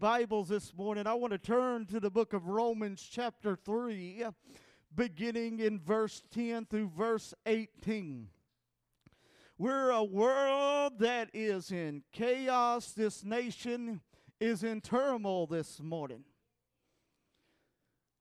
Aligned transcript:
Bibles 0.00 0.48
this 0.48 0.72
morning, 0.76 1.08
I 1.08 1.14
want 1.14 1.32
to 1.32 1.38
turn 1.38 1.84
to 1.86 1.98
the 1.98 2.08
book 2.08 2.32
of 2.32 2.46
Romans, 2.46 3.04
chapter 3.10 3.56
3, 3.56 4.26
beginning 4.94 5.58
in 5.58 5.80
verse 5.80 6.22
10 6.30 6.66
through 6.66 6.92
verse 6.96 7.34
18. 7.46 8.28
We're 9.58 9.90
a 9.90 10.04
world 10.04 11.00
that 11.00 11.30
is 11.34 11.72
in 11.72 12.04
chaos. 12.12 12.92
This 12.92 13.24
nation 13.24 14.00
is 14.38 14.62
in 14.62 14.82
turmoil 14.82 15.48
this 15.48 15.80
morning. 15.80 16.22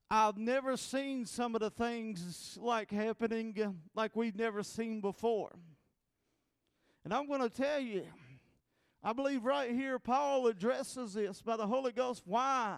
I've 0.09 0.37
never 0.37 0.77
seen 0.77 1.27
some 1.27 1.53
of 1.53 1.61
the 1.61 1.69
things 1.69 2.57
like 2.59 2.89
happening 2.89 3.55
like 3.93 4.15
we've 4.15 4.35
never 4.35 4.63
seen 4.63 4.99
before. 4.99 5.53
And 7.05 7.13
I'm 7.13 7.27
going 7.27 7.41
to 7.41 7.51
tell 7.51 7.79
you, 7.79 8.03
I 9.03 9.13
believe 9.13 9.45
right 9.45 9.71
here 9.71 9.99
Paul 9.99 10.47
addresses 10.47 11.13
this 11.13 11.41
by 11.41 11.57
the 11.57 11.67
Holy 11.67 11.91
Ghost 11.91 12.23
why 12.25 12.77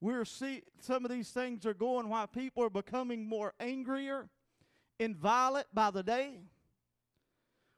we're 0.00 0.24
see 0.24 0.62
some 0.80 1.04
of 1.04 1.10
these 1.10 1.30
things 1.30 1.64
are 1.64 1.74
going, 1.74 2.08
why 2.08 2.26
people 2.26 2.64
are 2.64 2.70
becoming 2.70 3.28
more 3.28 3.54
angrier 3.60 4.28
and 4.98 5.16
violent 5.16 5.66
by 5.72 5.90
the 5.90 6.02
day, 6.02 6.40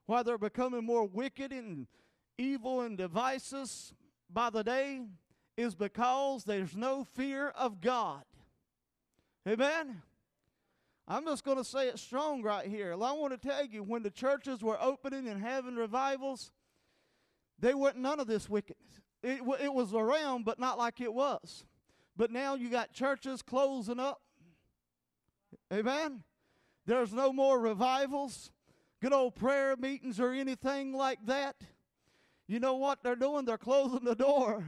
why 0.07 0.23
they're 0.23 0.39
becoming 0.39 0.85
more 0.85 1.07
wicked 1.07 1.53
and 1.53 1.87
evil 2.39 2.81
and 2.81 2.97
devices 2.97 3.93
by 4.31 4.51
the 4.51 4.63
day, 4.63 5.03
is 5.57 5.75
because 5.75 6.45
there's 6.45 6.75
no 6.75 7.05
fear 7.05 7.49
of 7.51 7.81
God. 7.81 8.25
Amen. 9.47 10.03
I'm 11.07 11.27
just 11.27 11.45
going 11.45 11.59
to 11.59 11.65
say 11.65 11.89
it 11.89 11.99
strong 11.99 12.43
right 12.43 12.67
here. 12.67 12.93
I 12.93 13.13
want 13.13 13.39
to 13.39 13.49
tell 13.49 13.67
you 13.67 13.83
when 13.83 14.03
the 14.03 14.11
churches 14.11 14.63
were 14.63 14.79
opening 14.81 15.29
and 15.29 15.43
having 15.43 15.77
revivals, 15.77 16.51
they 17.65 17.73
weren't 17.73 17.97
none 17.97 18.21
of 18.21 18.27
this 18.27 18.47
wickedness. 18.47 19.01
It, 19.23 19.41
it 19.59 19.73
was 19.73 19.95
around, 19.95 20.45
but 20.45 20.59
not 20.59 20.77
like 20.77 21.01
it 21.01 21.15
was. 21.15 21.65
But 22.15 22.31
now 22.31 22.57
you 22.57 22.69
got 22.69 22.93
churches 22.93 23.41
closing 23.41 23.99
up. 23.99 24.21
Amen. 25.73 26.23
There's 26.85 27.15
no 27.15 27.33
more 27.33 27.59
revivals, 27.59 28.53
good 29.01 29.15
old 29.15 29.35
prayer 29.35 29.77
meetings, 29.79 30.21
or 30.21 30.33
anything 30.33 30.93
like 30.93 31.25
that. 31.25 31.57
You 32.47 32.61
know 32.61 32.75
what 32.75 33.03
they're 33.03 33.17
doing? 33.17 33.47
They're 33.47 33.57
closing 33.57 34.05
the 34.05 34.15
door 34.15 34.63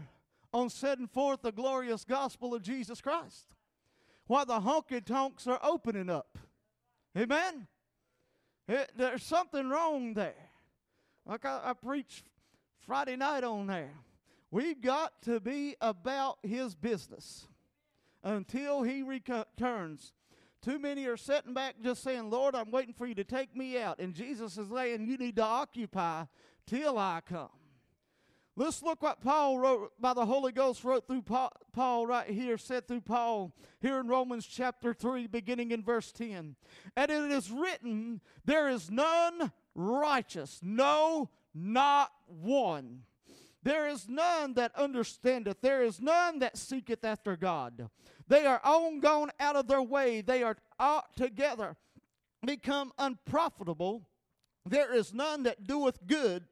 on 0.54 0.70
setting 0.70 1.06
forth 1.06 1.42
the 1.42 1.52
glorious 1.52 2.02
gospel 2.02 2.54
of 2.54 2.62
Jesus 2.62 3.02
Christ. 3.02 3.48
While 4.26 4.46
the 4.46 4.60
honky 4.60 5.04
tonks 5.04 5.46
are 5.46 5.60
opening 5.62 6.08
up. 6.08 6.38
Amen. 7.14 7.66
It, 8.66 8.90
there's 8.96 9.22
something 9.22 9.68
wrong 9.68 10.14
there. 10.14 10.48
Like 11.26 11.44
I, 11.44 11.60
I 11.62 11.72
preached 11.74 12.24
Friday 12.86 13.16
night 13.16 13.42
on 13.42 13.66
there. 13.66 13.94
We've 14.52 14.80
got 14.80 15.20
to 15.22 15.40
be 15.40 15.74
about 15.80 16.38
his 16.44 16.76
business 16.76 17.48
until 18.22 18.84
he 18.84 19.02
returns. 19.02 20.12
Too 20.62 20.78
many 20.78 21.06
are 21.06 21.16
sitting 21.16 21.52
back 21.52 21.76
just 21.82 22.02
saying, 22.02 22.30
Lord, 22.30 22.54
I'm 22.54 22.70
waiting 22.70 22.94
for 22.94 23.06
you 23.06 23.14
to 23.16 23.24
take 23.24 23.56
me 23.56 23.78
out. 23.78 23.98
And 23.98 24.14
Jesus 24.14 24.56
is 24.56 24.68
saying, 24.72 25.06
You 25.06 25.16
need 25.16 25.36
to 25.36 25.42
occupy 25.42 26.24
till 26.66 26.96
I 26.96 27.22
come. 27.28 27.48
Let's 28.58 28.82
look 28.82 29.02
what 29.02 29.20
Paul 29.20 29.58
wrote 29.58 29.92
by 30.00 30.14
the 30.14 30.24
Holy 30.24 30.50
Ghost 30.50 30.82
wrote 30.82 31.06
through 31.06 31.24
Paul, 31.72 32.06
right 32.06 32.26
here, 32.26 32.56
said 32.56 32.88
through 32.88 33.02
Paul 33.02 33.52
here 33.80 33.98
in 33.98 34.08
Romans 34.08 34.46
chapter 34.46 34.94
3, 34.94 35.26
beginning 35.26 35.72
in 35.72 35.82
verse 35.82 36.10
10. 36.12 36.56
And 36.96 37.10
it 37.10 37.30
is 37.32 37.50
written, 37.50 38.22
There 38.46 38.68
is 38.70 38.90
none 38.90 39.52
righteous, 39.74 40.60
no, 40.62 41.28
not 41.56 42.12
one. 42.26 43.02
There 43.62 43.88
is 43.88 44.08
none 44.08 44.54
that 44.54 44.76
understandeth, 44.76 45.60
there 45.60 45.82
is 45.82 46.00
none 46.00 46.38
that 46.40 46.56
seeketh 46.56 47.04
after 47.04 47.36
God. 47.36 47.88
They 48.28 48.46
are 48.46 48.60
all 48.62 48.98
gone 49.00 49.30
out 49.40 49.56
of 49.56 49.66
their 49.66 49.82
way, 49.82 50.20
they 50.20 50.42
are 50.42 50.56
altogether 50.78 51.76
become 52.44 52.92
unprofitable. 52.98 54.08
There 54.64 54.94
is 54.94 55.14
none 55.14 55.44
that 55.44 55.66
doeth 55.66 56.06
good, 56.06 56.44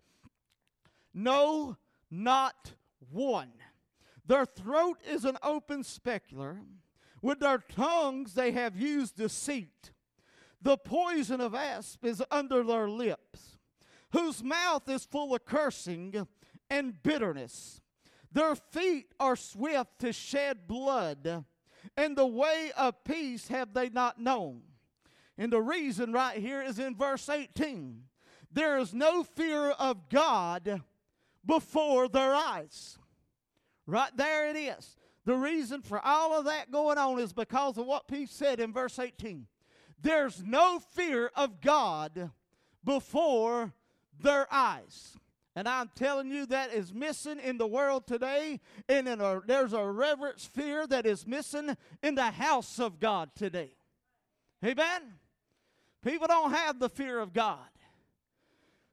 no, 1.13 1.77
not 2.11 2.73
one. 3.11 3.53
Their 4.27 4.47
throat 4.47 4.99
is 5.09 5.25
an 5.25 5.37
open 5.43 5.85
sepulchre. 5.85 6.61
With 7.23 7.41
their 7.41 7.59
tongues 7.59 8.35
they 8.35 8.53
have 8.53 8.77
used 8.77 9.17
deceit. 9.17 9.93
The 10.61 10.77
poison 10.77 11.41
of 11.41 11.55
asp 11.55 12.05
is 12.05 12.23
under 12.31 12.63
their 12.63 12.89
lips 12.89 13.54
whose 14.15 14.45
mouth 14.45 14.89
is 14.89 15.05
full 15.05 15.35
of 15.35 15.45
cursing 15.45 16.27
and 16.71 17.03
bitterness. 17.03 17.83
Their 18.33 18.55
feet 18.55 19.13
are 19.19 19.37
swift 19.37 19.99
to 20.01 20.13
shed 20.13 20.69
blood, 20.69 21.45
and 21.97 22.17
the 22.17 22.27
way 22.27 22.71
of 22.77 23.03
peace 23.05 23.49
have 23.49 23.75
they 23.75 23.89
not 23.89 24.21
known. 24.21 24.63
And 25.37 25.53
the 25.53 25.61
reason 25.61 26.13
right 26.13 26.39
here 26.39 26.63
is 26.63 26.79
in 26.79 26.95
verse 26.97 27.29
18 27.29 28.05
there 28.53 28.79
is 28.79 28.95
no 28.95 29.25
fear 29.25 29.71
of 29.71 30.09
God 30.09 30.83
before 31.45 32.09
their 32.09 32.33
eyes. 32.33 32.97
Right 33.85 34.17
there 34.17 34.49
it 34.49 34.57
is. 34.57 34.97
The 35.25 35.35
reason 35.35 35.83
for 35.83 36.01
all 36.01 36.39
of 36.39 36.45
that 36.45 36.71
going 36.71 36.97
on 36.97 37.19
is 37.19 37.33
because 37.33 37.79
of 37.79 37.87
what 37.87 38.07
Peace 38.07 38.31
said 38.31 38.61
in 38.61 38.73
verse 38.73 39.01
18. 39.01 39.49
There's 40.01 40.45
no 40.45 40.79
fear 40.79 41.33
of 41.35 41.61
God 41.61 42.31
before 42.85 43.73
their 44.21 44.47
eyes. 44.53 45.17
And 45.57 45.69
I'm 45.69 45.91
telling 45.95 46.31
you, 46.31 46.47
that 46.47 46.73
is 46.73 46.93
missing 46.93 47.39
in 47.39 47.59
the 47.59 47.67
world 47.67 48.07
today. 48.07 48.61
And 48.89 49.07
a, 49.09 49.41
there's 49.47 49.73
a 49.73 49.85
reverence 49.85 50.45
fear 50.45 50.87
that 50.89 51.07
is 51.07 51.27
missing 51.27 51.77
in 52.03 52.17
the 52.17 52.31
house 52.31 52.81
of 52.81 52.99
God 52.99 53.31
today. 53.37 53.73
Amen? 54.65 55.03
People 56.03 56.27
don't 56.27 56.51
have 56.51 56.81
the 56.81 56.89
fear 56.89 57.21
of 57.21 57.33
God. 57.33 57.59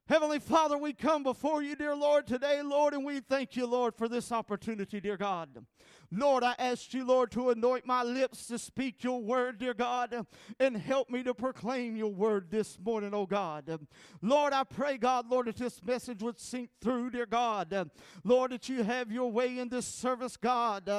Heavenly 0.08 0.40
Father, 0.40 0.78
we 0.78 0.94
come 0.94 1.24
before 1.24 1.64
you, 1.64 1.76
dear 1.76 1.96
Lord, 1.96 2.28
today, 2.28 2.62
Lord, 2.62 2.94
and 2.94 3.06
we 3.06 3.22
thank 3.22 3.56
you, 3.56 3.66
Lord, 3.66 3.96
for 3.96 4.10
this 4.10 4.32
opportunity, 4.32 5.00
dear 5.00 5.18
God. 5.18 5.66
Lord, 6.14 6.44
I 6.44 6.56
ask 6.60 6.94
you, 6.94 7.06
Lord, 7.06 7.32
to 7.32 7.52
anoint 7.52 7.86
my 7.86 8.04
lips 8.04 8.48
to 8.48 8.60
speak 8.60 9.04
your 9.04 9.22
word, 9.22 9.60
dear 9.60 9.74
God, 9.74 10.26
and 10.60 10.76
help 10.76 11.10
me 11.10 11.24
to 11.24 11.34
proclaim 11.34 11.96
your 11.96 12.12
word 12.12 12.52
this 12.52 12.78
morning, 12.84 13.14
oh 13.14 13.26
God. 13.26 13.80
Lord, 14.22 14.52
I 14.52 14.66
pray, 14.66 14.98
God, 14.98 15.30
Lord, 15.30 15.48
that 15.48 15.56
this 15.56 15.82
message 15.84 16.22
would 16.22 16.40
sink 16.40 16.70
through, 16.82 17.12
dear 17.12 17.26
God. 17.26 17.90
Lord, 18.26 18.52
that 18.52 18.68
you 18.68 18.84
have 18.84 19.10
your 19.10 19.32
way 19.32 19.58
in 19.58 19.70
this 19.70 19.86
service, 19.86 20.36
God. 20.36 20.90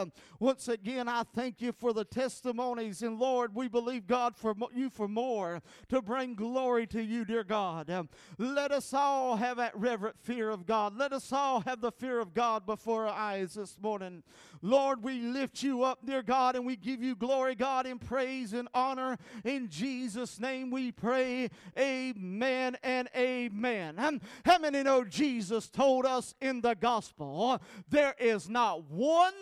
Once 0.40 0.68
again, 0.68 1.08
I 1.08 1.24
thank 1.34 1.60
you 1.60 1.72
for 1.72 1.92
the 1.92 2.04
testimonies, 2.04 3.02
and 3.02 3.18
Lord, 3.18 3.54
we 3.54 3.68
believe, 3.68 4.06
God, 4.06 4.34
for 4.34 4.54
you 4.74 4.88
for 4.88 5.08
more 5.08 5.60
to 5.88 6.00
bring 6.00 6.34
glory 6.34 6.86
to 6.86 7.02
you, 7.02 7.26
dear 7.26 7.44
God. 7.44 8.08
Let 8.38 8.72
us 8.72 8.94
all 8.94 9.36
have 9.36 9.58
that 9.58 9.76
reverent 9.76 10.16
fear 10.22 10.48
of 10.48 10.64
God. 10.64 10.96
Let 10.96 11.12
us 11.12 11.32
all 11.32 11.60
have 11.60 11.82
the 11.82 11.92
fear 11.92 12.18
of 12.18 12.32
God 12.32 12.64
before 12.64 13.06
our 13.08 13.14
eyes 13.14 13.54
this 13.54 13.76
morning. 13.78 14.22
Lord, 14.62 15.01
we 15.02 15.20
lift 15.20 15.62
you 15.62 15.82
up, 15.82 15.98
dear 16.06 16.22
God, 16.22 16.56
and 16.56 16.64
we 16.64 16.76
give 16.76 17.02
you 17.02 17.16
glory, 17.16 17.54
God, 17.54 17.86
in 17.86 17.98
praise 17.98 18.52
and 18.52 18.68
honor. 18.72 19.18
In 19.44 19.68
Jesus' 19.68 20.38
name 20.38 20.70
we 20.70 20.92
pray. 20.92 21.50
Amen 21.78 22.76
and 22.82 23.08
amen. 23.16 24.20
How 24.44 24.58
many 24.58 24.82
know 24.82 25.04
Jesus 25.04 25.68
told 25.68 26.06
us 26.06 26.34
in 26.40 26.60
the 26.60 26.74
gospel 26.74 27.60
there 27.88 28.14
is 28.18 28.48
not 28.48 28.84
one 28.84 29.34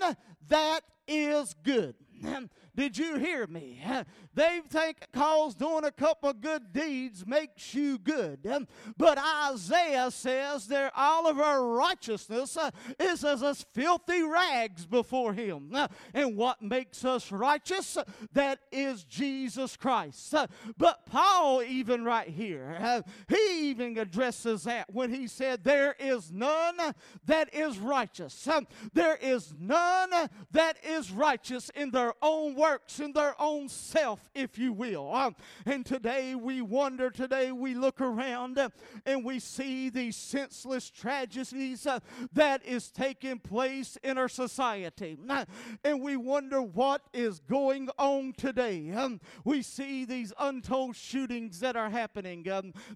that 0.49 0.81
is 1.07 1.55
good? 1.63 1.95
Did 2.75 2.97
you 2.97 3.17
hear 3.17 3.47
me? 3.47 3.81
They 4.33 4.61
think 4.69 4.99
cause 5.13 5.55
doing 5.57 5.85
a 5.85 5.91
couple 5.91 6.33
good 6.33 6.73
deeds 6.73 7.27
makes 7.27 7.75
you 7.75 7.99
good. 7.99 8.49
But 8.97 9.19
Isaiah 9.19 10.11
says 10.11 10.69
that 10.69 10.93
all 10.97 11.27
of 11.27 11.39
our 11.41 11.67
righteousness 11.67 12.57
uh, 12.57 12.71
is 12.99 13.25
as 13.25 13.43
us 13.43 13.67
filthy 13.73 14.23
rags 14.23 14.87
before 14.87 15.33
him. 15.33 15.71
Uh, 15.75 15.89
and 16.15 16.37
what 16.37 16.63
makes 16.63 17.05
us 17.05 17.33
righteous? 17.33 17.99
That 18.33 18.61
is 18.71 19.05
Jesus 19.05 19.77
Christ. 19.77 20.33
Uh, 20.33 20.47
but 20.79 21.07
Paul, 21.07 21.63
even 21.63 22.05
right 22.05 22.29
here, 22.29 22.79
uh, 22.81 23.03
he 23.29 23.71
even 23.71 23.99
addresses 23.99 24.65
that 24.65 24.93
when 24.93 25.13
he 25.13 25.27
said, 25.27 25.65
There 25.65 25.97
is 25.99 26.31
none 26.31 26.77
that 27.27 27.53
is 27.53 27.79
righteous. 27.79 28.47
Um, 28.47 28.67
there 28.93 29.17
is 29.17 29.53
none 29.59 30.11
that 30.53 30.77
is 30.85 31.11
righteous 31.11 31.71
in 31.75 31.91
their 31.91 32.15
own 32.23 32.55
works 32.71 33.01
and 33.01 33.15
their 33.15 33.35
own 33.41 33.69
self, 33.69 34.31
if 34.33 34.57
you 34.57 34.73
will. 34.73 35.13
Um, 35.13 35.35
and 35.67 35.85
today 35.85 36.37
we 36.37 36.63
wonder, 36.63 37.11
today 37.11 37.51
we 37.51 37.75
look 37.75 38.01
around 38.01 38.59
uh, 38.59 38.69
and 39.05 39.25
we 39.25 39.41
see 39.41 39.89
these 39.89 40.17
senseless 40.17 40.89
tragedies 40.89 41.85
uh, 41.87 41.99
that 42.33 42.65
is 42.65 42.91
taking 42.91 43.41
place 43.41 43.99
in 44.05 44.19
our 44.19 44.29
society. 44.29 45.19
Uh, 45.29 45.45
and 45.83 46.01
we 46.01 46.17
wonder 46.17 46.63
what 46.63 47.03
is 47.13 47.41
going 47.41 47.89
on 47.99 48.35
today. 48.37 48.95
We 49.45 49.63
see 49.63 50.05
these 50.05 50.33
untold 50.39 50.95
shootings 50.95 51.59
that 51.61 51.77
are 51.77 51.91
happening, 51.91 52.47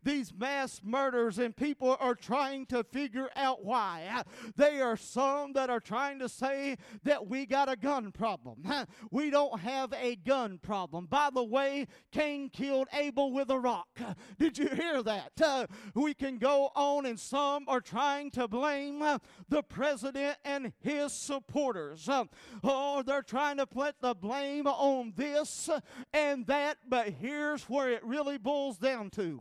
these 0.05 0.33
mass 0.33 0.83
murders, 0.85 1.39
and 1.39 1.57
people 1.57 1.97
are 1.99 2.15
trying 2.15 2.67
to 2.67 2.85
figure 2.85 3.29
out 3.35 3.65
why. 3.65 4.09
Uh, 4.15 4.23
there 4.55 4.85
are 4.85 4.97
some 4.97 5.53
that 5.55 5.69
are 5.69 5.81
trying 5.81 6.21
to 6.21 6.29
say 6.29 6.77
that 7.03 7.27
we 7.27 7.45
got 7.45 7.69
a 7.69 7.77
gun 7.77 8.13
problem. 8.13 8.59
Uh, 8.69 8.85
we 9.11 9.31
don't 9.31 9.54
have 9.57 9.93
a 9.93 10.17
gun 10.17 10.59
problem. 10.59 11.07
By 11.07 11.31
the 11.33 11.43
way, 11.43 11.87
Cain 12.13 12.51
killed 12.51 12.89
Abel 12.93 13.33
with 13.33 13.51
a 13.51 13.59
rock. 13.59 13.89
Uh, 14.01 14.15
did 14.39 14.59
you 14.59 14.69
hear 14.69 15.03
that? 15.03 15.33
Uh, 15.43 15.67
we 15.95 16.15
can 16.15 16.39
go 16.39 16.71
on, 16.75 17.07
and 17.07 17.19
some 17.19 17.65
are 17.69 17.81
trying 17.81 18.31
to 18.33 18.49
blame 18.49 19.03
uh, 19.03 19.19
the 19.49 19.63
president 19.63 20.39
and 20.45 20.73
his 20.81 21.13
supporters. 21.13 22.09
Uh, 22.09 22.25
oh, 22.63 23.03
they're 23.03 23.23
trying 23.23 23.57
to 23.59 23.67
put 23.67 23.97
the 24.01 24.15
blame 24.15 24.67
on 24.67 25.13
this 25.17 25.71
and 26.13 26.47
that, 26.47 26.79
but 26.89 27.09
here's 27.09 27.65
where 27.65 27.91
it 27.91 28.05
really 28.05 28.39
boils 28.39 28.79
down 28.79 29.11
to 29.11 29.41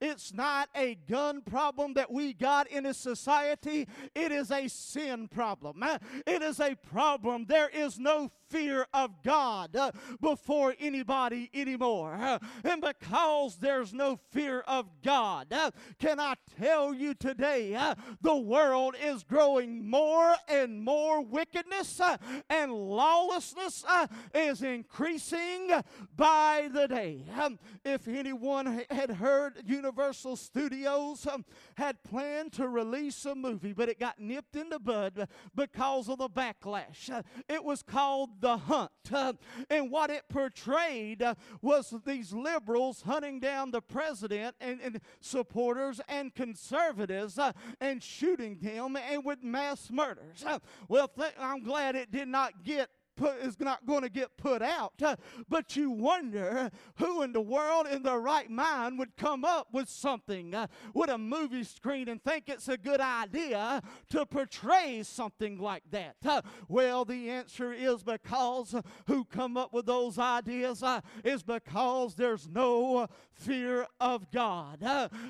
it's 0.00 0.32
not 0.32 0.68
a 0.74 0.94
gun 1.08 1.42
problem 1.42 1.94
that 1.94 2.10
we 2.10 2.32
got 2.32 2.68
in 2.68 2.86
a 2.86 2.94
society, 2.94 3.86
it 4.14 4.32
is 4.32 4.50
a 4.50 4.68
sin 4.68 5.28
problem. 5.28 5.82
It 6.26 6.42
is 6.42 6.60
a 6.60 6.74
problem. 6.74 7.46
There 7.46 7.68
is 7.68 7.98
no 7.98 8.30
fear 8.54 8.86
of 8.94 9.10
God 9.24 9.74
uh, 9.74 9.90
before 10.20 10.76
anybody 10.78 11.50
anymore. 11.52 12.14
Uh, 12.14 12.38
and 12.62 12.80
because 12.80 13.56
there's 13.56 13.92
no 13.92 14.16
fear 14.30 14.60
of 14.68 14.86
God, 15.02 15.52
uh, 15.52 15.72
can 15.98 16.20
I 16.20 16.34
tell 16.60 16.94
you 16.94 17.14
today, 17.14 17.76
the 18.22 18.36
world 18.36 18.94
is 19.02 19.24
growing 19.24 19.90
more 19.90 20.36
and 20.48 20.80
more 20.84 21.20
wickedness 21.20 22.00
and 22.48 22.72
lawlessness 22.72 23.84
is 24.32 24.62
increasing 24.62 25.72
by 26.16 26.68
the 26.72 26.86
day. 26.86 27.24
Um, 27.40 27.58
if 27.84 28.06
anyone 28.06 28.84
had 28.88 29.10
heard 29.10 29.62
Universal 29.66 30.36
Studios 30.36 31.26
um, 31.26 31.44
had 31.76 32.02
planned 32.04 32.52
to 32.52 32.68
release 32.68 33.24
a 33.24 33.34
movie, 33.34 33.72
but 33.72 33.88
it 33.88 33.98
got 33.98 34.20
nipped 34.20 34.54
in 34.54 34.68
the 34.68 34.78
bud 34.78 35.26
because 35.56 36.08
of 36.08 36.18
the 36.18 36.28
backlash. 36.28 37.10
it 37.48 37.64
was 37.64 37.82
called 37.82 38.43
the 38.44 38.58
hunt. 38.58 38.90
And 39.70 39.90
what 39.90 40.10
it 40.10 40.22
portrayed 40.28 41.22
was 41.62 41.94
these 42.06 42.32
liberals 42.32 43.02
hunting 43.02 43.40
down 43.40 43.70
the 43.70 43.80
president 43.80 44.54
and, 44.60 44.80
and 44.80 45.00
supporters 45.20 46.00
and 46.08 46.34
conservatives 46.34 47.38
uh, 47.38 47.52
and 47.80 48.02
shooting 48.02 48.58
them 48.60 48.96
and 48.96 49.24
with 49.24 49.42
mass 49.42 49.90
murders. 49.90 50.44
Well, 50.88 51.08
th- 51.08 51.32
I'm 51.38 51.62
glad 51.62 51.96
it 51.96 52.10
did 52.10 52.28
not 52.28 52.64
get 52.64 52.90
put, 53.16 53.38
is 53.38 53.58
not 53.60 53.86
going 53.86 54.02
to 54.02 54.08
get 54.08 54.36
put 54.36 54.62
out. 54.62 54.92
Uh, 55.02 55.16
but 55.48 55.76
you 55.76 55.90
wonder 55.90 56.70
who 56.96 57.22
in 57.22 57.32
the 57.32 57.40
world 57.40 57.86
in 57.86 58.02
their 58.02 58.20
right 58.20 58.50
mind 58.50 58.98
would 58.98 59.16
come 59.16 59.44
up 59.44 59.68
with 59.72 59.88
something, 59.88 60.54
uh, 60.54 60.66
with 60.94 61.10
a 61.10 61.18
movie 61.18 61.64
screen, 61.64 62.08
and 62.08 62.22
think 62.22 62.44
it's 62.48 62.68
a 62.68 62.76
good 62.76 63.00
idea 63.00 63.82
to 64.10 64.26
portray 64.26 65.02
something 65.02 65.58
like 65.58 65.82
that. 65.90 66.16
Uh, 66.24 66.42
well, 66.68 67.04
the 67.04 67.30
answer 67.30 67.72
is 67.72 68.02
because 68.02 68.74
who 69.06 69.24
come 69.24 69.56
up 69.56 69.72
with 69.72 69.86
those 69.86 70.18
ideas 70.18 70.82
is 71.24 71.42
because 71.42 72.14
there's 72.14 72.48
no 72.48 73.06
fear 73.32 73.86
of 74.00 74.30
God. 74.30 74.82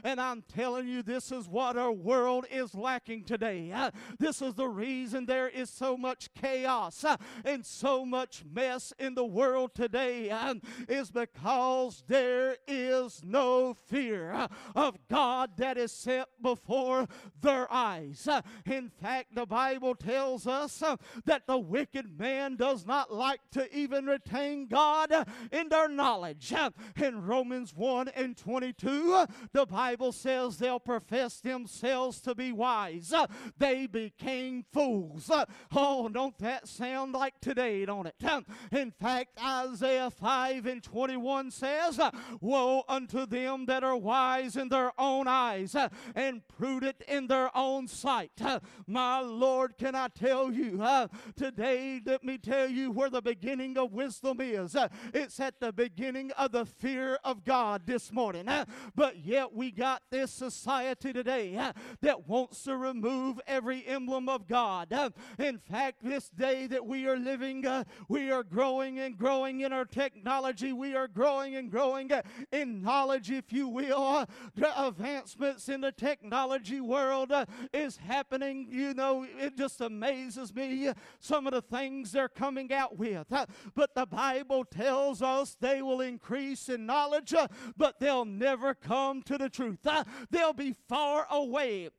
And 0.03 0.21
I'm 0.21 0.43
telling 0.43 0.89
you, 0.89 1.03
this 1.03 1.33
is 1.33 1.49
what 1.49 1.77
our 1.77 1.93
world 1.93 2.47
is 2.51 2.75
lacking 2.75 3.25
today. 3.25 3.73
This 4.19 4.43
is 4.43 4.55
the 4.55 4.69
reason 4.69 5.27
there 5.27 5.49
is 5.49 5.71
so 5.71 5.97
much 5.97 6.29
chaos 6.35 7.05
and 7.45 7.65
so 7.75 8.05
much 8.05 8.45
mess 8.51 8.93
in 8.99 9.15
the 9.15 9.25
world 9.25 9.75
today 9.75 10.31
uh, 10.31 10.55
is 10.89 11.11
because 11.11 12.05
there 12.07 12.57
is 12.69 13.23
no 13.25 13.75
fear 13.75 14.49
of 14.75 14.97
God 15.11 15.51
that 15.57 15.77
is 15.77 15.93
set 15.93 16.29
before 16.41 17.07
their 17.41 17.71
eyes. 17.73 18.29
In 18.67 18.91
fact, 19.03 19.35
the 19.35 19.47
Bible 19.47 19.95
tells 19.95 20.47
us 20.47 20.83
that 21.25 21.47
the 21.47 21.59
wicked 21.59 22.19
man 22.19 22.57
does 22.57 22.87
not 22.87 23.13
like 23.13 23.41
to 23.53 23.75
even 23.77 24.07
retain 24.07 24.67
God 24.67 25.13
in 25.51 25.69
their 25.69 25.89
knowledge. 25.89 26.55
In 26.97 27.23
Romans 27.23 27.75
1 27.75 28.09
and 28.09 28.37
22, 28.37 29.27
the 29.53 29.67
Bible 29.67 30.13
says 30.13 30.59
they'll 30.59 30.79
profess 30.79 31.41
themselves 31.41 32.21
to 32.23 32.35
be 32.35 32.53
wise. 32.53 33.13
They 33.59 33.87
became 33.87 34.65
fools. 34.73 35.31
Oh, 35.75 36.09
don't 36.09 36.39
that 36.39 36.69
sound 36.69 37.15
like 37.15 37.41
today? 37.41 37.64
On 37.65 38.07
it. 38.07 38.15
In 38.73 38.91
fact, 38.91 39.39
Isaiah 39.43 40.11
5 40.11 40.67
and 40.67 40.83
21 40.83 41.51
says, 41.51 42.01
Woe 42.41 42.83
unto 42.89 43.27
them 43.27 43.67
that 43.67 43.83
are 43.83 43.97
wise 43.97 44.57
in 44.57 44.69
their 44.69 44.93
own 44.99 45.27
eyes 45.27 45.75
and 46.15 46.47
prudent 46.49 47.03
in 47.09 47.27
their 47.27 47.57
own 47.57 47.89
sight. 47.89 48.33
My 48.87 49.21
Lord, 49.21 49.79
can 49.79 49.95
I 49.95 50.09
tell 50.09 50.53
you 50.53 50.83
today, 51.37 52.01
let 52.05 52.23
me 52.23 52.39
tell 52.39 52.69
you 52.69 52.91
where 52.91 53.11
the 53.11 53.23
beginning 53.23 53.79
of 53.79 53.93
wisdom 53.93 54.41
is. 54.41 54.77
It's 55.13 55.41
at 55.41 55.61
the 55.61 55.73
beginning 55.73 56.33
of 56.33 56.53
the 56.53 56.67
fear 56.67 57.19
of 57.25 57.45
God 57.45 57.87
this 57.87 58.13
morning. 58.13 58.49
But 58.95 59.25
yet 59.25 59.53
we 59.55 59.71
got 59.71 60.03
this 60.11 60.31
society 60.31 61.13
today 61.13 61.73
that 62.03 62.29
wants 62.29 62.63
to 62.65 62.77
remove 62.77 63.41
every 63.47 63.87
emblem 63.87 64.29
of 64.29 64.47
God. 64.47 64.93
In 65.39 65.59
fact, 65.59 65.99
this 66.03 66.29
day 66.29 66.67
that 66.67 66.87
we 66.87 67.07
are 67.07 67.17
living 67.17 67.54
uh, 67.63 67.85
we 68.09 68.31
are 68.31 68.43
growing 68.43 68.99
and 68.99 69.17
growing 69.17 69.61
in 69.61 69.73
our 69.73 69.85
technology. 69.85 70.73
We 70.73 70.95
are 70.95 71.09
growing 71.09 71.57
and 71.57 71.71
growing 71.71 72.11
uh, 72.11 72.23
in 72.53 72.83
knowledge, 72.83 73.31
if 73.31 73.53
you 73.53 73.69
will. 73.69 74.27
The 74.55 74.87
advancements 74.87 75.69
in 75.69 75.83
the 75.83 75.93
technology 75.93 76.81
world 76.81 77.33
uh, 77.33 77.45
is 77.73 77.99
happening. 77.99 78.67
You 78.71 78.95
know, 78.95 79.27
it 79.39 79.57
just 79.57 79.81
amazes 79.81 80.55
me 80.55 80.91
some 81.21 81.47
of 81.47 81.53
the 81.53 81.63
things 81.63 82.13
they're 82.13 82.29
coming 82.29 82.73
out 82.73 82.97
with. 82.97 83.27
But 83.75 83.95
the 83.95 84.07
Bible 84.07 84.65
tells 84.65 85.21
us 85.21 85.57
they 85.61 85.83
will 85.83 86.01
increase 86.01 86.69
in 86.69 86.87
knowledge, 86.87 87.35
but 87.77 88.01
they'll 88.01 88.25
never 88.25 88.75
come 88.75 89.23
to 89.23 89.37
the 89.37 89.49
truth. 89.49 89.87
they'll 90.31 90.53
be 90.53 90.75
far 90.89 91.27
away 91.31 91.91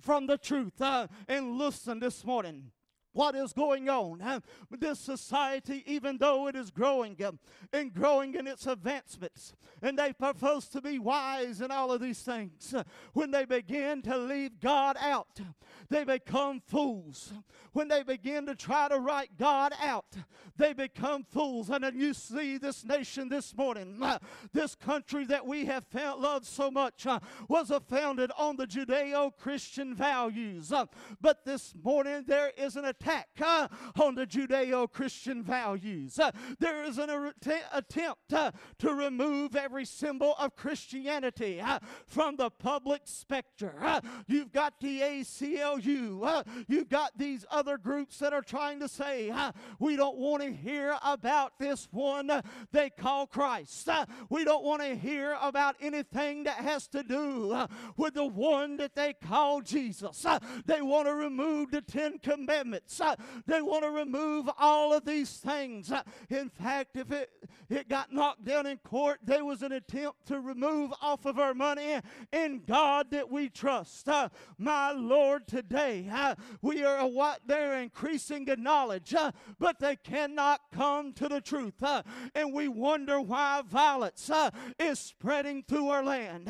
from 0.00 0.26
the 0.26 0.38
truth. 0.38 0.80
and 0.80 1.52
listen 1.58 2.00
this 2.00 2.24
morning 2.24 2.70
what 3.12 3.34
is 3.34 3.52
going 3.52 3.88
on. 3.88 4.42
This 4.70 4.98
society, 4.98 5.82
even 5.86 6.18
though 6.18 6.46
it 6.48 6.56
is 6.56 6.70
growing 6.70 7.16
uh, 7.22 7.32
and 7.72 7.92
growing 7.92 8.34
in 8.34 8.46
its 8.46 8.66
advancements, 8.66 9.52
and 9.82 9.98
they 9.98 10.12
propose 10.12 10.68
to 10.68 10.80
be 10.80 10.98
wise 10.98 11.60
in 11.60 11.70
all 11.70 11.92
of 11.92 12.00
these 12.00 12.20
things, 12.20 12.74
uh, 12.74 12.82
when 13.12 13.30
they 13.30 13.44
begin 13.44 14.02
to 14.02 14.16
leave 14.16 14.60
God 14.60 14.96
out, 15.00 15.40
they 15.88 16.04
become 16.04 16.60
fools. 16.66 17.32
When 17.72 17.88
they 17.88 18.02
begin 18.02 18.46
to 18.46 18.54
try 18.54 18.88
to 18.88 18.98
write 18.98 19.38
God 19.38 19.72
out, 19.80 20.16
they 20.56 20.72
become 20.72 21.24
fools. 21.24 21.70
And 21.70 21.84
then 21.84 21.98
you 21.98 22.14
see 22.14 22.58
this 22.58 22.84
nation 22.84 23.28
this 23.28 23.56
morning, 23.56 23.98
uh, 24.02 24.18
this 24.52 24.74
country 24.74 25.24
that 25.26 25.46
we 25.46 25.66
have 25.66 25.86
found, 25.86 26.20
loved 26.20 26.46
so 26.46 26.70
much, 26.70 27.06
uh, 27.06 27.20
was 27.48 27.72
founded 27.88 28.30
on 28.36 28.56
the 28.56 28.66
Judeo 28.66 29.36
Christian 29.36 29.94
values. 29.94 30.72
But 31.20 31.44
this 31.44 31.74
morning 31.82 32.24
there 32.26 32.52
is 32.56 32.76
an 32.76 32.84
attack 33.00 33.28
uh, 33.40 33.68
on 34.00 34.14
the 34.14 34.26
Judeo 34.26 34.90
Christian 34.90 35.42
values. 35.42 36.18
Uh, 36.18 36.30
there 36.58 36.84
is 36.84 36.98
an 36.98 37.32
attempt 37.72 38.32
uh, 38.32 38.50
to 38.78 38.94
remove 38.94 39.56
every 39.56 39.84
symbol 39.84 40.34
of 40.38 40.54
Christianity 40.56 41.62
from 42.06 42.36
the 42.36 42.50
public 42.50 43.02
spectre. 43.04 44.00
you've 44.26 44.52
got 44.52 44.74
the 44.80 45.00
ACLU, 45.00 46.44
you've 46.68 46.88
got 46.88 47.16
these 47.16 47.44
other 47.50 47.78
groups 47.78 48.18
that 48.18 48.32
are 48.32 48.42
trying 48.42 48.80
to 48.80 48.88
say, 48.88 49.32
we 49.78 49.96
don't 49.96 50.18
want 50.18 50.42
to 50.42 50.52
hear 50.52 50.96
about 51.02 51.58
this 51.58 51.88
one 51.90 52.30
they 52.72 52.90
call 52.90 53.26
Christ. 53.26 53.88
we 54.28 54.44
don't 54.44 54.64
want 54.64 54.82
to 54.82 54.94
hear 54.94 55.36
about 55.40 55.76
anything 55.80 56.44
that 56.44 56.56
has 56.56 56.86
to 56.88 57.02
do 57.02 57.66
with 57.96 58.14
the 58.14 58.26
one 58.26 58.76
that 58.76 58.94
they 58.94 59.14
call 59.14 59.60
Jesus. 59.60 60.26
they 60.66 60.82
want 60.82 61.06
to 61.06 61.14
remove 61.14 61.70
the 61.70 61.80
Ten 61.80 62.18
Commandments 62.18 62.89
Uh, 62.98 63.14
they 63.46 63.60
want 63.60 63.84
to 63.84 63.90
remove 63.90 64.48
all 64.58 64.94
of 64.94 65.04
these 65.04 65.36
things. 65.36 65.92
Uh, 65.92 66.02
in 66.30 66.48
fact, 66.48 66.96
if 66.96 67.12
it, 67.12 67.30
it 67.68 67.88
got 67.88 68.12
knocked 68.12 68.44
down 68.44 68.66
in 68.66 68.78
court, 68.78 69.18
there 69.22 69.44
was 69.44 69.62
an 69.62 69.72
attempt 69.72 70.26
to 70.26 70.40
remove 70.40 70.92
off 71.02 71.26
of 71.26 71.38
our 71.38 71.52
money 71.52 72.00
in 72.32 72.62
God 72.66 73.10
that 73.10 73.30
we 73.30 73.48
trust. 73.50 74.08
Uh, 74.08 74.30
my 74.58 74.92
Lord, 74.92 75.46
today 75.46 76.08
uh, 76.10 76.34
we 76.62 76.82
are 76.82 77.06
what 77.06 77.40
they're 77.46 77.80
increasing 77.80 78.48
in 78.48 78.62
knowledge, 78.62 79.14
uh, 79.14 79.32
but 79.58 79.78
they 79.78 79.96
cannot 79.96 80.60
come 80.72 81.12
to 81.14 81.28
the 81.28 81.40
truth. 81.40 81.82
Uh, 81.82 82.02
and 82.34 82.54
we 82.54 82.68
wonder 82.68 83.20
why 83.20 83.62
violence 83.66 84.30
is 84.78 84.98
spreading 84.98 85.62
through 85.66 85.88
our 85.88 86.04
land. 86.04 86.46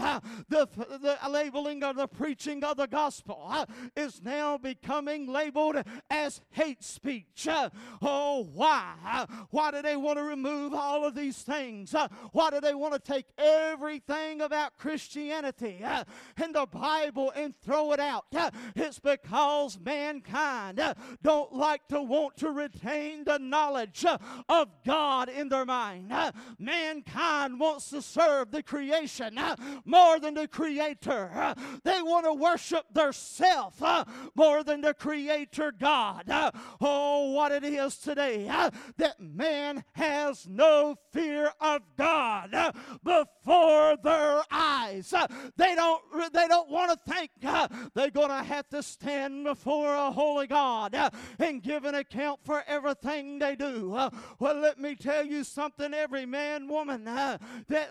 The, 0.49 0.69
the 0.77 1.19
labeling 1.29 1.83
of 1.83 1.97
the 1.97 2.07
preaching 2.07 2.63
of 2.65 2.77
the 2.77 2.87
gospel 2.87 3.53
is 3.97 4.23
now 4.23 4.59
becoming 4.59 5.27
labeled 5.27 5.83
as 6.11 6.30
hate 6.51 6.85
speech. 6.85 7.49
Uh, 7.49 7.71
oh, 8.03 8.49
why? 8.53 9.27
Why 9.51 9.71
do 9.71 9.83
they 9.83 9.97
want 9.97 10.19
to 10.19 10.25
remove 10.25 10.75
all 10.75 11.05
of 11.05 11.15
these 11.15 11.39
things? 11.39 11.95
Uh, 11.95 12.09
why 12.33 12.51
do 12.51 12.61
they 12.61 12.75
want 12.75 12.93
to 12.93 13.01
take 13.01 13.27
everything 13.39 14.41
about 14.41 14.77
Christianity 14.79 15.81
uh, 15.85 16.05
and 16.37 16.55
the 16.55 16.67
Bible 16.67 17.33
and 17.35 17.55
throw 17.63 17.93
it 17.93 18.01
out? 18.01 18.27
Uh, 18.35 18.51
it's 18.77 18.99
because 18.99 19.79
mankind 19.79 20.81
uh, 20.81 20.95
don't 21.23 21.53
like 21.53 21.87
to 21.89 22.03
want 22.03 22.37
to 22.39 22.51
retain 22.51 23.25
the 23.25 23.39
knowledge 23.39 24.05
uh, 24.05 24.19
of 24.49 24.69
God 24.85 25.29
in 25.29 25.49
their 25.49 25.65
mind. 25.65 26.13
Mankind 26.59 27.59
wants 27.59 27.91
to 27.91 28.03
serve 28.03 28.51
the 28.51 28.63
creation 28.63 29.39
more 29.85 30.19
than 30.19 30.35
the 30.35 30.49
creator. 30.49 31.55
They 31.85 32.03
want 32.03 32.27
to 32.27 32.33
worship 32.33 32.87
their 32.93 33.13
self 33.13 33.83
more 34.35 34.63
than 34.63 34.81
the 34.81 34.95
creator 34.95 35.73
God. 35.79 36.20
Uh, 36.29 36.51
oh, 36.81 37.31
what 37.33 37.53
it 37.53 37.65
is 37.65 37.97
today 37.97 38.49
uh, 38.49 38.71
that 38.97 39.21
man 39.21 39.85
has 39.93 40.47
no 40.49 40.97
fear 41.13 41.53
of 41.61 41.83
God 41.97 42.55
uh, 42.55 42.73
before 43.03 43.97
their 44.03 44.43
eyes. 44.51 45.13
Uh, 45.13 45.27
they 45.57 45.75
don't 45.75 46.03
they 46.33 46.49
don't 46.49 46.69
want 46.69 46.91
to 46.91 47.13
think 47.13 47.31
they're 47.95 48.11
going 48.11 48.29
to 48.29 48.43
have 48.43 48.69
to 48.69 48.83
stand 48.83 49.45
before 49.45 49.95
a 49.95 50.11
holy 50.11 50.47
God 50.47 50.97
and 51.39 51.63
give 51.63 51.85
an 51.85 51.95
account 51.95 52.41
for 52.45 52.63
everything 52.67 53.39
they 53.39 53.57
do. 53.57 53.91
Well, 54.39 54.57
let 54.57 54.79
me 54.79 54.95
tell 54.95 55.25
you 55.25 55.45
something 55.45 55.95
every 55.95 56.27
man, 56.27 56.69
woman 56.69 57.05
that 57.05 57.41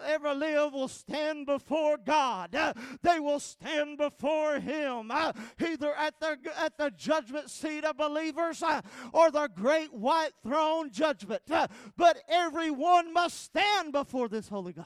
ever 0.05 0.33
live 0.33 0.74
will 0.74 0.88
stand 0.88 1.45
before 1.45 1.98
God. 1.98 2.57
They 3.01 3.19
will 3.19 3.39
stand 3.39 3.98
before 3.98 4.59
Him, 4.59 5.12
either 5.12 5.93
at 5.95 6.19
the, 6.19 6.38
at 6.57 6.77
the 6.77 6.91
judgment 6.91 7.50
seat 7.50 7.83
of 7.83 7.98
believers 7.98 8.18
uh, 8.19 8.81
or 9.13 9.31
the 9.31 9.49
great 9.55 9.93
white 9.93 10.31
throne 10.43 10.91
judgment. 10.91 11.41
Uh, 11.49 11.67
but 11.97 12.21
everyone 12.27 13.13
must 13.13 13.43
stand 13.43 13.91
before 13.91 14.27
this 14.27 14.47
holy 14.47 14.73
God. 14.73 14.85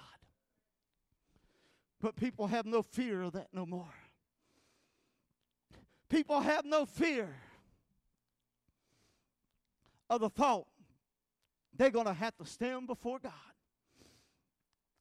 But 2.01 2.15
people 2.15 2.47
have 2.47 2.65
no 2.65 2.81
fear 2.81 3.21
of 3.21 3.33
that 3.33 3.47
no 3.53 3.65
more. 3.65 3.93
People 6.09 6.41
have 6.41 6.65
no 6.65 6.85
fear 6.85 7.35
of 10.09 10.21
the 10.21 10.29
thought 10.29 10.67
they're 11.75 11.89
going 11.89 12.05
to 12.05 12.13
have 12.13 12.35
to 12.37 12.45
stand 12.45 12.87
before 12.87 13.19
God. 13.19 13.31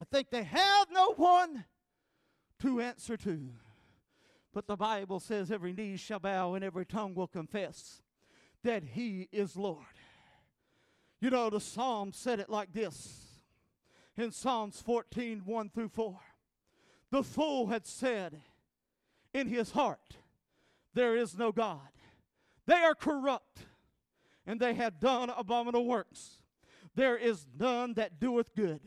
I 0.01 0.05
think 0.11 0.31
they 0.31 0.43
have 0.43 0.87
no 0.91 1.13
one 1.15 1.65
to 2.61 2.81
answer 2.81 3.17
to. 3.19 3.51
But 4.55 4.67
the 4.67 4.77
Bible 4.77 5.21
says 5.21 5.51
every 5.51 5.73
knee 5.73 5.97
shall 5.97 6.19
bow 6.19 6.55
and 6.55 6.65
every 6.65 6.85
tongue 6.85 7.15
will 7.15 7.27
confess 7.27 8.03
that 8.65 8.85
He 8.85 9.29
is 9.33 9.57
Lord. 9.57 9.85
You 11.21 11.31
know, 11.31 11.51
the 11.51 11.61
Psalm 11.61 12.13
said 12.13 12.41
it 12.41 12.51
like 12.51 12.73
this 12.73 13.23
in 14.17 14.31
Psalms 14.33 14.81
14 14.81 15.43
1 15.45 15.69
through 15.71 15.89
4. 15.89 16.19
The 17.11 17.23
fool 17.23 17.67
had 17.67 17.87
said 17.87 18.41
in 19.35 19.47
his 19.49 19.73
heart, 19.73 20.17
There 20.95 21.17
is 21.17 21.37
no 21.37 21.53
God. 21.53 21.81
They 22.67 22.75
are 22.75 22.95
corrupt, 22.95 23.67
and 24.47 24.61
they 24.61 24.75
have 24.75 25.01
done 25.01 25.31
abominable 25.31 25.87
works. 25.87 26.39
There 26.95 27.17
is 27.17 27.47
none 27.59 27.95
that 27.95 28.21
doeth 28.21 28.55
good. 28.55 28.81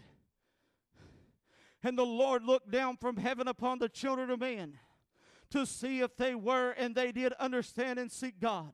And 1.84 1.98
the 1.98 2.06
Lord 2.06 2.44
looked 2.44 2.72
down 2.72 2.98
from 2.98 3.18
heaven 3.18 3.48
upon 3.48 3.80
the 3.80 3.90
children 3.90 4.30
of 4.30 4.40
men 4.40 4.80
to 5.52 5.66
see 5.66 6.02
if 6.02 6.18
they 6.18 6.34
were, 6.34 6.72
and 6.72 6.96
they 6.96 7.12
did 7.12 7.34
understand 7.34 8.00
and 8.00 8.12
seek 8.12 8.40
God. 8.40 8.72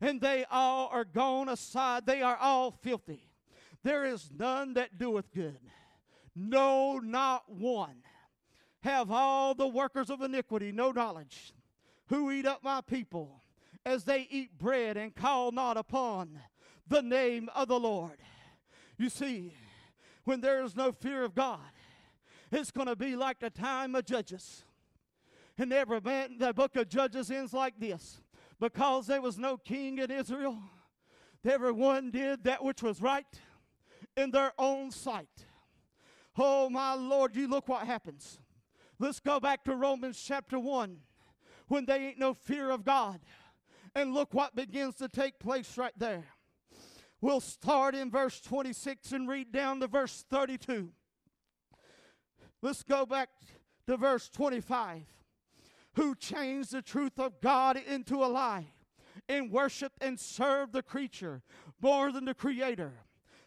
And 0.00 0.20
they 0.20 0.44
all 0.50 0.88
are 0.92 1.04
gone 1.04 1.48
aside, 1.48 2.06
they 2.06 2.22
are 2.22 2.36
all 2.36 2.70
filthy. 2.70 3.28
There 3.82 4.04
is 4.04 4.30
none 4.36 4.74
that 4.74 4.98
doeth 4.98 5.32
good, 5.32 5.60
no, 6.34 6.98
not 6.98 7.50
one. 7.50 8.02
Have 8.82 9.10
all 9.10 9.54
the 9.54 9.66
workers 9.66 10.10
of 10.10 10.20
iniquity 10.20 10.72
no 10.72 10.90
knowledge, 10.90 11.52
who 12.08 12.30
eat 12.30 12.46
up 12.46 12.62
my 12.62 12.80
people 12.80 13.42
as 13.84 14.04
they 14.04 14.26
eat 14.30 14.58
bread 14.58 14.96
and 14.96 15.14
call 15.14 15.52
not 15.52 15.76
upon 15.76 16.40
the 16.88 17.02
name 17.02 17.48
of 17.54 17.68
the 17.68 17.78
Lord. 17.78 18.18
You 18.98 19.08
see, 19.08 19.54
when 20.24 20.40
there 20.40 20.62
is 20.64 20.74
no 20.76 20.92
fear 20.92 21.22
of 21.22 21.34
God, 21.34 21.60
it's 22.50 22.70
going 22.70 22.86
to 22.88 22.96
be 22.96 23.16
like 23.16 23.38
the 23.40 23.50
time 23.50 23.94
of 23.94 24.04
Judges. 24.04 24.64
And 25.58 25.72
every 25.72 26.00
man, 26.00 26.36
the 26.38 26.52
book 26.52 26.76
of 26.76 26.88
Judges 26.88 27.30
ends 27.30 27.52
like 27.52 27.78
this 27.78 28.20
because 28.60 29.06
there 29.06 29.20
was 29.20 29.38
no 29.38 29.56
king 29.56 29.98
in 29.98 30.10
Israel, 30.10 30.58
everyone 31.44 32.10
did 32.10 32.44
that 32.44 32.64
which 32.64 32.82
was 32.82 33.00
right 33.00 33.26
in 34.16 34.30
their 34.30 34.52
own 34.58 34.90
sight. 34.90 35.46
Oh, 36.38 36.68
my 36.68 36.94
Lord, 36.94 37.34
you 37.34 37.48
look 37.48 37.68
what 37.68 37.86
happens. 37.86 38.38
Let's 38.98 39.20
go 39.20 39.40
back 39.40 39.64
to 39.64 39.74
Romans 39.74 40.22
chapter 40.22 40.58
1 40.58 40.98
when 41.68 41.86
they 41.86 42.08
ain't 42.08 42.18
no 42.18 42.34
fear 42.34 42.70
of 42.70 42.84
God. 42.84 43.20
And 43.94 44.12
look 44.12 44.34
what 44.34 44.54
begins 44.54 44.96
to 44.96 45.08
take 45.08 45.38
place 45.38 45.78
right 45.78 45.94
there. 45.96 46.24
We'll 47.20 47.40
start 47.40 47.94
in 47.94 48.10
verse 48.10 48.40
26 48.40 49.12
and 49.12 49.28
read 49.28 49.52
down 49.52 49.80
to 49.80 49.86
verse 49.86 50.24
32. 50.30 50.90
Let's 52.60 52.82
go 52.82 53.06
back 53.06 53.30
to 53.86 53.96
verse 53.96 54.28
25. 54.28 55.02
Who 55.96 56.14
changed 56.14 56.72
the 56.72 56.82
truth 56.82 57.18
of 57.18 57.40
God 57.40 57.76
into 57.76 58.22
a 58.22 58.26
lie 58.26 58.68
and 59.28 59.50
worshiped 59.50 59.98
and 60.00 60.20
served 60.20 60.72
the 60.72 60.82
creature 60.82 61.42
more 61.80 62.12
than 62.12 62.26
the 62.26 62.34
creator, 62.34 62.92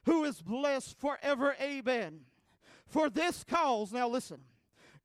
who 0.05 0.23
is 0.23 0.41
blessed 0.41 0.99
forever. 0.99 1.55
Amen. 1.61 2.21
For 2.87 3.09
this 3.09 3.43
cause, 3.43 3.93
now 3.93 4.07
listen, 4.07 4.39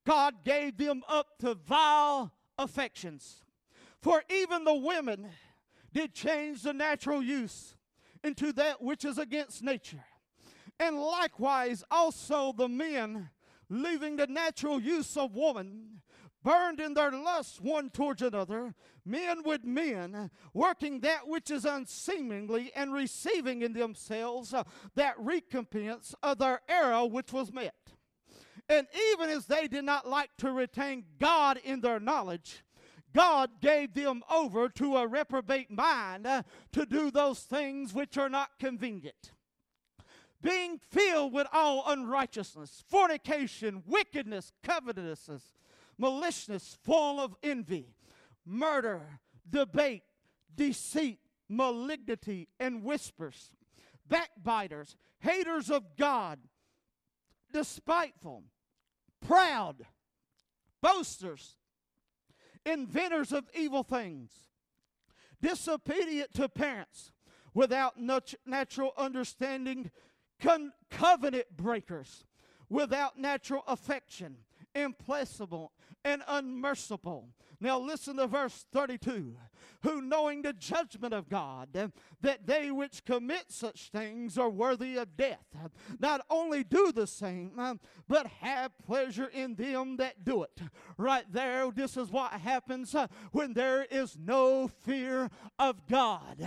God 0.05 0.43
gave 0.43 0.77
them 0.77 1.03
up 1.07 1.37
to 1.39 1.53
vile 1.53 2.31
affections. 2.57 3.43
For 4.01 4.23
even 4.29 4.63
the 4.63 4.73
women 4.73 5.27
did 5.93 6.13
change 6.13 6.63
the 6.63 6.73
natural 6.73 7.21
use 7.21 7.75
into 8.23 8.51
that 8.53 8.81
which 8.81 9.05
is 9.05 9.17
against 9.17 9.63
nature. 9.63 10.03
And 10.79 10.99
likewise 10.99 11.83
also 11.89 12.51
the 12.51 12.67
men, 12.67 13.29
leaving 13.69 14.15
the 14.15 14.27
natural 14.27 14.79
use 14.79 15.15
of 15.15 15.35
woman, 15.35 16.01
burned 16.45 16.79
in 16.79 16.93
their 16.93 17.11
lust 17.11 17.59
one 17.59 17.89
towards 17.89 18.21
another, 18.21 18.75
men 19.03 19.41
with 19.43 19.65
men, 19.65 20.29
working 20.53 20.99
that 20.99 21.27
which 21.27 21.49
is 21.49 21.65
unseemly, 21.65 22.71
and 22.75 22.93
receiving 22.93 23.63
in 23.63 23.73
themselves 23.73 24.53
uh, 24.53 24.63
that 24.93 25.15
recompense 25.17 26.13
of 26.21 26.37
their 26.37 26.61
error 26.69 27.03
which 27.07 27.33
was 27.33 27.51
met. 27.51 27.73
And 28.69 28.85
even 29.11 29.29
as 29.29 29.47
they 29.47 29.67
did 29.67 29.85
not 29.85 30.07
like 30.07 30.29
to 30.37 30.51
retain 30.51 31.05
God 31.19 31.59
in 31.63 31.81
their 31.81 31.99
knowledge, 31.99 32.63
God 33.11 33.49
gave 33.59 33.95
them 33.95 34.21
over 34.29 34.69
to 34.69 34.97
a 34.97 35.07
reprobate 35.07 35.71
mind 35.71 36.27
uh, 36.27 36.43
to 36.73 36.85
do 36.85 37.09
those 37.09 37.39
things 37.39 37.91
which 37.91 38.19
are 38.19 38.29
not 38.29 38.59
convenient. 38.59 39.31
Being 40.43 40.79
filled 40.91 41.33
with 41.33 41.47
all 41.51 41.83
unrighteousness, 41.87 42.83
fornication, 42.87 43.81
wickedness, 43.87 44.51
covetousness, 44.63 45.55
maliciousness, 45.97 46.77
full 46.83 47.19
of 47.19 47.35
envy, 47.43 47.93
murder, 48.45 49.01
debate, 49.49 50.03
deceit, 50.53 51.19
malignity, 51.49 52.47
and 52.59 52.83
whispers, 52.83 53.51
backbiters, 54.07 54.95
haters 55.19 55.69
of 55.69 55.95
God, 55.97 56.39
despiteful, 57.51 58.43
proud, 59.25 59.85
boasters, 60.81 61.57
inventors 62.65 63.31
of 63.31 63.45
evil 63.53 63.83
things, 63.83 64.31
disobedient 65.41 66.33
to 66.33 66.49
parents, 66.49 67.11
without 67.53 67.99
nat- 67.99 68.33
natural 68.45 68.91
understanding, 68.97 69.89
con- 70.39 70.73
covenant 70.89 71.45
breakers, 71.55 72.25
without 72.69 73.17
natural 73.17 73.63
affection, 73.67 74.37
implacable 74.75 75.71
and 76.03 76.21
unmerciful, 76.27 77.29
Now 77.65 77.79
listen 77.79 78.17
to 78.17 78.27
verse 78.27 78.67
32 78.71 79.33
who 79.85 80.01
knowing 80.01 80.41
the 80.41 80.53
judgment 80.53 81.13
of 81.13 81.29
God, 81.29 81.69
that 82.21 82.47
they 82.47 82.71
which 82.71 83.05
commit 83.05 83.45
such 83.49 83.89
things 83.91 84.37
are 84.37 84.49
worthy 84.49 84.97
of 84.97 85.15
death, 85.15 85.45
not 85.99 86.21
only 86.29 86.63
do 86.63 86.91
the 86.91 87.07
same, 87.07 87.51
but 88.07 88.27
have 88.27 88.71
pleasure 88.85 89.27
in 89.27 89.55
them 89.55 89.97
that 89.97 90.23
do 90.25 90.43
it. 90.43 90.59
Right 90.97 91.25
there, 91.31 91.69
this 91.71 91.97
is 91.97 92.11
what 92.11 92.33
happens 92.33 92.95
uh, 92.95 93.07
when 93.31 93.53
there 93.53 93.85
is 93.89 94.17
no 94.17 94.67
fear 94.67 95.29
of 95.59 95.85
God. 95.87 96.41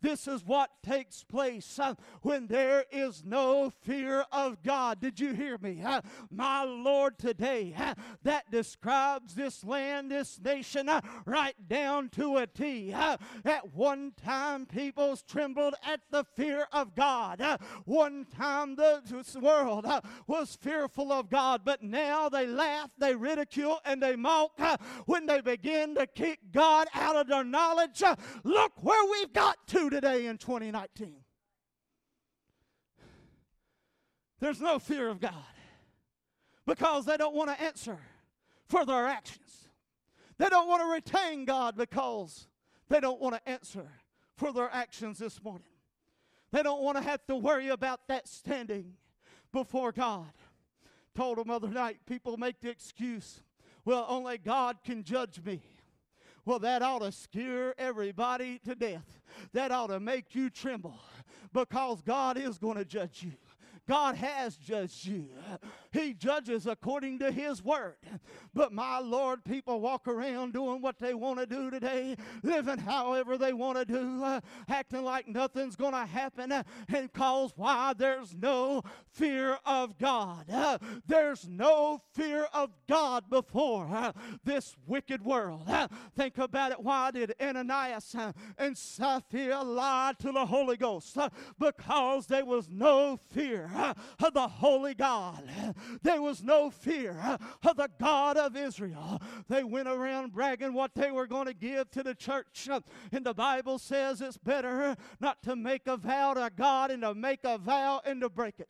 This 0.00 0.28
is 0.28 0.44
what 0.44 0.70
takes 0.82 1.24
place 1.24 1.78
uh, 1.78 1.94
when 2.22 2.46
there 2.46 2.84
is 2.90 3.24
no 3.24 3.70
fear 3.82 4.24
of 4.30 4.62
God. 4.62 5.00
Did 5.00 5.18
you 5.18 5.32
hear 5.32 5.58
me? 5.58 5.82
Uh, 5.84 6.02
my 6.30 6.62
Lord, 6.62 7.18
today, 7.18 7.74
that 8.22 8.50
describes 8.50 9.34
this 9.34 9.64
land, 9.64 10.10
this 10.10 10.38
nation, 10.42 10.55
Uh, 10.56 11.00
right 11.26 11.54
down 11.68 12.08
to 12.08 12.38
a 12.38 12.46
T. 12.46 12.90
Uh, 12.92 13.18
at 13.44 13.74
one 13.74 14.12
time, 14.16 14.64
peoples 14.64 15.22
trembled 15.22 15.74
at 15.84 16.00
the 16.10 16.24
fear 16.24 16.66
of 16.72 16.94
God. 16.94 17.42
Uh, 17.42 17.58
one 17.84 18.24
time, 18.24 18.74
the 18.74 19.02
world 19.40 19.86
was 20.26 20.56
fearful 20.56 21.12
of 21.12 21.28
God, 21.28 21.60
but 21.62 21.82
now 21.82 22.30
they 22.30 22.46
laugh, 22.46 22.90
they 22.98 23.14
ridicule, 23.14 23.80
and 23.84 24.02
they 24.02 24.16
mock 24.16 24.58
when 25.04 25.26
they 25.26 25.42
begin 25.42 25.94
to 25.96 26.06
kick 26.06 26.38
God 26.52 26.88
out 26.94 27.16
of 27.16 27.26
their 27.26 27.44
knowledge. 27.44 28.02
Look 28.42 28.72
where 28.82 29.10
we've 29.10 29.32
got 29.34 29.58
to 29.68 29.90
today 29.90 30.26
in 30.26 30.38
2019. 30.38 31.16
There's 34.40 34.60
no 34.60 34.78
fear 34.78 35.08
of 35.08 35.20
God 35.20 35.34
because 36.66 37.04
they 37.04 37.16
don't 37.16 37.34
want 37.34 37.50
to 37.50 37.62
answer 37.62 37.98
for 38.68 38.84
their 38.84 39.06
actions. 39.06 39.65
They 40.38 40.48
don't 40.48 40.68
want 40.68 40.82
to 40.82 40.88
retain 40.88 41.44
God 41.44 41.76
because 41.76 42.48
they 42.88 43.00
don't 43.00 43.20
want 43.20 43.34
to 43.34 43.48
answer 43.48 43.88
for 44.36 44.52
their 44.52 44.70
actions 44.72 45.18
this 45.18 45.42
morning. 45.42 45.68
They 46.52 46.62
don't 46.62 46.82
want 46.82 46.96
to 46.98 47.02
have 47.02 47.26
to 47.26 47.36
worry 47.36 47.68
about 47.68 48.06
that 48.08 48.28
standing 48.28 48.94
before 49.52 49.92
God. 49.92 50.32
Told 51.14 51.38
them 51.38 51.50
other 51.50 51.68
night, 51.68 51.98
people 52.06 52.36
make 52.36 52.60
the 52.60 52.68
excuse, 52.68 53.42
well, 53.84 54.04
only 54.08 54.36
God 54.38 54.78
can 54.84 55.02
judge 55.02 55.40
me. 55.44 55.62
Well, 56.44 56.58
that 56.60 56.82
ought 56.82 57.00
to 57.00 57.10
scare 57.10 57.74
everybody 57.78 58.60
to 58.64 58.74
death. 58.74 59.20
That 59.52 59.72
ought 59.72 59.88
to 59.88 59.98
make 59.98 60.34
you 60.34 60.50
tremble 60.50 61.00
because 61.52 62.02
God 62.02 62.36
is 62.36 62.58
going 62.58 62.76
to 62.76 62.84
judge 62.84 63.22
you. 63.22 63.32
God 63.88 64.16
has 64.16 64.56
judged 64.56 65.06
you. 65.06 65.28
He 65.96 66.12
judges 66.12 66.66
according 66.66 67.18
to 67.20 67.30
His 67.30 67.62
word. 67.62 67.96
But 68.54 68.72
my 68.72 68.98
Lord, 68.98 69.44
people 69.44 69.80
walk 69.80 70.08
around 70.08 70.52
doing 70.52 70.80
what 70.80 70.98
they 70.98 71.14
want 71.14 71.38
to 71.38 71.46
do 71.46 71.70
today, 71.70 72.16
living 72.42 72.78
however 72.78 73.38
they 73.38 73.52
want 73.52 73.78
to 73.78 73.84
do, 73.84 74.22
uh, 74.22 74.40
acting 74.68 75.04
like 75.04 75.28
nothing's 75.28 75.76
going 75.76 75.92
to 75.92 76.06
happen, 76.06 76.52
uh, 76.52 76.62
and 76.88 77.12
cause 77.12 77.52
why 77.56 77.92
there's 77.96 78.34
no 78.34 78.82
fear 79.12 79.58
of 79.64 79.98
God. 79.98 80.50
Uh, 80.50 80.78
there's 81.06 81.48
no 81.48 82.02
fear 82.12 82.46
of 82.52 82.70
God 82.88 83.28
before 83.30 84.12
this 84.44 84.76
wicked 84.86 85.24
world. 85.24 85.68
Think 86.14 86.38
about 86.38 86.72
it. 86.72 86.80
Why 86.80 87.10
did 87.10 87.34
Ananias 87.40 88.14
and 88.58 88.76
Sapphira 88.76 89.62
lie 89.62 90.14
to 90.20 90.32
the 90.32 90.46
Holy 90.46 90.76
Ghost? 90.76 91.16
because 91.58 92.26
there 92.26 92.44
was 92.44 92.68
no 92.70 93.18
fear 93.30 93.70
of 94.22 94.34
the 94.34 94.48
Holy 94.48 94.94
God. 94.94 95.44
There 96.02 96.20
was 96.22 96.42
no 96.42 96.70
fear 96.70 97.38
of 97.64 97.76
the 97.76 97.88
God 97.98 98.36
of 98.36 98.56
Israel. 98.56 99.20
They 99.48 99.64
went 99.64 99.88
around 99.88 100.32
bragging 100.32 100.74
what 100.74 100.94
they 100.94 101.10
were 101.10 101.26
going 101.26 101.46
to 101.46 101.54
give 101.54 101.90
to 101.92 102.02
the 102.02 102.14
church. 102.14 102.68
And 103.12 103.24
the 103.24 103.34
Bible 103.34 103.78
says 103.78 104.20
it's 104.20 104.36
better 104.36 104.96
not 105.20 105.42
to 105.44 105.56
make 105.56 105.86
a 105.86 105.96
vow 105.96 106.34
to 106.34 106.50
God 106.54 106.90
and 106.90 107.02
to 107.02 107.14
make 107.14 107.40
a 107.44 107.58
vow 107.58 108.00
and 108.04 108.20
to 108.20 108.28
break 108.28 108.60
it. 108.60 108.68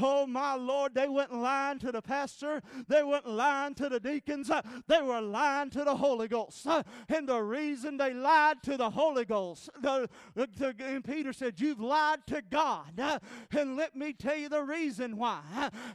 Oh, 0.00 0.26
my 0.26 0.54
Lord, 0.54 0.94
they 0.94 1.08
went 1.08 1.34
lying 1.34 1.78
to 1.80 1.92
the 1.92 2.02
pastor. 2.02 2.62
They 2.88 3.02
went 3.02 3.28
lying 3.28 3.74
to 3.76 3.88
the 3.88 4.00
deacons. 4.00 4.50
They 4.86 5.02
were 5.02 5.20
lying 5.20 5.70
to 5.70 5.84
the 5.84 5.96
Holy 5.96 6.28
Ghost. 6.28 6.66
And 7.08 7.28
the 7.28 7.40
reason 7.40 7.96
they 7.96 8.14
lied 8.14 8.62
to 8.64 8.76
the 8.76 8.90
Holy 8.90 9.24
Ghost, 9.24 9.70
the, 9.80 10.08
the, 10.34 10.74
and 10.80 11.04
Peter 11.04 11.32
said, 11.32 11.60
You've 11.60 11.80
lied 11.80 12.26
to 12.28 12.42
God. 12.50 13.20
And 13.50 13.76
let 13.76 13.96
me 13.96 14.12
tell 14.12 14.36
you 14.36 14.48
the 14.48 14.62
reason 14.62 15.16
why 15.16 15.40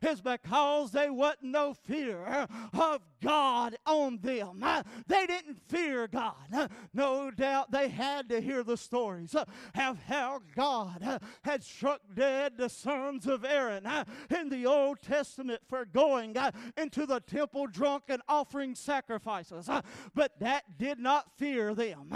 is 0.01 0.21
because 0.21 0.52
they 0.91 1.09
wasn't 1.09 1.43
no 1.43 1.73
fear 1.73 2.47
of 2.73 3.01
God 3.21 3.75
on 3.85 4.19
them. 4.21 4.63
They 5.07 5.25
didn't 5.25 5.59
fear 5.67 6.07
God. 6.07 6.69
No 6.93 7.31
doubt 7.31 7.71
they 7.71 7.87
had 7.87 8.29
to 8.29 8.39
hear 8.41 8.63
the 8.63 8.77
stories 8.77 9.33
of 9.35 9.47
how 9.73 10.41
God 10.55 11.19
had 11.43 11.63
struck 11.63 12.01
dead 12.13 12.53
the 12.57 12.69
sons 12.69 13.25
of 13.27 13.43
Aaron 13.43 13.87
in 14.29 14.49
the 14.49 14.65
Old 14.65 15.01
Testament 15.01 15.61
for 15.67 15.85
going 15.85 16.35
into 16.77 17.05
the 17.05 17.19
temple 17.19 17.67
drunk 17.67 18.03
and 18.09 18.21
offering 18.27 18.75
sacrifices. 18.75 19.69
But 20.13 20.39
that 20.39 20.77
did 20.77 20.99
not 20.99 21.37
fear 21.37 21.73
them. 21.73 22.09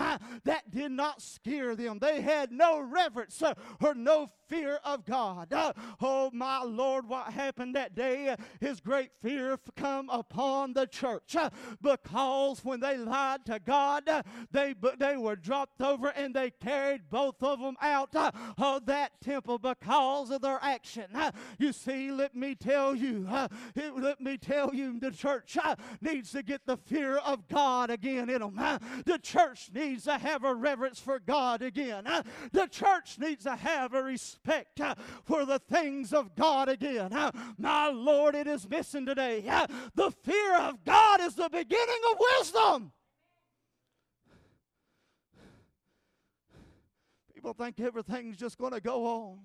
That 0.44 0.70
did 0.70 0.92
not 0.92 1.22
scare 1.22 1.76
them. 1.76 2.00
They 2.00 2.22
had 2.22 2.52
no 2.52 2.80
reverence 2.80 3.42
or 3.82 3.96
no 3.96 4.30
fear 4.48 4.80
of 4.84 5.06
God. 5.06 5.54
Oh, 6.00 6.30
my 6.32 6.62
Lord, 6.64 7.08
what 7.08 7.34
happened 7.34 7.76
that 7.76 7.96
day? 7.96 8.36
His 8.60 8.80
great 8.80 9.10
fear 9.22 9.58
come 9.76 10.10
upon 10.10 10.74
the 10.74 10.86
church 10.86 11.36
because 11.82 12.64
when 12.64 12.80
they 12.80 12.98
lied 12.98 13.46
to 13.46 13.60
God, 13.60 14.04
they, 14.52 14.76
they 14.98 15.18
were 15.18 15.36
dropped 15.36 15.82
over 15.82 16.10
and 16.10 16.34
they 16.34 16.52
carried 16.52 17.10
both 17.10 17.42
of 17.42 17.60
them 17.60 17.76
out 17.82 18.16
of 18.16 18.86
that 18.86 19.20
temple 19.22 19.58
because 19.58 20.30
of 20.30 20.42
their 20.42 20.60
action. 20.62 21.06
You 21.58 21.74
see, 21.74 22.12
let 22.12 22.36
me 22.36 22.56
tell 22.56 22.96
you, 22.96 23.28
let 23.76 24.22
me 24.22 24.38
tell 24.38 24.74
you, 24.74 25.00
the 25.00 25.12
church 25.12 25.58
needs 26.02 26.32
to 26.32 26.44
get 26.44 26.66
the 26.66 26.78
fear 26.78 27.18
of 27.18 27.48
God 27.48 27.90
again 27.90 28.30
in 28.30 28.40
them. 28.40 28.80
The 29.06 29.20
church 29.22 29.72
needs 29.74 30.04
to 30.04 30.18
have 30.18 30.44
a 30.44 30.54
reverence 30.54 31.00
for 31.00 31.20
God 31.20 31.62
again. 31.62 32.06
The 32.52 32.68
church 32.68 33.18
needs 33.20 33.44
to 33.44 33.56
have 33.56 33.94
a 33.94 34.04
respect 34.04 34.37
Uh, 34.48 34.96
for 35.24 35.46
the 35.46 35.60
things 35.60 36.14
of 36.14 36.36
God 36.36 36.70
again. 36.70 37.12
Uh, 37.12 37.32
my 37.58 37.90
Lord, 37.90 38.36
it 38.36 38.48
is 38.48 38.70
missing 38.70 39.06
today. 39.06 39.44
Uh, 39.48 39.68
the 39.96 40.12
fear 40.12 40.58
of 40.58 40.84
God 40.86 41.22
is 41.22 41.36
the 41.36 41.50
beginning 41.50 42.02
of 42.12 42.20
wisdom. 42.38 42.92
People 47.34 47.54
think 47.54 47.80
everything's 47.80 48.38
just 48.38 48.58
going 48.58 48.74
to 48.74 48.82
go 48.82 49.06
on 49.06 49.40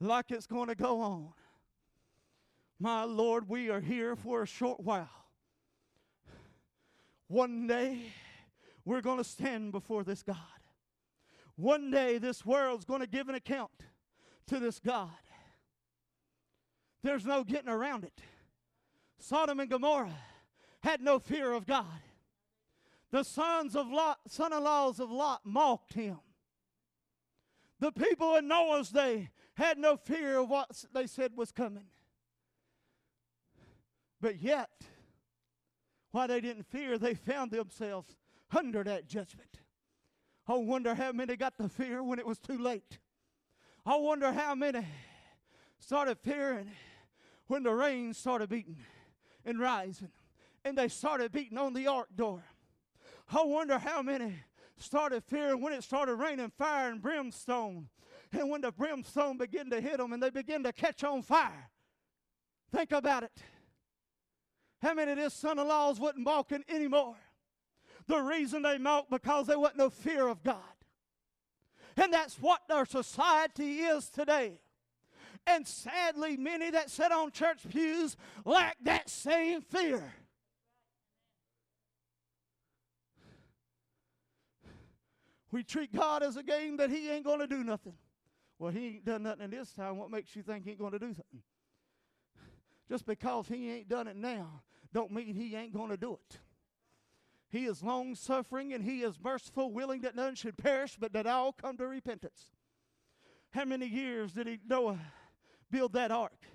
like 0.00 0.30
it's 0.30 0.46
going 0.46 0.68
to 0.68 0.74
go 0.74 1.00
on. 1.00 1.28
My 2.78 3.04
Lord, 3.04 3.48
we 3.48 3.70
are 3.70 3.80
here 3.80 4.16
for 4.16 4.42
a 4.42 4.46
short 4.46 4.80
while. 4.80 5.08
One 7.28 7.66
day, 7.66 7.98
we're 8.84 9.00
going 9.00 9.18
to 9.18 9.24
stand 9.24 9.72
before 9.72 10.04
this 10.04 10.22
God. 10.22 10.36
One 11.56 11.90
day, 11.90 12.18
this 12.18 12.44
world's 12.44 12.84
going 12.84 13.00
to 13.00 13.06
give 13.06 13.28
an 13.28 13.34
account 13.34 13.70
to 14.46 14.58
this 14.58 14.78
God. 14.78 15.10
There's 17.02 17.26
no 17.26 17.44
getting 17.44 17.68
around 17.68 18.04
it. 18.04 18.20
Sodom 19.18 19.60
and 19.60 19.70
Gomorrah 19.70 20.18
had 20.82 21.00
no 21.00 21.18
fear 21.18 21.52
of 21.52 21.66
God. 21.66 21.86
The 23.10 23.22
sons 23.24 23.76
of 23.76 23.88
Lot, 23.88 24.18
son-in-laws 24.28 24.98
of 24.98 25.10
Lot 25.10 25.42
mocked 25.44 25.94
him. 25.94 26.18
The 27.78 27.92
people 27.92 28.36
in 28.36 28.48
Noah's 28.48 28.90
day 28.90 29.30
had 29.54 29.78
no 29.78 29.96
fear 29.96 30.38
of 30.38 30.48
what 30.48 30.84
they 30.94 31.06
said 31.06 31.32
was 31.36 31.52
coming. 31.52 31.86
But 34.20 34.40
yet, 34.40 34.70
why 36.12 36.28
they 36.28 36.40
didn't 36.40 36.66
fear, 36.66 36.96
they 36.96 37.14
found 37.14 37.50
themselves 37.50 38.16
under 38.54 38.84
that 38.84 39.08
judgment. 39.08 39.60
I 40.46 40.54
wonder 40.54 40.94
how 40.94 41.12
many 41.12 41.36
got 41.36 41.58
the 41.58 41.68
fear 41.68 42.02
when 42.02 42.18
it 42.18 42.26
was 42.26 42.38
too 42.38 42.58
late. 42.58 42.98
I 43.84 43.96
wonder 43.96 44.32
how 44.32 44.54
many 44.54 44.86
started 45.78 46.18
fearing 46.18 46.70
when 47.48 47.64
the 47.64 47.72
rain 47.72 48.14
started 48.14 48.48
beating 48.48 48.78
and 49.44 49.58
rising 49.58 50.10
and 50.64 50.78
they 50.78 50.88
started 50.88 51.32
beating 51.32 51.58
on 51.58 51.74
the 51.74 51.88
ark 51.88 52.08
door. 52.14 52.44
I 53.32 53.42
wonder 53.44 53.78
how 53.78 54.02
many 54.02 54.34
started 54.76 55.24
fearing 55.24 55.60
when 55.60 55.72
it 55.72 55.82
started 55.82 56.14
raining 56.14 56.50
fire 56.50 56.90
and 56.90 57.02
brimstone. 57.02 57.88
And 58.32 58.48
when 58.48 58.60
the 58.60 58.72
brimstone 58.72 59.36
began 59.36 59.68
to 59.70 59.80
hit 59.80 59.98
them 59.98 60.12
and 60.12 60.22
they 60.22 60.30
began 60.30 60.62
to 60.62 60.72
catch 60.72 61.04
on 61.04 61.22
fire. 61.22 61.70
Think 62.72 62.92
about 62.92 63.24
it. 63.24 63.32
How 64.80 64.94
many 64.94 65.12
of 65.12 65.18
his 65.18 65.34
son 65.34 65.58
in 65.58 65.68
laws 65.68 66.00
wasn't 66.00 66.24
balking 66.24 66.64
anymore? 66.68 67.16
The 68.06 68.20
reason 68.20 68.62
they 68.62 68.78
mocked 68.78 69.10
because 69.10 69.46
there 69.46 69.58
wasn't 69.58 69.78
no 69.78 69.90
fear 69.90 70.26
of 70.28 70.42
God. 70.42 70.71
And 71.96 72.12
that's 72.12 72.36
what 72.36 72.60
our 72.70 72.86
society 72.86 73.80
is 73.80 74.08
today. 74.08 74.60
And 75.46 75.66
sadly, 75.66 76.36
many 76.36 76.70
that 76.70 76.90
sit 76.90 77.10
on 77.10 77.32
church 77.32 77.68
pews 77.68 78.16
lack 78.44 78.76
that 78.84 79.10
same 79.10 79.60
fear. 79.60 80.12
We 85.50 85.62
treat 85.62 85.92
God 85.92 86.22
as 86.22 86.36
a 86.36 86.42
game 86.42 86.78
that 86.78 86.90
He 86.90 87.10
ain't 87.10 87.24
going 87.24 87.40
to 87.40 87.46
do 87.46 87.62
nothing. 87.62 87.94
Well, 88.58 88.70
He 88.70 88.86
ain't 88.86 89.04
done 89.04 89.24
nothing 89.24 89.50
this 89.50 89.72
time. 89.72 89.98
What 89.98 90.10
makes 90.10 90.34
you 90.34 90.42
think 90.42 90.64
He 90.64 90.70
ain't 90.70 90.78
going 90.78 90.92
to 90.92 90.98
do 90.98 91.08
something? 91.08 91.42
Just 92.88 93.04
because 93.04 93.48
He 93.48 93.70
ain't 93.70 93.88
done 93.88 94.06
it 94.06 94.16
now, 94.16 94.62
don't 94.94 95.10
mean 95.10 95.34
He 95.34 95.54
ain't 95.54 95.74
going 95.74 95.90
to 95.90 95.96
do 95.96 96.14
it. 96.14 96.38
He 97.52 97.66
is 97.66 97.82
long 97.82 98.14
suffering 98.14 98.72
and 98.72 98.82
He 98.82 99.02
is 99.02 99.20
merciful, 99.22 99.70
willing 99.70 100.00
that 100.00 100.16
none 100.16 100.34
should 100.34 100.56
perish, 100.56 100.96
but 100.98 101.12
that 101.12 101.26
all 101.26 101.52
come 101.52 101.76
to 101.76 101.86
repentance. 101.86 102.50
How 103.50 103.66
many 103.66 103.86
years 103.86 104.32
did 104.32 104.46
he, 104.46 104.58
Noah 104.66 104.98
build 105.70 105.92
that 105.92 106.10
ark? 106.10 106.46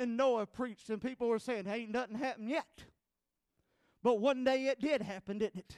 And 0.00 0.16
Noah 0.16 0.46
preached, 0.46 0.90
and 0.90 1.00
people 1.00 1.28
were 1.28 1.38
saying, 1.38 1.68
Ain't 1.68 1.92
nothing 1.92 2.16
happened 2.16 2.50
yet. 2.50 2.66
But 4.02 4.18
one 4.18 4.42
day 4.42 4.66
it 4.66 4.80
did 4.80 5.02
happen, 5.02 5.38
didn't 5.38 5.60
it? 5.60 5.76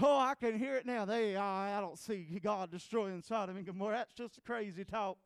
Oh, 0.00 0.18
I 0.18 0.34
can 0.34 0.58
hear 0.58 0.76
it 0.76 0.86
now. 0.86 1.04
They, 1.04 1.36
uh, 1.36 1.42
I 1.42 1.78
don't 1.80 1.98
see 1.98 2.40
God 2.42 2.70
destroying 2.70 3.22
Sodom 3.22 3.56
and 3.56 3.66
Gomorrah. 3.66 3.96
That's 3.96 4.14
just 4.14 4.44
crazy 4.44 4.84
talk. 4.84 5.18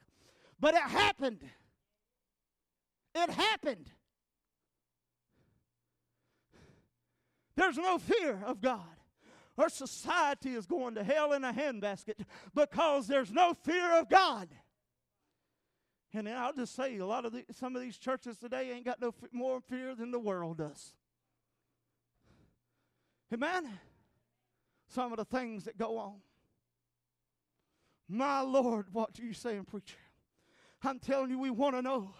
But 0.58 0.74
it 0.74 0.82
happened. 0.82 1.44
It 3.14 3.30
happened. 3.30 3.90
There's 7.60 7.76
no 7.76 7.98
fear 7.98 8.42
of 8.46 8.62
God. 8.62 8.80
Our 9.58 9.68
society 9.68 10.54
is 10.54 10.64
going 10.64 10.94
to 10.94 11.04
hell 11.04 11.34
in 11.34 11.44
a 11.44 11.52
handbasket 11.52 12.24
because 12.54 13.06
there's 13.06 13.30
no 13.30 13.52
fear 13.52 14.00
of 14.00 14.08
God. 14.08 14.48
And 16.14 16.26
I'll 16.26 16.54
just 16.54 16.74
say, 16.74 16.96
a 16.96 17.04
lot 17.04 17.26
of 17.26 17.34
the, 17.34 17.44
some 17.52 17.76
of 17.76 17.82
these 17.82 17.98
churches 17.98 18.38
today 18.38 18.70
ain't 18.72 18.86
got 18.86 18.98
no 18.98 19.08
f- 19.08 19.28
more 19.30 19.60
fear 19.60 19.94
than 19.94 20.10
the 20.10 20.18
world 20.18 20.56
does. 20.56 20.94
Amen. 23.30 23.68
Some 24.88 25.12
of 25.12 25.18
the 25.18 25.26
things 25.26 25.64
that 25.64 25.76
go 25.76 25.98
on. 25.98 26.14
My 28.08 28.40
Lord, 28.40 28.86
what 28.90 29.12
do 29.12 29.22
you 29.22 29.34
saying, 29.34 29.66
preacher? 29.66 29.98
I'm 30.82 30.98
telling 30.98 31.28
you, 31.28 31.38
we 31.38 31.50
want 31.50 31.76
to 31.76 31.82
know 31.82 32.14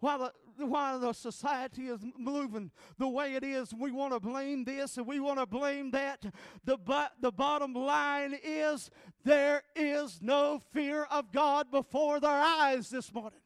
why 0.00 0.16
the 0.16 0.32
why 0.58 0.98
the 0.98 1.12
society 1.12 1.86
is 1.86 2.00
moving 2.16 2.70
the 2.98 3.08
way 3.08 3.34
it 3.34 3.44
is. 3.44 3.72
We 3.74 3.90
want 3.90 4.12
to 4.12 4.20
blame 4.20 4.64
this 4.64 4.96
and 4.96 5.06
we 5.06 5.20
want 5.20 5.38
to 5.38 5.46
blame 5.46 5.90
that. 5.92 6.24
The, 6.64 6.76
but 6.76 7.12
the 7.20 7.32
bottom 7.32 7.74
line 7.74 8.38
is 8.42 8.90
there 9.24 9.62
is 9.76 10.20
no 10.20 10.60
fear 10.72 11.04
of 11.10 11.32
God 11.32 11.70
before 11.70 12.20
their 12.20 12.30
eyes 12.30 12.90
this 12.90 13.12
morning. 13.12 13.40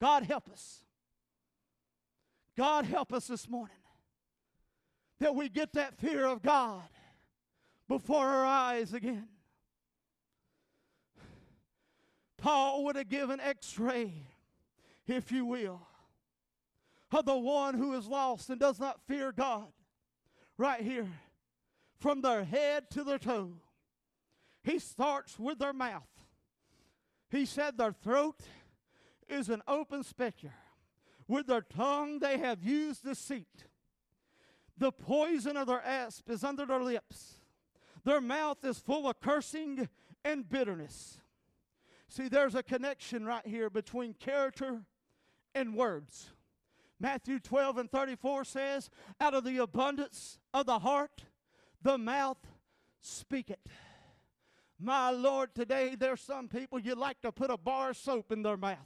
God 0.00 0.24
help 0.24 0.48
us. 0.50 0.80
God 2.56 2.84
help 2.84 3.12
us 3.12 3.26
this 3.26 3.48
morning 3.48 3.76
that 5.20 5.34
we 5.34 5.48
get 5.48 5.72
that 5.72 5.98
fear 5.98 6.26
of 6.26 6.42
God 6.42 6.82
before 7.88 8.26
our 8.26 8.44
eyes 8.44 8.92
again. 8.92 9.28
Paul 12.36 12.84
would 12.84 12.96
have 12.96 13.08
given 13.08 13.40
x 13.40 13.78
ray 13.78 14.28
if 15.06 15.30
you 15.30 15.44
will, 15.44 15.86
of 17.12 17.26
the 17.26 17.36
one 17.36 17.74
who 17.74 17.94
is 17.94 18.06
lost 18.06 18.50
and 18.50 18.58
does 18.58 18.80
not 18.80 19.00
fear 19.06 19.32
God. 19.32 19.68
Right 20.56 20.80
here, 20.80 21.08
from 21.98 22.20
their 22.20 22.44
head 22.44 22.90
to 22.90 23.02
their 23.02 23.18
toe. 23.18 23.54
He 24.62 24.78
starts 24.78 25.38
with 25.38 25.58
their 25.58 25.72
mouth. 25.72 26.08
He 27.30 27.44
said 27.44 27.76
their 27.76 27.92
throat 27.92 28.40
is 29.28 29.48
an 29.48 29.62
open 29.66 30.02
sepulchre. 30.02 30.54
With 31.26 31.46
their 31.46 31.62
tongue 31.62 32.18
they 32.18 32.38
have 32.38 32.62
used 32.62 33.04
deceit. 33.04 33.66
The 34.76 34.92
poison 34.92 35.56
of 35.56 35.66
their 35.66 35.82
asp 35.82 36.28
is 36.30 36.44
under 36.44 36.66
their 36.66 36.82
lips. 36.82 37.40
Their 38.04 38.20
mouth 38.20 38.64
is 38.64 38.78
full 38.78 39.08
of 39.08 39.20
cursing 39.20 39.88
and 40.24 40.48
bitterness. 40.48 41.18
See, 42.08 42.28
there's 42.28 42.54
a 42.54 42.62
connection 42.62 43.24
right 43.24 43.46
here 43.46 43.70
between 43.70 44.14
character 44.14 44.82
and 45.54 45.74
words. 45.74 46.30
Matthew 47.00 47.38
12 47.38 47.78
and 47.78 47.90
34 47.90 48.44
says, 48.44 48.90
Out 49.20 49.34
of 49.34 49.44
the 49.44 49.58
abundance 49.58 50.38
of 50.52 50.66
the 50.66 50.78
heart, 50.78 51.24
the 51.82 51.98
mouth 51.98 52.38
speaketh. 53.00 53.58
My 54.78 55.10
Lord, 55.10 55.54
today 55.54 55.96
there's 55.98 56.20
some 56.20 56.48
people 56.48 56.78
you 56.78 56.94
like 56.94 57.20
to 57.22 57.32
put 57.32 57.50
a 57.50 57.56
bar 57.56 57.90
of 57.90 57.96
soap 57.96 58.32
in 58.32 58.42
their 58.42 58.56
mouth. 58.56 58.78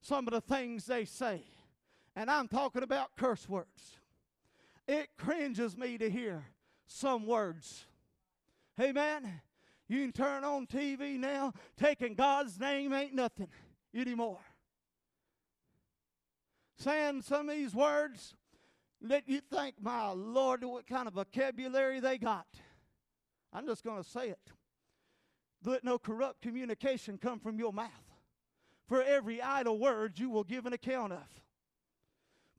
Some 0.00 0.26
of 0.26 0.32
the 0.32 0.40
things 0.40 0.86
they 0.86 1.04
say, 1.04 1.42
and 2.16 2.30
I'm 2.30 2.48
talking 2.48 2.82
about 2.82 3.16
curse 3.16 3.48
words. 3.48 3.98
It 4.88 5.10
cringes 5.16 5.76
me 5.76 5.98
to 5.98 6.10
hear 6.10 6.46
some 6.86 7.26
words. 7.26 7.84
Amen. 8.80 9.40
You 9.90 10.02
can 10.02 10.12
turn 10.12 10.44
on 10.44 10.68
TV 10.68 11.18
now, 11.18 11.52
taking 11.76 12.14
God's 12.14 12.60
name 12.60 12.92
ain't 12.92 13.12
nothing 13.12 13.48
anymore. 13.92 14.38
Saying 16.78 17.22
some 17.22 17.48
of 17.48 17.56
these 17.56 17.74
words 17.74 18.36
that 19.02 19.24
you 19.26 19.40
think, 19.40 19.74
my 19.82 20.10
Lord, 20.10 20.62
what 20.62 20.86
kind 20.86 21.08
of 21.08 21.14
vocabulary 21.14 21.98
they 21.98 22.18
got. 22.18 22.46
I'm 23.52 23.66
just 23.66 23.82
going 23.82 24.00
to 24.00 24.08
say 24.08 24.28
it. 24.28 24.52
Let 25.64 25.82
no 25.82 25.98
corrupt 25.98 26.40
communication 26.40 27.18
come 27.18 27.40
from 27.40 27.58
your 27.58 27.72
mouth. 27.72 27.90
For 28.86 29.02
every 29.02 29.42
idle 29.42 29.76
word 29.76 30.20
you 30.20 30.30
will 30.30 30.44
give 30.44 30.66
an 30.66 30.72
account 30.72 31.14
of. 31.14 31.42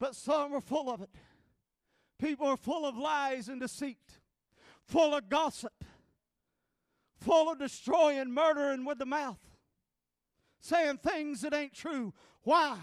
But 0.02 0.18
some 0.18 0.54
are 0.54 0.60
full 0.60 0.90
of 0.90 1.02
it. 1.02 1.16
People 2.20 2.48
are 2.48 2.58
full 2.58 2.86
of 2.86 2.98
lies 2.98 3.48
and 3.48 3.62
deceit, 3.62 4.20
full 4.86 5.16
of 5.16 5.30
gossip, 5.30 5.86
full 7.22 7.52
of 7.52 7.60
destroying, 7.60 8.34
murdering 8.34 8.86
with 8.86 8.98
the 8.98 9.06
mouth, 9.06 9.40
saying 10.60 10.98
things 10.98 11.42
that 11.42 11.54
ain't 11.54 11.74
true. 11.74 12.14
Why? 12.44 12.78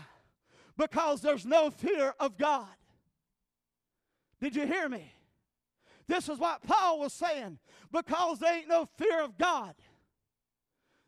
Because 0.76 1.20
there's 1.20 1.44
no 1.44 1.70
fear 1.70 2.14
of 2.18 2.38
God. 2.38 2.68
Did 4.40 4.54
you 4.54 4.66
hear 4.66 4.88
me? 4.88 5.12
This 6.06 6.28
is 6.28 6.38
what 6.38 6.62
Paul 6.62 7.00
was 7.00 7.12
saying. 7.12 7.58
Because 7.92 8.38
there 8.38 8.56
ain't 8.56 8.68
no 8.68 8.88
fear 8.96 9.22
of 9.22 9.36
God. 9.36 9.74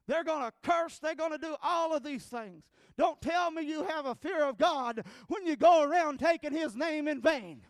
They're 0.06 0.24
going 0.24 0.42
to 0.42 0.52
curse. 0.62 0.98
They're 0.98 1.14
going 1.14 1.32
to 1.32 1.38
do 1.38 1.54
all 1.62 1.94
of 1.94 2.02
these 2.02 2.24
things. 2.24 2.64
Don't 2.98 3.20
tell 3.20 3.50
me 3.50 3.62
you 3.62 3.84
have 3.84 4.06
a 4.06 4.14
fear 4.14 4.44
of 4.44 4.58
God 4.58 5.04
when 5.28 5.46
you 5.46 5.56
go 5.56 5.82
around 5.82 6.18
taking 6.18 6.52
His 6.52 6.74
name 6.74 7.08
in 7.08 7.20
vain. 7.20 7.62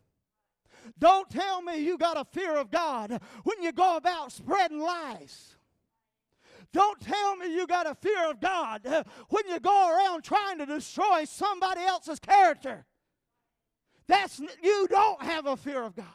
Don't 0.99 1.29
tell 1.31 1.63
me 1.63 1.79
you 1.85 1.97
got 1.97 2.17
a 2.17 2.25
fear 2.25 2.57
of 2.57 2.71
God 2.71 3.21
when 3.45 3.63
you 3.63 3.73
go 3.73 3.97
about 3.97 4.33
spreading 4.33 4.81
lies. 4.81 5.57
Don't 6.73 7.01
tell 7.01 7.37
me 7.37 7.53
you 7.53 7.67
got 7.67 7.87
a 7.87 7.95
fear 7.95 8.31
of 8.31 8.41
God 8.41 8.87
when 9.29 9.49
you 9.49 9.59
go 9.59 9.97
around 9.97 10.23
trying 10.23 10.59
to 10.59 10.67
destroy 10.67 11.25
somebody 11.25 11.81
else's 11.81 12.21
character. 12.21 12.87
That's 14.07 14.41
you 14.63 14.87
don't 14.89 15.23
have 15.23 15.47
a 15.47 15.57
fear 15.57 15.83
of 15.83 15.97
God. 15.97 16.07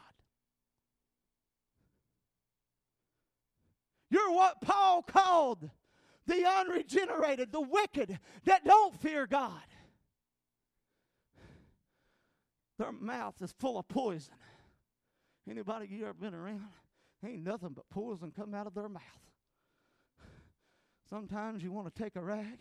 You're 4.09 4.31
what 4.31 4.61
Paul 4.61 5.01
called 5.01 5.69
the 6.25 6.45
unregenerated, 6.45 7.51
the 7.51 7.61
wicked 7.61 8.17
that 8.45 8.63
don't 8.63 8.95
fear 9.01 9.27
God. 9.27 9.51
Their 12.77 12.91
mouth 12.91 13.41
is 13.41 13.53
full 13.59 13.77
of 13.77 13.87
poison. 13.87 14.33
Anybody 15.49 15.87
you 15.89 16.03
ever 16.03 16.13
been 16.13 16.33
around? 16.33 16.67
Ain't 17.25 17.43
nothing 17.43 17.69
but 17.69 17.89
poison 17.89 18.31
come 18.35 18.53
out 18.53 18.67
of 18.67 18.73
their 18.73 18.89
mouth. 18.89 19.01
Sometimes 21.09 21.63
you 21.63 21.71
want 21.71 21.93
to 21.93 22.03
take 22.03 22.15
a 22.15 22.21
rag, 22.21 22.59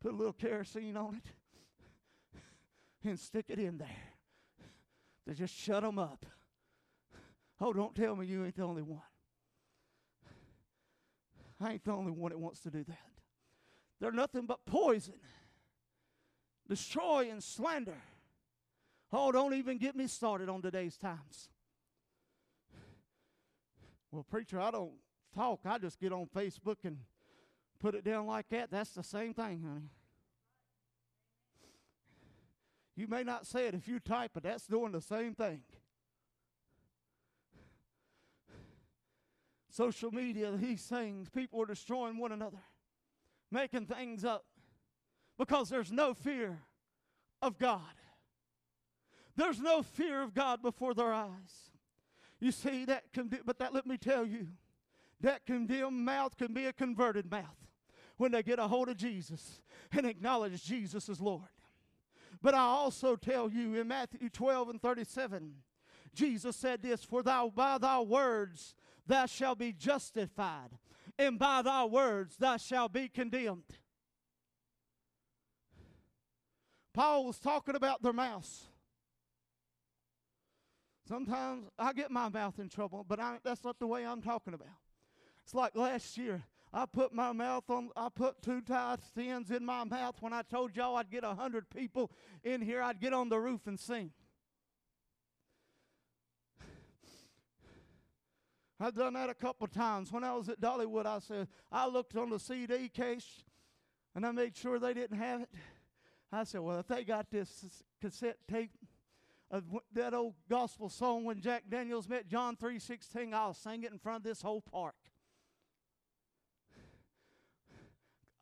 put 0.00 0.12
a 0.12 0.16
little 0.16 0.32
kerosene 0.32 0.96
on 0.96 1.16
it, 1.16 3.08
and 3.08 3.18
stick 3.18 3.46
it 3.48 3.58
in 3.58 3.78
there 3.78 3.88
to 5.28 5.34
just 5.34 5.54
shut 5.54 5.82
them 5.82 5.98
up. 5.98 6.24
Oh, 7.60 7.72
don't 7.72 7.94
tell 7.94 8.16
me 8.16 8.26
you 8.26 8.44
ain't 8.44 8.56
the 8.56 8.62
only 8.62 8.82
one. 8.82 9.02
I 11.60 11.72
ain't 11.72 11.84
the 11.84 11.92
only 11.92 12.12
one 12.12 12.30
that 12.30 12.38
wants 12.38 12.60
to 12.60 12.70
do 12.70 12.84
that. 12.84 12.98
They're 14.00 14.12
nothing 14.12 14.46
but 14.46 14.64
poison, 14.64 15.20
destroy, 16.66 17.28
and 17.30 17.44
slander. 17.44 18.00
Oh, 19.12 19.32
don't 19.32 19.54
even 19.54 19.78
get 19.78 19.96
me 19.96 20.06
started 20.06 20.48
on 20.48 20.62
today's 20.62 20.96
times. 20.96 21.48
Well, 24.12 24.24
preacher, 24.28 24.60
I 24.60 24.70
don't 24.70 24.92
talk. 25.34 25.60
I 25.64 25.78
just 25.78 26.00
get 26.00 26.12
on 26.12 26.26
Facebook 26.34 26.76
and 26.84 26.98
put 27.80 27.94
it 27.94 28.04
down 28.04 28.26
like 28.26 28.48
that. 28.50 28.70
That's 28.70 28.90
the 28.90 29.02
same 29.02 29.34
thing, 29.34 29.62
honey. 29.66 29.90
You 32.96 33.08
may 33.08 33.22
not 33.22 33.46
say 33.46 33.66
it 33.66 33.74
if 33.74 33.88
you 33.88 33.98
type 33.98 34.32
it, 34.36 34.42
that's 34.42 34.66
doing 34.66 34.92
the 34.92 35.00
same 35.00 35.34
thing. 35.34 35.62
Social 39.70 40.10
media, 40.10 40.52
these 40.52 40.82
things, 40.82 41.28
people 41.28 41.62
are 41.62 41.66
destroying 41.66 42.18
one 42.18 42.32
another, 42.32 42.58
making 43.50 43.86
things 43.86 44.24
up 44.24 44.44
because 45.38 45.68
there's 45.70 45.90
no 45.90 46.12
fear 46.12 46.58
of 47.40 47.58
God. 47.58 47.80
There's 49.40 49.58
no 49.58 49.82
fear 49.82 50.20
of 50.20 50.34
God 50.34 50.60
before 50.60 50.92
their 50.92 51.14
eyes. 51.14 51.70
You 52.40 52.52
see, 52.52 52.84
that 52.84 53.10
condi- 53.14 53.40
but 53.42 53.58
that 53.58 53.72
let 53.72 53.86
me 53.86 53.96
tell 53.96 54.26
you, 54.26 54.48
that 55.22 55.46
condemned 55.46 56.04
mouth 56.04 56.36
can 56.36 56.52
be 56.52 56.66
a 56.66 56.74
converted 56.74 57.30
mouth 57.30 57.56
when 58.18 58.32
they 58.32 58.42
get 58.42 58.58
a 58.58 58.68
hold 58.68 58.90
of 58.90 58.98
Jesus 58.98 59.62
and 59.92 60.04
acknowledge 60.04 60.62
Jesus 60.62 61.08
as 61.08 61.22
Lord. 61.22 61.48
But 62.42 62.52
I 62.52 62.58
also 62.58 63.16
tell 63.16 63.50
you 63.50 63.76
in 63.76 63.88
Matthew 63.88 64.28
12 64.28 64.68
and 64.68 64.82
37, 64.82 65.54
Jesus 66.14 66.54
said 66.54 66.82
this, 66.82 67.02
For 67.02 67.22
thou 67.22 67.48
by 67.48 67.78
thy 67.78 68.00
words 68.00 68.74
thou 69.06 69.24
shalt 69.24 69.58
be 69.58 69.72
justified, 69.72 70.68
and 71.18 71.38
by 71.38 71.62
thy 71.62 71.86
words 71.86 72.36
thou 72.36 72.58
shalt 72.58 72.92
be 72.92 73.08
condemned. 73.08 73.78
Paul 76.92 77.24
was 77.24 77.38
talking 77.38 77.74
about 77.74 78.02
their 78.02 78.12
mouths. 78.12 78.69
Sometimes 81.10 81.66
I 81.76 81.92
get 81.92 82.12
my 82.12 82.28
mouth 82.28 82.60
in 82.60 82.68
trouble, 82.68 83.04
but 83.08 83.18
I, 83.18 83.38
that's 83.42 83.64
not 83.64 83.80
the 83.80 83.86
way 83.88 84.06
I'm 84.06 84.22
talking 84.22 84.54
about. 84.54 84.68
It's 85.42 85.52
like 85.52 85.74
last 85.74 86.16
year. 86.16 86.44
I 86.72 86.86
put 86.86 87.12
my 87.12 87.32
mouth 87.32 87.68
on, 87.68 87.90
I 87.96 88.10
put 88.14 88.40
two 88.42 88.60
tithe 88.60 89.00
sins 89.12 89.50
in 89.50 89.66
my 89.66 89.82
mouth 89.82 90.14
when 90.20 90.32
I 90.32 90.42
told 90.42 90.76
y'all 90.76 90.94
I'd 90.94 91.10
get 91.10 91.24
a 91.24 91.34
hundred 91.34 91.68
people 91.68 92.12
in 92.44 92.60
here, 92.60 92.80
I'd 92.80 93.00
get 93.00 93.12
on 93.12 93.28
the 93.28 93.40
roof 93.40 93.66
and 93.66 93.76
sing. 93.76 94.12
I've 98.80 98.94
done 98.94 99.14
that 99.14 99.30
a 99.30 99.34
couple 99.34 99.66
times. 99.66 100.12
When 100.12 100.22
I 100.22 100.32
was 100.34 100.48
at 100.48 100.60
Dollywood, 100.60 101.06
I 101.06 101.18
said, 101.18 101.48
I 101.72 101.88
looked 101.88 102.14
on 102.14 102.30
the 102.30 102.38
CD 102.38 102.88
case 102.88 103.42
and 104.14 104.24
I 104.24 104.30
made 104.30 104.56
sure 104.56 104.78
they 104.78 104.94
didn't 104.94 105.18
have 105.18 105.40
it. 105.40 105.50
I 106.30 106.44
said, 106.44 106.60
well, 106.60 106.78
if 106.78 106.86
they 106.86 107.02
got 107.02 107.32
this 107.32 107.82
cassette 108.00 108.38
tape 108.48 108.70
that 109.94 110.14
old 110.14 110.34
gospel 110.48 110.88
song 110.88 111.24
when 111.24 111.40
Jack 111.40 111.64
Daniels 111.68 112.08
met 112.08 112.28
John 112.28 112.56
3.16, 112.56 113.34
I'll 113.34 113.54
sing 113.54 113.82
it 113.82 113.90
in 113.90 113.98
front 113.98 114.18
of 114.18 114.22
this 114.22 114.42
whole 114.42 114.60
park. 114.60 114.94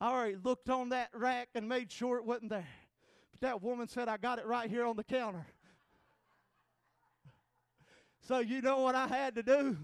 I 0.00 0.10
already 0.12 0.36
looked 0.36 0.68
on 0.68 0.90
that 0.90 1.08
rack 1.12 1.48
and 1.54 1.68
made 1.68 1.90
sure 1.90 2.18
it 2.18 2.24
wasn't 2.24 2.50
there. 2.50 2.68
But 3.32 3.40
that 3.40 3.62
woman 3.62 3.88
said, 3.88 4.08
I 4.08 4.16
got 4.16 4.38
it 4.38 4.46
right 4.46 4.70
here 4.70 4.84
on 4.84 4.96
the 4.96 5.02
counter. 5.02 5.46
so 8.20 8.38
you 8.38 8.60
know 8.60 8.80
what 8.80 8.94
I 8.94 9.08
had 9.08 9.34
to 9.36 9.42
do? 9.42 9.76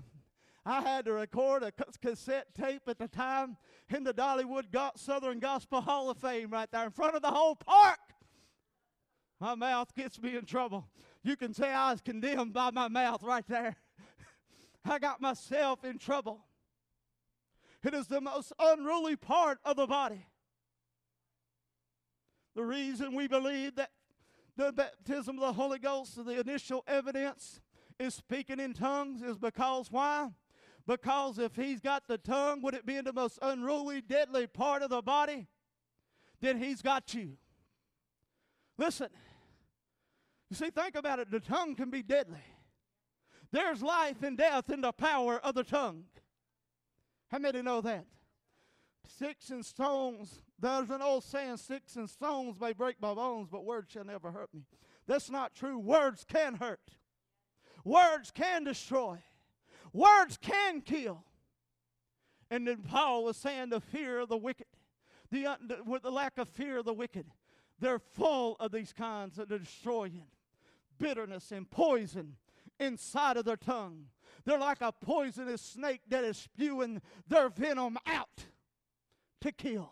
I 0.66 0.80
had 0.80 1.04
to 1.06 1.12
record 1.12 1.62
a 1.62 1.72
cassette 2.00 2.54
tape 2.54 2.82
at 2.86 2.98
the 2.98 3.08
time 3.08 3.56
in 3.90 4.04
the 4.04 4.14
Dollywood 4.14 4.66
Southern 4.96 5.38
Gospel 5.38 5.80
Hall 5.80 6.10
of 6.10 6.18
Fame 6.18 6.50
right 6.50 6.70
there 6.70 6.84
in 6.84 6.90
front 6.90 7.16
of 7.16 7.22
the 7.22 7.30
whole 7.30 7.56
park. 7.56 7.98
My 9.40 9.54
mouth 9.54 9.94
gets 9.94 10.20
me 10.22 10.36
in 10.36 10.46
trouble. 10.46 10.88
You 11.24 11.36
can 11.36 11.54
say 11.54 11.70
I 11.70 11.90
was 11.90 12.02
condemned 12.02 12.52
by 12.52 12.70
my 12.70 12.88
mouth 12.88 13.22
right 13.22 13.46
there. 13.48 13.76
I 14.84 14.98
got 14.98 15.22
myself 15.22 15.82
in 15.82 15.98
trouble. 15.98 16.44
It 17.82 17.94
is 17.94 18.06
the 18.06 18.20
most 18.20 18.52
unruly 18.58 19.16
part 19.16 19.58
of 19.64 19.76
the 19.76 19.86
body. 19.86 20.26
The 22.54 22.64
reason 22.64 23.14
we 23.14 23.26
believe 23.26 23.74
that 23.76 23.90
the 24.56 24.70
baptism 24.70 25.38
of 25.38 25.40
the 25.40 25.52
Holy 25.54 25.78
Ghost, 25.78 26.24
the 26.24 26.38
initial 26.38 26.84
evidence, 26.86 27.60
is 27.98 28.14
speaking 28.14 28.60
in 28.60 28.74
tongues 28.74 29.22
is 29.22 29.38
because 29.38 29.90
why? 29.90 30.28
Because 30.86 31.38
if 31.38 31.56
he's 31.56 31.80
got 31.80 32.06
the 32.06 32.18
tongue, 32.18 32.60
would 32.62 32.74
it 32.74 32.84
be 32.84 32.96
in 32.96 33.04
the 33.04 33.12
most 33.12 33.38
unruly, 33.40 34.02
deadly 34.02 34.46
part 34.46 34.82
of 34.82 34.90
the 34.90 35.00
body? 35.00 35.46
Then 36.40 36.58
he's 36.58 36.82
got 36.82 37.14
you. 37.14 37.38
Listen, 38.76 39.08
you 40.50 40.56
see, 40.56 40.70
think 40.70 40.94
about 40.94 41.18
it. 41.18 41.30
The 41.30 41.40
tongue 41.40 41.74
can 41.74 41.90
be 41.90 42.02
deadly. 42.02 42.44
There's 43.52 43.82
life 43.82 44.22
and 44.22 44.36
death 44.36 44.70
in 44.70 44.80
the 44.80 44.92
power 44.92 45.38
of 45.38 45.54
the 45.54 45.64
tongue. 45.64 46.04
How 47.30 47.38
many 47.38 47.62
know 47.62 47.80
that? 47.80 48.04
Sticks 49.08 49.50
and 49.50 49.64
stones, 49.64 50.40
there's 50.58 50.90
an 50.90 51.02
old 51.02 51.24
saying, 51.24 51.58
sticks 51.58 51.96
and 51.96 52.08
stones 52.08 52.60
may 52.60 52.72
break 52.72 53.00
my 53.00 53.14
bones, 53.14 53.48
but 53.50 53.64
words 53.64 53.92
shall 53.92 54.04
never 54.04 54.32
hurt 54.32 54.52
me. 54.54 54.62
That's 55.06 55.30
not 55.30 55.54
true. 55.54 55.78
Words 55.78 56.24
can 56.26 56.54
hurt, 56.54 56.92
words 57.84 58.30
can 58.30 58.64
destroy, 58.64 59.18
words 59.92 60.38
can 60.40 60.80
kill. 60.80 61.24
And 62.50 62.66
then 62.66 62.82
Paul 62.82 63.24
was 63.24 63.36
saying 63.36 63.70
the 63.70 63.80
fear 63.80 64.20
of 64.20 64.28
the 64.28 64.36
wicked, 64.36 64.66
the, 65.30 65.56
the, 65.66 65.78
with 65.84 66.02
the 66.02 66.10
lack 66.10 66.38
of 66.38 66.48
fear 66.48 66.78
of 66.78 66.84
the 66.84 66.94
wicked, 66.94 67.26
they're 67.80 67.98
full 67.98 68.56
of 68.60 68.72
these 68.72 68.92
kinds 68.92 69.38
of 69.38 69.48
destroying 69.48 70.24
bitterness 70.98 71.52
and 71.52 71.70
poison 71.70 72.36
inside 72.78 73.36
of 73.36 73.44
their 73.44 73.56
tongue. 73.56 74.06
They're 74.44 74.58
like 74.58 74.80
a 74.80 74.92
poisonous 74.92 75.62
snake 75.62 76.02
that 76.08 76.24
is 76.24 76.36
spewing 76.36 77.00
their 77.28 77.48
venom 77.48 77.98
out 78.06 78.46
to 79.40 79.52
kill. 79.52 79.90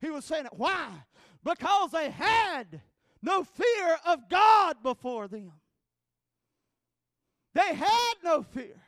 He 0.00 0.10
was 0.10 0.24
saying 0.24 0.46
it. 0.46 0.52
Why? 0.54 0.88
Because 1.42 1.90
they 1.92 2.10
had 2.10 2.80
no 3.22 3.44
fear 3.44 3.98
of 4.06 4.28
God 4.28 4.76
before 4.82 5.28
them. 5.28 5.52
They 7.54 7.74
had 7.74 8.14
no 8.22 8.42
fear 8.42 8.82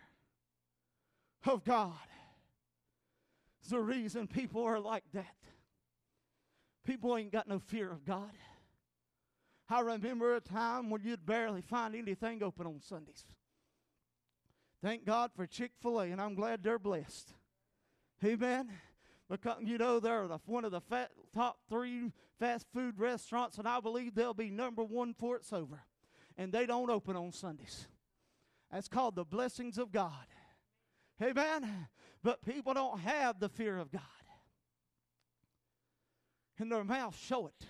of 1.46 1.64
God. 1.64 1.92
It's 3.60 3.70
the 3.70 3.80
reason 3.80 4.26
people 4.26 4.62
are 4.64 4.80
like 4.80 5.04
that. 5.14 5.36
People 6.86 7.16
ain't 7.16 7.32
got 7.32 7.48
no 7.48 7.58
fear 7.58 7.90
of 7.90 8.04
God. 8.04 8.30
I 9.68 9.80
remember 9.80 10.36
a 10.36 10.40
time 10.40 10.88
when 10.88 11.02
you'd 11.02 11.26
barely 11.26 11.60
find 11.60 11.96
anything 11.96 12.42
open 12.42 12.66
on 12.66 12.80
Sundays. 12.80 13.24
Thank 14.82 15.04
God 15.04 15.32
for 15.34 15.46
Chick 15.46 15.72
fil 15.82 16.00
A, 16.00 16.04
and 16.04 16.20
I'm 16.20 16.36
glad 16.36 16.62
they're 16.62 16.78
blessed. 16.78 17.32
Amen. 18.24 18.70
Because, 19.28 19.56
you 19.62 19.78
know, 19.78 19.98
they're 19.98 20.28
the, 20.28 20.38
one 20.46 20.64
of 20.64 20.70
the 20.70 20.80
fat, 20.80 21.10
top 21.34 21.58
three 21.68 22.12
fast 22.38 22.66
food 22.72 23.00
restaurants, 23.00 23.58
and 23.58 23.66
I 23.66 23.80
believe 23.80 24.14
they'll 24.14 24.34
be 24.34 24.50
number 24.50 24.84
one 24.84 25.14
for 25.14 25.36
it's 25.36 25.52
over. 25.52 25.82
And 26.38 26.52
they 26.52 26.66
don't 26.66 26.90
open 26.90 27.16
on 27.16 27.32
Sundays. 27.32 27.88
That's 28.70 28.88
called 28.88 29.16
the 29.16 29.24
blessings 29.24 29.78
of 29.78 29.90
God. 29.90 30.12
Amen. 31.20 31.88
But 32.22 32.44
people 32.44 32.74
don't 32.74 33.00
have 33.00 33.40
the 33.40 33.48
fear 33.48 33.78
of 33.78 33.90
God. 33.90 34.02
And 36.58 36.72
their 36.72 36.84
mouth 36.84 37.18
show 37.18 37.46
it. 37.46 37.66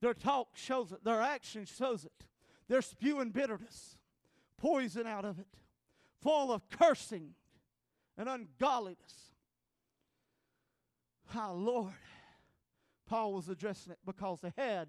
Their 0.00 0.14
talk 0.14 0.48
shows 0.54 0.92
it. 0.92 1.04
Their 1.04 1.20
action 1.20 1.64
shows 1.64 2.04
it. 2.04 2.26
They're 2.68 2.82
spewing 2.82 3.30
bitterness, 3.30 3.96
poison 4.56 5.06
out 5.06 5.24
of 5.24 5.38
it, 5.38 5.58
full 6.20 6.52
of 6.52 6.68
cursing 6.70 7.34
and 8.16 8.28
ungodliness. 8.28 9.32
Our 11.34 11.54
Lord, 11.54 11.92
Paul 13.06 13.32
was 13.34 13.48
addressing 13.48 13.92
it 13.92 13.98
because 14.04 14.40
they 14.40 14.52
had 14.56 14.88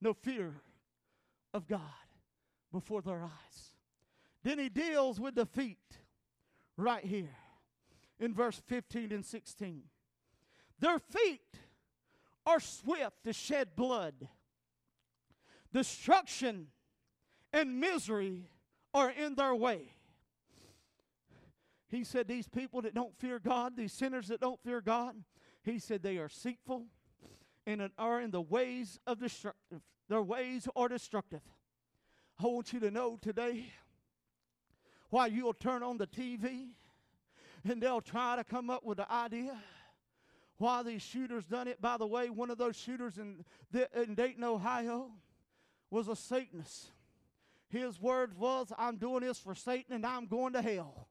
no 0.00 0.12
fear 0.12 0.52
of 1.54 1.66
God 1.66 1.80
before 2.72 3.00
their 3.00 3.22
eyes. 3.22 3.74
Then 4.42 4.58
he 4.58 4.68
deals 4.68 5.18
with 5.18 5.36
the 5.36 5.46
feet 5.46 5.78
right 6.76 7.04
here 7.04 7.36
in 8.18 8.34
verse 8.34 8.60
15 8.66 9.12
and 9.12 9.24
16. 9.24 9.82
Their 10.80 10.98
feet 10.98 11.40
are 12.46 12.60
swift 12.60 13.24
to 13.24 13.32
shed 13.32 13.76
blood. 13.76 14.28
Destruction 15.72 16.68
and 17.52 17.80
misery 17.80 18.48
are 18.92 19.10
in 19.10 19.34
their 19.34 19.54
way. 19.54 19.94
He 21.88 22.04
said, 22.04 22.28
These 22.28 22.48
people 22.48 22.82
that 22.82 22.94
don't 22.94 23.16
fear 23.18 23.38
God, 23.38 23.76
these 23.76 23.92
sinners 23.92 24.28
that 24.28 24.40
don't 24.40 24.60
fear 24.62 24.80
God, 24.80 25.14
he 25.62 25.78
said 25.78 26.02
they 26.02 26.18
are 26.18 26.28
deceitful 26.28 26.86
and 27.66 27.90
are 27.98 28.20
in 28.20 28.30
the 28.30 28.40
ways 28.40 28.98
of 29.06 29.20
destructive. 29.20 29.80
Their 30.08 30.22
ways 30.22 30.68
are 30.76 30.88
destructive. 30.88 31.40
I 32.38 32.46
want 32.46 32.72
you 32.72 32.80
to 32.80 32.90
know 32.90 33.18
today 33.20 33.66
why 35.08 35.28
you'll 35.28 35.54
turn 35.54 35.82
on 35.82 35.96
the 35.96 36.06
TV 36.06 36.70
and 37.68 37.80
they'll 37.82 38.00
try 38.00 38.36
to 38.36 38.44
come 38.44 38.68
up 38.68 38.84
with 38.84 38.98
the 38.98 39.10
idea 39.10 39.56
why 40.58 40.82
these 40.82 41.02
shooters 41.02 41.44
done 41.46 41.68
it. 41.68 41.80
By 41.80 41.96
the 41.96 42.06
way, 42.06 42.30
one 42.30 42.50
of 42.50 42.58
those 42.58 42.76
shooters 42.76 43.18
in, 43.18 43.44
in 43.94 44.14
Dayton, 44.14 44.44
Ohio, 44.44 45.10
was 45.90 46.08
a 46.08 46.16
Satanist. 46.16 46.90
His 47.68 48.00
words 48.00 48.36
was, 48.36 48.72
I'm 48.78 48.96
doing 48.96 49.20
this 49.20 49.38
for 49.38 49.54
Satan 49.54 49.94
and 49.94 50.06
I'm 50.06 50.26
going 50.26 50.52
to 50.52 50.62
hell. 50.62 51.08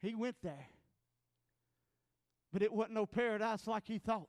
He 0.00 0.14
went 0.14 0.36
there. 0.42 0.68
But 2.52 2.62
it 2.62 2.72
wasn't 2.72 2.94
no 2.94 3.06
paradise 3.06 3.66
like 3.66 3.86
he 3.86 3.98
thought. 3.98 4.28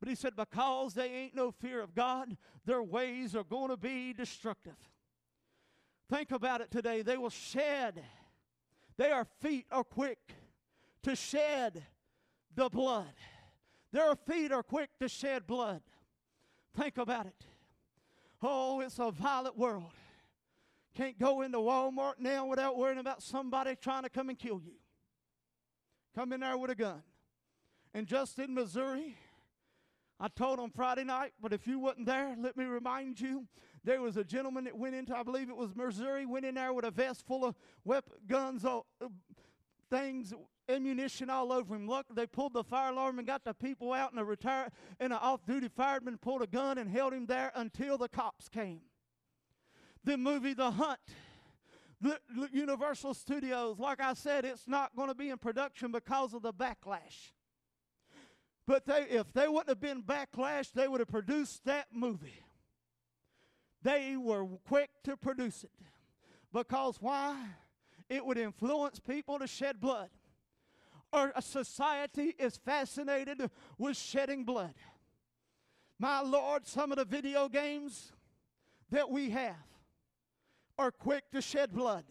But 0.00 0.08
he 0.08 0.14
said, 0.14 0.36
because 0.36 0.94
they 0.94 1.10
ain't 1.10 1.34
no 1.34 1.50
fear 1.50 1.80
of 1.80 1.94
God, 1.94 2.36
their 2.66 2.82
ways 2.82 3.34
are 3.34 3.44
going 3.44 3.70
to 3.70 3.76
be 3.76 4.12
destructive. 4.12 4.76
Think 6.10 6.30
about 6.30 6.60
it 6.60 6.70
today. 6.70 7.02
They 7.02 7.16
will 7.16 7.30
shed. 7.30 8.02
Their 8.96 9.24
feet 9.40 9.66
are 9.70 9.84
quick 9.84 10.18
to 11.04 11.16
shed 11.16 11.84
the 12.54 12.68
blood. 12.68 13.14
Their 13.92 14.14
feet 14.16 14.52
are 14.52 14.62
quick 14.62 14.90
to 14.98 15.08
shed 15.08 15.46
blood. 15.46 15.82
Think 16.76 16.98
about 16.98 17.26
it. 17.26 17.44
Oh, 18.42 18.80
it's 18.80 18.98
a 18.98 19.10
violent 19.10 19.56
world. 19.56 19.92
Can't 20.94 21.18
go 21.18 21.42
into 21.42 21.58
Walmart 21.58 22.14
now 22.18 22.46
without 22.46 22.76
worrying 22.76 22.98
about 22.98 23.22
somebody 23.22 23.76
trying 23.76 24.02
to 24.02 24.08
come 24.08 24.28
and 24.28 24.38
kill 24.38 24.60
you. 24.64 24.74
Come 26.14 26.32
in 26.32 26.40
there 26.40 26.56
with 26.56 26.70
a 26.70 26.74
gun. 26.74 27.02
And 27.92 28.06
just 28.06 28.38
in 28.38 28.54
Missouri, 28.54 29.16
I 30.20 30.28
told 30.28 30.60
on 30.60 30.70
Friday 30.70 31.04
night, 31.04 31.32
but 31.40 31.52
if 31.52 31.66
you 31.66 31.78
wasn't 31.78 32.06
there, 32.06 32.34
let 32.38 32.56
me 32.56 32.64
remind 32.64 33.20
you, 33.20 33.46
there 33.82 34.00
was 34.00 34.16
a 34.16 34.24
gentleman 34.24 34.64
that 34.64 34.76
went 34.76 34.94
into, 34.94 35.16
I 35.16 35.22
believe 35.22 35.48
it 35.48 35.56
was 35.56 35.74
Missouri, 35.74 36.26
went 36.26 36.44
in 36.44 36.54
there 36.54 36.72
with 36.72 36.84
a 36.84 36.90
vest 36.90 37.26
full 37.26 37.44
of 37.44 37.54
weapons, 37.84 38.20
guns, 38.26 38.64
uh, 38.64 38.80
things, 39.90 40.32
ammunition 40.68 41.30
all 41.30 41.52
over 41.52 41.74
him. 41.74 41.88
Look, 41.88 42.06
they 42.14 42.26
pulled 42.26 42.54
the 42.54 42.64
fire 42.64 42.92
alarm 42.92 43.18
and 43.18 43.26
got 43.26 43.44
the 43.44 43.54
people 43.54 43.92
out, 43.92 44.12
and 44.12 44.20
a 44.20 44.24
retired 44.24 44.72
and 45.00 45.12
an 45.12 45.18
off-duty 45.20 45.68
fireman 45.68 46.18
pulled 46.18 46.42
a 46.42 46.46
gun 46.46 46.78
and 46.78 46.90
held 46.90 47.12
him 47.12 47.26
there 47.26 47.52
until 47.54 47.98
the 47.98 48.08
cops 48.08 48.48
came. 48.48 48.80
The 50.04 50.16
movie 50.16 50.54
The 50.54 50.70
Hunt. 50.70 51.00
The 52.00 52.18
Universal 52.52 53.14
Studios, 53.14 53.78
like 53.78 53.98
I 53.98 54.12
said, 54.12 54.44
it's 54.44 54.68
not 54.68 54.94
going 54.94 55.08
to 55.08 55.14
be 55.14 55.30
in 55.30 55.38
production 55.38 55.90
because 55.90 56.34
of 56.34 56.42
the 56.42 56.52
backlash. 56.52 57.32
But 58.66 58.84
they, 58.84 59.06
if 59.08 59.32
they 59.32 59.48
wouldn't 59.48 59.70
have 59.70 59.80
been 59.80 60.02
backlash, 60.02 60.70
they 60.72 60.86
would 60.86 61.00
have 61.00 61.08
produced 61.08 61.64
that 61.64 61.86
movie. 61.94 62.42
They 63.82 64.16
were 64.18 64.44
quick 64.66 64.90
to 65.04 65.16
produce 65.16 65.64
it. 65.64 65.70
Because 66.52 66.96
why? 67.00 67.36
It 68.10 68.26
would 68.26 68.38
influence 68.38 69.00
people 69.00 69.38
to 69.38 69.46
shed 69.46 69.80
blood. 69.80 70.10
Our 71.14 71.32
society 71.40 72.34
is 72.40 72.56
fascinated 72.56 73.48
with 73.78 73.96
shedding 73.96 74.42
blood. 74.42 74.74
My 76.00 76.20
Lord, 76.20 76.66
some 76.66 76.90
of 76.90 76.98
the 76.98 77.04
video 77.04 77.48
games 77.48 78.10
that 78.90 79.08
we 79.08 79.30
have 79.30 79.54
are 80.76 80.90
quick 80.90 81.30
to 81.30 81.40
shed 81.40 81.72
blood. 81.72 82.04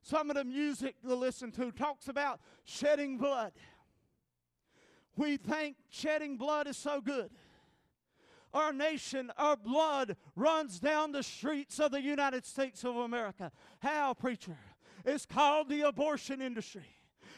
Some 0.00 0.30
of 0.30 0.36
the 0.36 0.44
music 0.44 0.94
to 1.02 1.16
listen 1.16 1.50
to 1.52 1.72
talks 1.72 2.06
about 2.06 2.40
shedding 2.62 3.18
blood. 3.18 3.52
We 5.16 5.38
think 5.38 5.76
shedding 5.90 6.36
blood 6.36 6.68
is 6.68 6.76
so 6.76 7.00
good. 7.00 7.30
Our 8.54 8.72
nation, 8.72 9.32
our 9.36 9.56
blood 9.56 10.16
runs 10.36 10.78
down 10.78 11.10
the 11.10 11.24
streets 11.24 11.80
of 11.80 11.90
the 11.90 12.00
United 12.00 12.46
States 12.46 12.84
of 12.84 12.94
America. 12.96 13.50
How, 13.80 14.14
preacher? 14.14 14.56
It's 15.04 15.26
called 15.26 15.68
the 15.68 15.82
abortion 15.82 16.40
industry. 16.40 16.86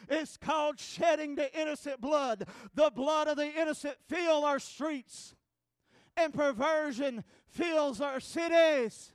It's 0.09 0.37
called 0.37 0.79
shedding 0.79 1.35
the 1.35 1.53
innocent 1.59 1.99
blood. 2.01 2.47
The 2.73 2.91
blood 2.93 3.27
of 3.27 3.37
the 3.37 3.51
innocent 3.59 3.95
fill 4.07 4.45
our 4.45 4.59
streets. 4.59 5.35
And 6.17 6.33
perversion 6.33 7.23
fills 7.47 8.01
our 8.01 8.19
cities. 8.19 9.11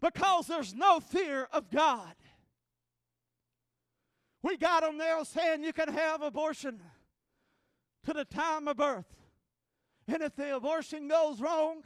Because 0.00 0.46
there's 0.46 0.74
no 0.74 1.00
fear 1.00 1.48
of 1.52 1.70
God. 1.70 2.14
We 4.42 4.56
got 4.56 4.82
them 4.82 4.98
there 4.98 5.24
saying 5.24 5.64
you 5.64 5.72
can 5.72 5.88
have 5.88 6.22
abortion 6.22 6.80
to 8.04 8.12
the 8.12 8.24
time 8.24 8.68
of 8.68 8.76
birth. 8.76 9.06
And 10.06 10.22
if 10.22 10.36
the 10.36 10.56
abortion 10.56 11.08
goes 11.08 11.40
wrong, 11.40 11.82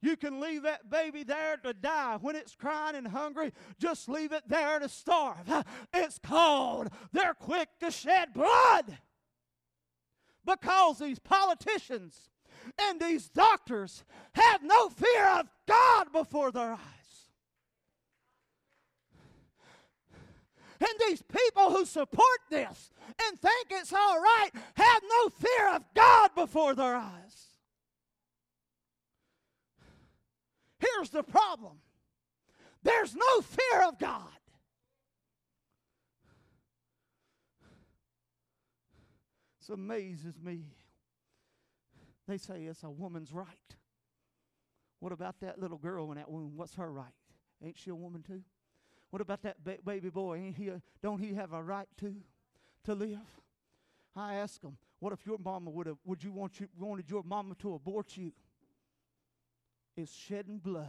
you 0.00 0.16
can 0.16 0.40
leave 0.40 0.62
that 0.62 0.88
baby 0.88 1.24
there 1.24 1.56
to 1.58 1.72
die 1.72 2.18
when 2.20 2.36
it's 2.36 2.54
crying 2.54 2.96
and 2.96 3.08
hungry. 3.08 3.52
Just 3.78 4.08
leave 4.08 4.32
it 4.32 4.44
there 4.46 4.78
to 4.78 4.88
starve. 4.88 5.64
It's 5.92 6.18
cold. 6.22 6.88
they're 7.12 7.34
quick 7.34 7.68
to 7.80 7.90
shed 7.90 8.32
blood 8.32 8.98
because 10.44 10.98
these 10.98 11.18
politicians 11.18 12.30
and 12.80 13.00
these 13.00 13.28
doctors 13.28 14.04
have 14.32 14.62
no 14.62 14.88
fear 14.88 15.28
of 15.38 15.48
God 15.66 16.12
before 16.12 16.52
their 16.52 16.72
eyes. 16.72 16.78
And 20.80 20.88
these 21.08 21.22
people 21.22 21.70
who 21.70 21.84
support 21.84 22.38
this 22.50 22.92
and 23.26 23.38
think 23.38 23.66
it's 23.70 23.92
all 23.92 24.20
right 24.20 24.50
have 24.74 25.02
no 25.02 25.28
fear 25.28 25.74
of 25.74 25.84
God 25.94 26.30
before 26.36 26.74
their 26.74 26.94
eyes. 26.94 27.47
Here's 30.78 31.10
the 31.10 31.22
problem 31.22 31.78
there's 32.82 33.14
no 33.14 33.40
fear 33.40 33.82
of 33.88 33.98
God. 33.98 34.22
This 39.60 39.70
amazes 39.70 40.40
me. 40.42 40.62
They 42.26 42.38
say 42.38 42.62
it's 42.64 42.82
a 42.82 42.90
woman's 42.90 43.32
right. 43.32 43.46
What 45.00 45.12
about 45.12 45.40
that 45.40 45.58
little 45.58 45.78
girl 45.78 46.10
in 46.10 46.18
that 46.18 46.30
womb? 46.30 46.56
What's 46.56 46.74
her 46.74 46.90
right? 46.90 47.06
Ain't 47.64 47.78
she 47.78 47.90
a 47.90 47.94
woman 47.94 48.22
too? 48.22 48.42
What 49.10 49.22
about 49.22 49.42
that 49.42 49.64
ba- 49.64 49.78
baby 49.84 50.10
boy? 50.10 50.36
Ain't 50.36 50.56
he 50.56 50.68
a, 50.68 50.82
don't 51.02 51.18
he 51.18 51.34
have 51.34 51.52
a 51.52 51.62
right 51.62 51.88
to 51.98 52.14
to 52.84 52.94
live? 52.94 53.18
I 54.14 54.34
ask 54.34 54.60
them, 54.60 54.76
what 55.00 55.12
if 55.12 55.24
your 55.24 55.38
mama 55.38 55.70
would 55.70 55.86
have 55.86 55.96
would 56.04 56.22
you 56.22 56.32
want 56.32 56.60
you 56.60 56.68
wanted 56.78 57.10
your 57.10 57.22
mama 57.22 57.54
to 57.56 57.74
abort 57.74 58.16
you? 58.16 58.32
It's 59.98 60.14
shedding 60.14 60.58
blood. 60.58 60.86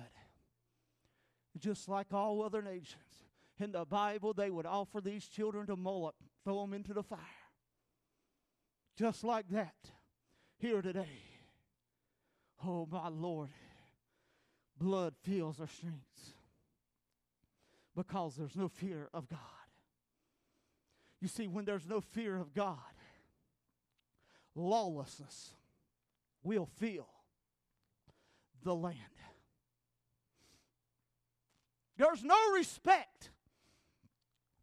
Just 1.57 1.89
like 1.89 2.13
all 2.13 2.43
other 2.43 2.61
nations. 2.61 3.25
In 3.59 3.71
the 3.71 3.83
Bible, 3.83 4.33
they 4.33 4.51
would 4.51 4.67
offer 4.67 5.01
these 5.01 5.25
children 5.25 5.65
to 5.65 5.75
Moloch, 5.75 6.13
throw 6.43 6.61
them 6.61 6.75
into 6.75 6.93
the 6.93 7.01
fire. 7.01 7.17
Just 8.95 9.23
like 9.23 9.49
that. 9.49 9.73
Here 10.59 10.83
today. 10.83 11.23
Oh, 12.63 12.87
my 12.89 13.07
Lord. 13.07 13.49
Blood 14.77 15.15
fills 15.23 15.59
our 15.59 15.67
streets 15.67 16.33
because 17.95 18.35
there's 18.35 18.55
no 18.55 18.67
fear 18.67 19.09
of 19.11 19.27
God. 19.27 19.39
You 21.19 21.27
see, 21.27 21.47
when 21.47 21.65
there's 21.65 21.87
no 21.87 21.99
fear 21.99 22.37
of 22.37 22.53
God, 22.53 22.77
lawlessness 24.53 25.49
will 26.43 26.69
fill 26.77 27.07
the 28.63 28.75
land. 28.75 28.97
There's 31.97 32.23
no 32.23 32.51
respect 32.53 33.31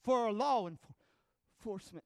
for 0.03 0.33
law 0.33 0.69
enforcement. 0.69 2.05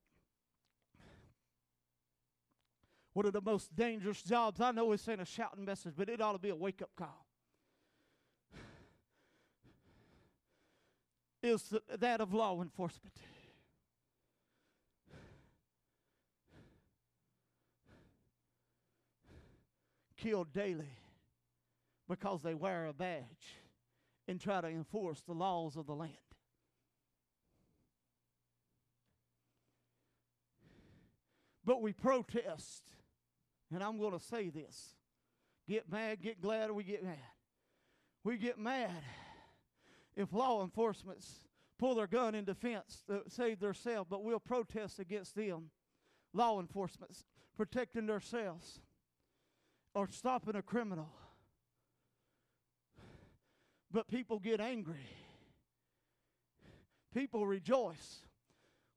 One 3.12 3.26
of 3.26 3.32
the 3.32 3.40
most 3.40 3.74
dangerous 3.74 4.22
jobs 4.22 4.60
I 4.60 4.70
know 4.70 4.92
is 4.92 5.00
saying 5.00 5.20
a 5.20 5.24
shouting 5.24 5.64
message, 5.64 5.94
but 5.96 6.08
it 6.08 6.20
ought 6.20 6.32
to 6.32 6.38
be 6.38 6.50
a 6.50 6.56
wake 6.56 6.82
up 6.82 6.90
call. 6.96 7.26
is 11.42 11.72
that 11.98 12.20
of 12.20 12.34
law 12.34 12.60
enforcement. 12.60 13.14
Killed 20.16 20.52
daily 20.52 20.90
because 22.10 22.42
they 22.42 22.54
wear 22.54 22.86
a 22.86 22.92
badge 22.92 23.54
and 24.26 24.40
try 24.40 24.60
to 24.60 24.66
enforce 24.66 25.22
the 25.22 25.32
laws 25.32 25.76
of 25.76 25.86
the 25.86 25.94
land. 25.94 26.12
But 31.64 31.80
we 31.80 31.92
protest, 31.92 32.82
and 33.72 33.80
I'm 33.80 33.98
going 33.98 34.18
to 34.18 34.24
say 34.24 34.50
this 34.50 34.96
get 35.68 35.88
mad, 35.88 36.20
get 36.20 36.40
glad, 36.40 36.70
or 36.70 36.74
we 36.74 36.82
get 36.82 37.04
mad. 37.04 37.16
We 38.24 38.36
get 38.36 38.58
mad 38.58 38.90
if 40.16 40.32
law 40.32 40.64
enforcement 40.64 41.24
pull 41.78 41.94
their 41.94 42.08
gun 42.08 42.34
in 42.34 42.44
defense 42.44 43.04
to 43.06 43.22
save 43.28 43.60
themselves, 43.60 44.08
but 44.10 44.24
we'll 44.24 44.40
protest 44.40 44.98
against 44.98 45.36
them. 45.36 45.70
Law 46.34 46.58
enforcement 46.58 47.12
protecting 47.56 48.06
themselves 48.06 48.80
or 49.94 50.08
stopping 50.08 50.56
a 50.56 50.62
criminal. 50.62 51.08
But 53.92 54.08
people 54.08 54.38
get 54.38 54.60
angry. 54.60 55.06
People 57.12 57.46
rejoice 57.46 58.20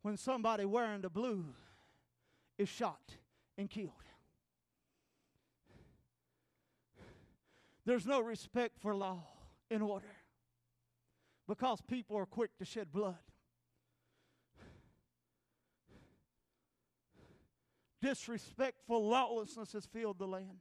when 0.04 0.18
somebody 0.18 0.66
wearing 0.66 1.02
the 1.02 1.10
blue 1.10 1.46
is 2.58 2.70
shot 2.70 3.02
and 3.58 3.70
killed. 3.70 3.92
There's 7.86 8.06
no 8.06 8.22
respect 8.22 8.80
for 8.80 8.96
law 8.96 9.24
and 9.70 9.82
order 9.82 10.16
because 11.48 11.82
people 11.82 12.16
are 12.18 12.26
quick 12.26 12.56
to 12.60 12.66
shed 12.66 12.92
blood. 12.92 13.18
Disrespectful 18.02 19.08
lawlessness 19.08 19.74
has 19.74 19.86
filled 19.86 20.20
the 20.20 20.28
land 20.28 20.60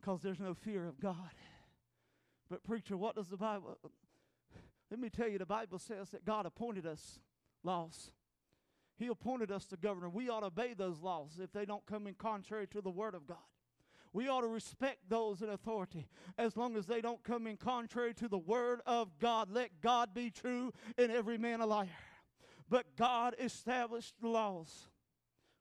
because 0.00 0.22
there's 0.22 0.40
no 0.40 0.54
fear 0.54 0.86
of 0.86 1.00
God. 1.00 1.34
But, 2.48 2.64
preacher, 2.64 2.96
what 2.96 3.16
does 3.16 3.28
the 3.28 3.36
Bible? 3.36 3.78
Let 4.90 4.98
me 4.98 5.08
tell 5.08 5.28
you, 5.28 5.38
the 5.38 5.46
Bible 5.46 5.78
says 5.78 6.10
that 6.10 6.24
God 6.24 6.46
appointed 6.46 6.86
us 6.86 7.20
laws. 7.62 8.10
He 8.98 9.06
appointed 9.06 9.50
us 9.50 9.66
to 9.66 9.76
governor. 9.76 10.08
We 10.08 10.28
ought 10.28 10.40
to 10.40 10.46
obey 10.46 10.74
those 10.74 11.00
laws 11.00 11.38
if 11.42 11.52
they 11.52 11.64
don't 11.64 11.86
come 11.86 12.06
in 12.06 12.14
contrary 12.14 12.66
to 12.68 12.80
the 12.80 12.90
Word 12.90 13.14
of 13.14 13.26
God. 13.26 13.38
We 14.12 14.28
ought 14.28 14.40
to 14.40 14.48
respect 14.48 15.08
those 15.08 15.40
in 15.40 15.48
authority 15.48 16.08
as 16.36 16.56
long 16.56 16.76
as 16.76 16.86
they 16.86 17.00
don't 17.00 17.22
come 17.22 17.46
in 17.46 17.56
contrary 17.56 18.12
to 18.14 18.28
the 18.28 18.38
Word 18.38 18.80
of 18.84 19.16
God. 19.20 19.48
Let 19.50 19.80
God 19.80 20.12
be 20.12 20.30
true 20.30 20.72
and 20.98 21.12
every 21.12 21.38
man 21.38 21.60
a 21.60 21.66
liar. 21.66 21.88
But 22.68 22.96
God 22.96 23.36
established 23.38 24.14
laws 24.22 24.88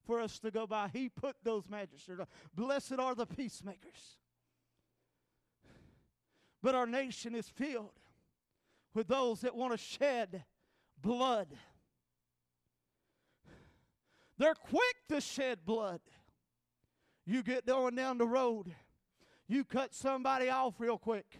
for 0.05 0.19
us 0.19 0.39
to 0.39 0.49
go 0.49 0.65
by. 0.65 0.89
He 0.91 1.07
put 1.09 1.35
those 1.43 1.69
magistrates. 1.69 2.23
Blessed 2.55 2.99
are 2.99 3.13
the 3.13 3.27
peacemakers. 3.27 4.17
But 6.61 6.75
our 6.75 6.85
nation 6.85 7.35
is 7.35 7.47
filled 7.47 7.99
with 8.93 9.07
those 9.07 9.41
that 9.41 9.55
want 9.55 9.71
to 9.71 9.77
shed 9.77 10.43
blood. 11.01 11.47
They're 14.37 14.55
quick 14.55 14.95
to 15.09 15.21
shed 15.21 15.59
blood. 15.65 16.01
You 17.25 17.43
get 17.43 17.65
going 17.65 17.95
down 17.95 18.17
the 18.17 18.27
road, 18.27 18.73
you 19.47 19.63
cut 19.63 19.93
somebody 19.93 20.49
off 20.49 20.75
real 20.79 20.97
quick. 20.97 21.39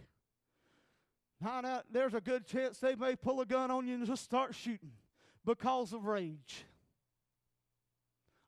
Now, 1.41 1.81
there's 1.91 2.13
a 2.13 2.21
good 2.21 2.45
chance 2.45 2.79
they 2.79 2.95
may 2.95 3.15
pull 3.15 3.39
a 3.41 3.45
gun 3.45 3.71
on 3.71 3.87
you 3.87 3.95
and 3.95 4.05
just 4.05 4.23
start 4.23 4.53
shooting 4.53 4.91
because 5.45 5.93
of 5.93 6.05
rage. 6.05 6.65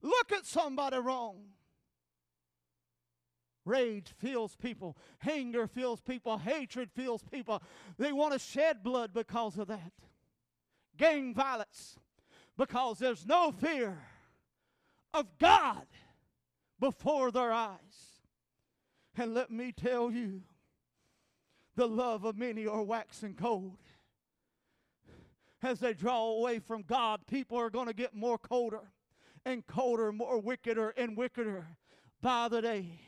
Look 0.02 0.32
at 0.32 0.46
somebody 0.46 0.98
wrong. 0.98 1.38
Rage 3.66 4.14
fills 4.18 4.56
people, 4.56 4.98
anger 5.28 5.68
fills 5.68 6.02
people, 6.02 6.38
hatred 6.38 6.90
fills 6.92 7.24
people. 7.24 7.62
They 7.98 8.12
want 8.12 8.34
to 8.34 8.40
shed 8.40 8.84
blood 8.84 9.14
because 9.14 9.58
of 9.58 9.68
that. 9.68 9.92
Gang 10.98 11.34
violence 11.34 11.98
because 12.58 13.00
there's 13.00 13.26
no 13.26 13.52
fear 13.52 13.98
of 15.14 15.26
God 15.40 15.86
before 16.80 17.32
their 17.32 17.52
eyes. 17.52 17.78
And 19.18 19.34
let 19.34 19.52
me 19.52 19.72
tell 19.72 20.12
you, 20.12 20.42
the 21.76 21.88
love 21.88 22.24
of 22.24 22.38
many 22.38 22.66
are 22.68 22.84
waxing 22.84 23.36
cold. 23.36 23.78
As 25.64 25.80
they 25.80 25.94
draw 25.94 26.32
away 26.32 26.60
from 26.60 26.82
God, 26.82 27.22
people 27.28 27.58
are 27.58 27.70
going 27.70 27.88
to 27.88 27.94
get 27.94 28.16
more 28.16 28.38
colder 28.38 28.92
and 29.46 29.66
colder, 29.68 30.12
more 30.12 30.40
wickeder 30.40 30.90
and 30.98 31.16
wickeder 31.16 31.68
by 32.22 32.48
the 32.48 32.62
day. 32.62 33.00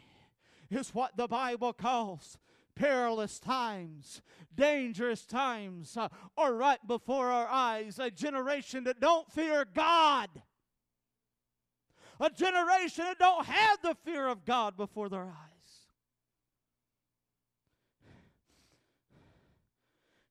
Is 0.69 0.93
what 0.93 1.15
the 1.17 1.27
Bible 1.27 1.73
calls 1.73 2.37
perilous 2.75 3.39
times, 3.39 4.21
dangerous 4.55 5.25
times 5.25 5.95
uh, 5.97 6.09
are 6.37 6.53
right 6.53 6.85
before 6.87 7.27
our 7.27 7.47
eyes. 7.47 7.99
A 7.99 8.09
generation 8.09 8.85
that 8.85 8.99
don't 8.99 9.31
fear 9.31 9.65
God. 9.73 10.29
A 12.19 12.29
generation 12.29 13.05
that 13.05 13.19
don't 13.19 13.45
have 13.45 13.81
the 13.81 13.95
fear 14.03 14.27
of 14.27 14.45
God 14.45 14.77
before 14.77 15.09
their 15.09 15.23
eyes. 15.23 15.29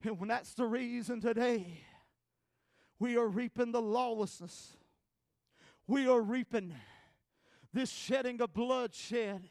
And 0.05 0.19
when 0.19 0.29
that's 0.29 0.55
the 0.55 0.67
reason 0.67 1.21
today, 1.21 1.81
we 2.99 3.17
are 3.17 3.29
reaping 3.29 3.73
the 3.73 3.83
lawlessness. 3.83 4.77
We 5.87 6.09
are 6.09 6.21
reaping 6.21 6.75
this 7.73 7.91
shedding 7.91 8.41
of 8.41 8.53
bloodshed 8.53 9.43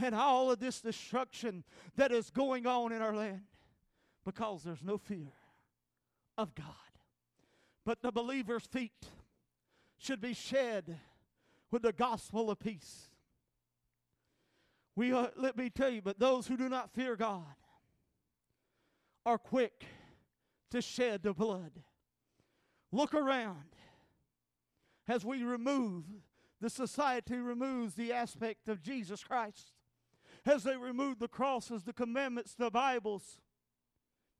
and 0.00 0.14
all 0.14 0.50
of 0.50 0.58
this 0.58 0.80
destruction 0.80 1.64
that 1.96 2.12
is 2.12 2.30
going 2.30 2.66
on 2.66 2.92
in 2.92 3.02
our 3.02 3.14
land 3.14 3.42
because 4.24 4.62
there's 4.62 4.82
no 4.82 4.98
fear 4.98 5.32
of 6.38 6.54
God. 6.54 6.66
But 7.84 8.02
the 8.02 8.12
believer's 8.12 8.66
feet 8.66 9.06
should 9.98 10.20
be 10.20 10.34
shed 10.34 10.98
with 11.70 11.82
the 11.82 11.92
gospel 11.92 12.50
of 12.50 12.58
peace. 12.58 13.08
We 14.94 15.12
uh, 15.12 15.28
let 15.36 15.56
me 15.56 15.70
tell 15.70 15.90
you, 15.90 16.02
but 16.02 16.18
those 16.18 16.46
who 16.46 16.56
do 16.56 16.68
not 16.68 16.92
fear 16.92 17.16
God 17.16 17.44
are 19.24 19.38
quick 19.38 19.84
to 20.70 20.82
shed 20.82 21.22
the 21.22 21.32
blood. 21.32 21.72
Look 22.90 23.14
around 23.14 23.74
as 25.08 25.24
we 25.24 25.42
remove 25.42 26.04
the 26.60 26.70
society 26.70 27.36
removes 27.36 27.94
the 27.94 28.12
aspect 28.12 28.68
of 28.68 28.82
Jesus 28.82 29.24
Christ 29.24 29.72
as 30.46 30.64
they 30.64 30.76
remove 30.76 31.18
the 31.18 31.28
crosses, 31.28 31.84
the 31.84 31.92
commandments, 31.92 32.54
the 32.54 32.70
Bibles, 32.70 33.38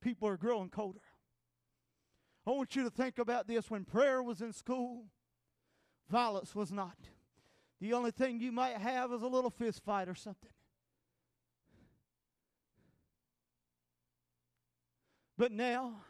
people 0.00 0.28
are 0.28 0.36
growing 0.36 0.68
colder. 0.68 1.00
I 2.46 2.50
want 2.50 2.74
you 2.74 2.82
to 2.84 2.90
think 2.90 3.18
about 3.18 3.46
this 3.46 3.70
when 3.70 3.84
prayer 3.84 4.22
was 4.22 4.40
in 4.40 4.53
school, 4.53 5.05
violence 6.11 6.55
was 6.55 6.72
not. 6.72 6.96
The 7.80 7.92
only 7.92 8.11
thing 8.11 8.40
you 8.40 8.53
might 8.53 8.76
have 8.76 9.12
is 9.12 9.22
a 9.22 9.28
little 9.28 9.50
fist 9.50 9.84
fight 9.84 10.09
or 10.09 10.14
something. 10.14 10.50
But 15.38 15.53
now, 15.53 16.03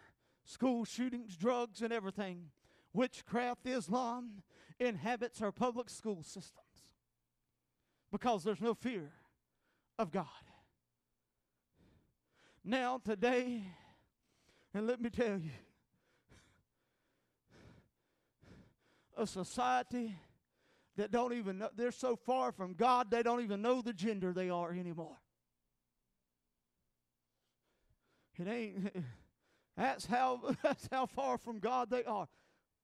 school 0.45 0.85
shootings, 0.85 1.37
drugs, 1.37 1.81
and 1.81 1.93
everything, 1.93 2.51
witchcraft, 2.93 3.67
Islam 3.67 4.43
inhabits 4.79 5.41
our 5.41 5.53
public 5.53 5.89
school 5.89 6.23
systems 6.23 6.89
because 8.11 8.43
there's 8.43 8.61
no 8.61 8.75
fear 8.75 9.13
of 10.03 10.11
God. 10.11 10.27
Now, 12.65 13.01
today, 13.03 13.63
and 14.75 14.87
let 14.87 15.01
me 15.01 15.11
tell 15.11 15.39
you, 15.39 15.51
a 19.17 19.27
society 19.27 20.17
that 20.97 21.11
don't 21.11 21.33
even 21.33 21.59
know, 21.59 21.71
they're 21.75 21.93
so 21.93 22.17
far 22.17 22.53
from 22.53 22.75
God, 22.75 23.11
they 23.11 23.23
don't 23.23 23.43
even 23.43 23.63
know 23.63 23.81
the 23.81 23.93
gender 23.93 24.33
they 24.33 24.51
are 24.51 24.73
anymore. 24.73 25.17
It 28.39 28.49
ain't, 28.49 29.05
that's 29.77 30.07
how, 30.07 30.55
that's 30.63 30.89
how 30.91 31.07
far 31.07 31.39
from 31.39 31.61
God 31.61 31.91
they 31.91 32.05
are. 32.05 32.29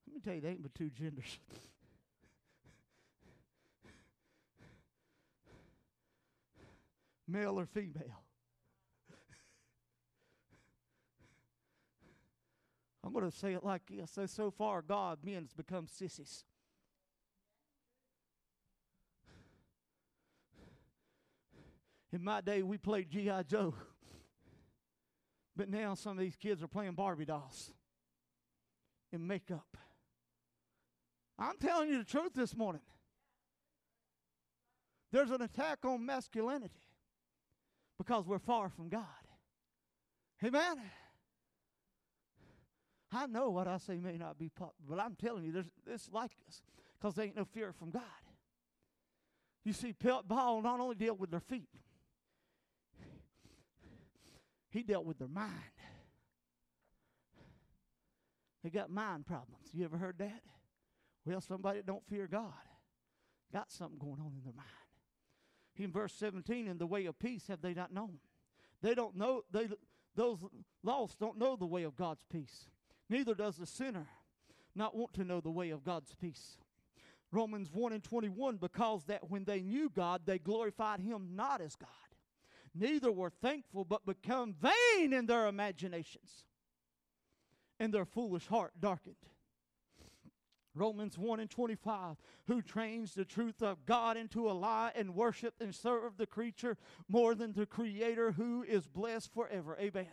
Let 0.07 0.15
me 0.15 0.21
tell 0.25 0.35
you, 0.35 0.41
they 0.41 0.51
ain't 0.51 0.63
but 0.63 0.75
two 0.75 0.91
genders. 0.91 1.39
male 7.29 7.59
or 7.59 7.67
female. 7.67 8.23
I'm 13.05 13.13
going 13.13 13.31
to 13.31 13.37
say 13.37 13.53
it 13.53 13.63
like 13.63 13.83
this. 13.89 14.11
So, 14.13 14.27
so 14.27 14.51
far, 14.51 14.83
God, 14.83 15.19
men 15.23 15.43
has 15.43 15.53
become 15.53 15.87
sissies. 15.87 16.45
In 22.13 22.25
my 22.25 22.41
day, 22.41 22.63
we 22.63 22.79
played 22.79 23.11
G.I. 23.11 23.43
Joe. 23.43 23.75
But 25.55 25.69
now 25.69 25.95
some 25.95 26.13
of 26.13 26.19
these 26.19 26.37
kids 26.37 26.63
are 26.63 26.69
playing 26.69 26.93
Barbie 26.93 27.27
dolls 27.27 27.73
in 29.13 29.27
makeup. 29.27 29.77
I'm 31.39 31.57
telling 31.59 31.91
you 31.91 31.99
the 31.99 32.05
truth 32.05 32.33
this 32.35 32.57
morning. 32.57 32.81
There's 35.13 35.31
an 35.31 35.43
attack 35.43 35.85
on 35.85 36.05
masculinity 36.05 36.88
because 37.99 38.27
we're 38.27 38.39
far 38.39 38.69
from 38.69 38.89
God. 38.89 39.05
Amen. 40.45 40.77
I 43.11 43.27
know 43.27 43.51
what 43.51 43.67
I 43.67 43.79
say 43.79 43.99
may 43.99 44.17
not 44.17 44.39
be 44.39 44.49
popular, 44.49 44.97
but 44.97 45.01
I'm 45.01 45.17
telling 45.17 45.45
you, 45.45 45.53
there's 45.53 45.71
it's 45.87 46.09
like 46.13 46.31
this 46.47 46.63
because 46.99 47.15
there 47.15 47.25
ain't 47.25 47.37
no 47.37 47.45
fear 47.45 47.73
from 47.73 47.91
God. 47.91 48.03
You 49.65 49.73
see, 49.73 49.93
Paul 49.93 50.63
not 50.63 50.81
only 50.81 50.95
dealt 50.95 51.19
with 51.19 51.31
their 51.31 51.41
feet, 51.41 51.69
he 54.71 54.83
dealt 54.83 55.05
with 55.05 55.19
their 55.19 55.29
mind. 55.29 55.53
They 58.63 58.71
got 58.71 58.91
mind 58.91 59.27
problems. 59.27 59.69
You 59.73 59.85
ever 59.85 59.97
heard 59.97 60.19
that? 60.19 60.43
Well, 61.25 61.41
somebody 61.41 61.79
that 61.79 61.87
don't 61.87 62.07
fear 62.09 62.27
God 62.27 62.53
got 63.53 63.71
something 63.73 63.99
going 63.99 64.21
on 64.21 64.33
in 64.37 64.43
their 64.45 64.55
mind 64.55 64.88
in 65.79 65.93
verse 65.93 66.13
17, 66.15 66.67
in 66.67 66.79
the 66.79 66.87
way 66.87 67.07
of 67.07 67.19
peace 67.19 67.47
have 67.49 67.61
they 67.61 67.75
not 67.75 67.93
known. 67.93 68.19
They 68.83 68.95
don't 68.95 69.17
know, 69.17 69.43
they, 69.51 69.69
those 70.15 70.45
lost 70.83 71.19
don't 71.19 71.39
know 71.39 71.57
the 71.57 71.67
way 71.67 71.85
of 71.85 71.97
God's 71.97 72.25
peace. 72.31 72.67
Neither 73.09 73.35
does 73.35 73.57
the 73.57 73.67
sinner 73.67 74.07
not 74.75 74.97
want 74.97 75.15
to 75.15 75.25
know 75.25 75.41
the 75.41 75.51
way 75.51 75.71
of 75.71 75.85
God's 75.85 76.15
peace. 76.15 76.59
Romans 77.31 77.71
1 77.73 77.93
and 77.93 78.03
21, 78.03 78.57
because 78.57 79.05
that 79.05 79.31
when 79.31 79.45
they 79.45 79.61
knew 79.61 79.91
God, 79.95 80.23
they 80.25 80.39
glorified 80.39 81.01
him 81.01 81.31
not 81.35 81.61
as 81.61 81.77
God. 81.77 81.89
Neither 82.75 83.11
were 83.11 83.31
thankful, 83.31 83.85
but 83.85 84.07
become 84.07 84.55
vain 84.55 85.13
in 85.13 85.27
their 85.27 85.47
imaginations, 85.47 86.45
and 87.81 87.93
their 87.93 88.05
foolish 88.05 88.47
heart 88.47 88.73
darkened. 88.81 89.17
Romans 90.79 91.19
1 91.19 91.41
and 91.41 91.51
25, 91.51 92.17
who 92.47 92.63
trains 92.63 93.15
the 93.15 93.25
truth 93.25 93.63
of 93.63 93.85
God 93.85 94.17
into 94.17 94.49
a 94.49 94.53
lie 94.53 94.93
and 94.95 95.15
worship 95.15 95.55
and 95.61 95.75
serve 95.75 96.17
the 96.17 96.27
creature 96.27 96.77
more 97.09 97.35
than 97.35 97.53
the 97.53 97.67
creator 97.67 98.33
who 98.33 98.63
is 98.63 98.87
blessed 98.87 99.33
forever. 99.35 99.77
Amen. 99.81 100.07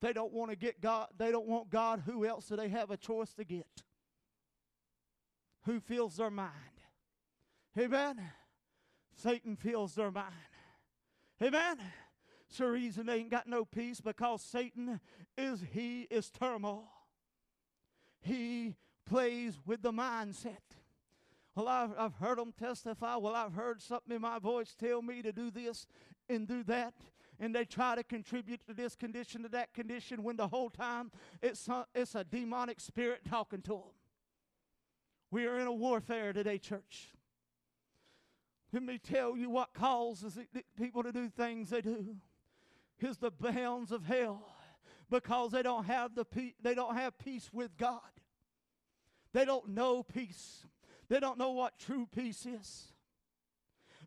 They 0.00 0.12
don't 0.12 0.32
want 0.32 0.50
to 0.50 0.56
get 0.56 0.80
God, 0.80 1.08
they 1.16 1.30
don't 1.30 1.46
want 1.46 1.70
God, 1.70 2.02
who 2.06 2.26
else 2.26 2.46
do 2.46 2.56
they 2.56 2.68
have 2.68 2.90
a 2.90 2.96
choice 2.96 3.32
to 3.34 3.44
get? 3.44 3.82
who 5.66 5.80
fills 5.80 6.16
their 6.16 6.30
mind. 6.30 6.50
Amen. 7.78 8.22
Satan 9.16 9.56
fills 9.56 9.94
their 9.94 10.10
mind. 10.10 10.32
Amen. 11.42 11.78
It's 12.48 12.58
the 12.58 12.70
reason 12.70 13.06
they 13.06 13.16
ain't 13.16 13.30
got 13.30 13.48
no 13.48 13.64
peace 13.64 14.00
because 14.00 14.40
Satan 14.42 15.00
is 15.36 15.62
he 15.72 16.02
is 16.02 16.30
turmoil. 16.30 16.88
He 18.20 18.76
plays 19.06 19.58
with 19.64 19.82
the 19.82 19.92
mindset. 19.92 20.58
Well, 21.54 21.68
I've, 21.68 21.90
I've 21.98 22.14
heard 22.14 22.38
them 22.38 22.52
testify. 22.52 23.16
Well, 23.16 23.34
I've 23.34 23.54
heard 23.54 23.80
something 23.80 24.14
in 24.14 24.20
my 24.20 24.38
voice 24.38 24.74
tell 24.78 25.00
me 25.00 25.22
to 25.22 25.32
do 25.32 25.50
this 25.50 25.86
and 26.28 26.46
do 26.46 26.62
that. 26.64 26.92
And 27.40 27.54
they 27.54 27.64
try 27.64 27.94
to 27.94 28.02
contribute 28.02 28.60
to 28.66 28.74
this 28.74 28.94
condition, 28.94 29.42
to 29.42 29.48
that 29.50 29.72
condition, 29.72 30.22
when 30.22 30.36
the 30.36 30.48
whole 30.48 30.70
time 30.70 31.10
it's 31.42 31.68
a, 31.68 31.86
it's 31.94 32.14
a 32.14 32.24
demonic 32.24 32.80
spirit 32.80 33.20
talking 33.28 33.62
to 33.62 33.72
them. 33.72 33.94
We 35.30 35.46
are 35.46 35.58
in 35.58 35.66
a 35.66 35.72
warfare 35.72 36.32
today, 36.32 36.58
church. 36.58 37.08
Let 38.72 38.82
me 38.82 38.98
tell 38.98 39.36
you 39.36 39.48
what 39.50 39.72
causes 39.74 40.38
people 40.78 41.02
to 41.02 41.12
do 41.12 41.28
things 41.28 41.70
they 41.70 41.80
do. 41.80 42.16
Is 43.00 43.18
the 43.18 43.30
bounds 43.30 43.92
of 43.92 44.04
hell 44.04 44.42
because 45.10 45.52
they 45.52 45.62
don't 45.62 45.84
have 45.84 46.14
the 46.14 46.24
pe- 46.24 46.54
they 46.62 46.74
don't 46.74 46.96
have 46.96 47.16
peace 47.18 47.50
with 47.52 47.76
God. 47.76 48.00
They 49.36 49.44
don't 49.44 49.68
know 49.68 50.02
peace. 50.02 50.64
They 51.10 51.20
don't 51.20 51.36
know 51.36 51.50
what 51.50 51.78
true 51.78 52.08
peace 52.10 52.46
is. 52.46 52.86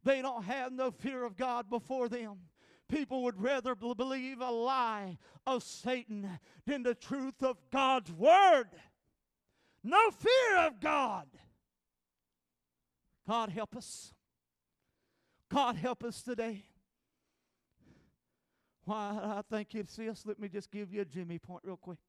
They 0.03 0.23
don't 0.23 0.43
have 0.45 0.73
no 0.73 0.89
fear 0.89 1.23
of 1.23 1.37
God 1.37 1.69
before 1.69 2.09
them. 2.09 2.39
People 2.87 3.21
would 3.21 3.39
rather 3.39 3.75
believe 3.75 4.41
a 4.41 4.49
lie 4.49 5.19
of 5.45 5.61
Satan 5.61 6.39
than 6.65 6.81
the 6.81 6.95
truth 6.95 7.43
of 7.43 7.57
God's 7.71 8.11
word. 8.11 8.69
No 9.83 10.09
fear 10.09 10.65
of 10.65 10.81
God. 10.81 11.27
God 13.27 13.51
help 13.51 13.75
us. 13.75 14.15
God 15.47 15.75
help 15.75 16.03
us 16.03 16.23
today. 16.23 16.63
Why 18.85 19.11
I 19.21 19.43
think 19.47 19.75
it's 19.75 19.95
this, 19.95 20.25
let 20.25 20.39
me 20.39 20.47
just 20.47 20.71
give 20.71 20.91
you 20.91 21.01
a 21.01 21.05
Jimmy 21.05 21.37
point 21.37 21.61
real 21.63 21.77
quick. 21.77 21.99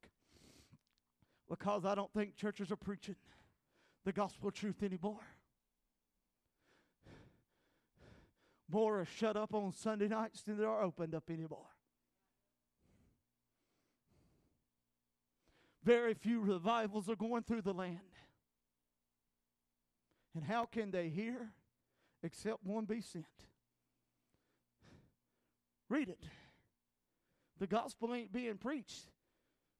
Because 1.51 1.83
I 1.83 1.95
don't 1.95 2.11
think 2.13 2.37
churches 2.37 2.71
are 2.71 2.77
preaching 2.77 3.17
the 4.05 4.13
gospel 4.13 4.51
truth 4.51 4.81
anymore. 4.81 5.19
More 8.71 9.01
are 9.01 9.05
shut 9.05 9.35
up 9.35 9.53
on 9.53 9.73
Sunday 9.73 10.07
nights 10.07 10.43
than 10.43 10.63
are 10.63 10.81
opened 10.81 11.13
up 11.13 11.29
anymore. 11.29 11.67
Very 15.83 16.13
few 16.13 16.39
revivals 16.39 17.09
are 17.09 17.17
going 17.17 17.43
through 17.43 17.63
the 17.63 17.73
land. 17.73 17.99
And 20.33 20.45
how 20.45 20.63
can 20.63 20.89
they 20.89 21.09
hear 21.09 21.49
except 22.23 22.63
one 22.63 22.85
be 22.85 23.01
sent? 23.01 23.25
Read 25.89 26.07
it. 26.07 26.23
The 27.59 27.67
gospel 27.67 28.13
ain't 28.13 28.31
being 28.31 28.55
preached. 28.55 29.10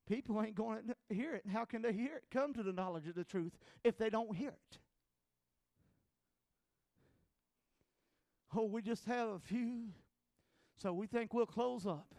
People 0.07 0.41
ain't 0.41 0.55
going 0.55 0.79
to 0.87 1.15
hear 1.15 1.35
it. 1.35 1.43
How 1.51 1.65
can 1.65 1.81
they 1.81 1.93
hear 1.93 2.15
it? 2.15 2.23
Come 2.31 2.53
to 2.53 2.63
the 2.63 2.73
knowledge 2.73 3.07
of 3.07 3.15
the 3.15 3.23
truth 3.23 3.53
if 3.83 3.97
they 3.97 4.09
don't 4.09 4.35
hear 4.35 4.49
it. 4.49 4.77
Oh, 8.55 8.65
we 8.65 8.81
just 8.81 9.05
have 9.05 9.29
a 9.29 9.39
few, 9.39 9.89
so 10.81 10.91
we 10.91 11.07
think 11.07 11.33
we'll 11.33 11.45
close 11.45 11.85
up. 11.85 12.13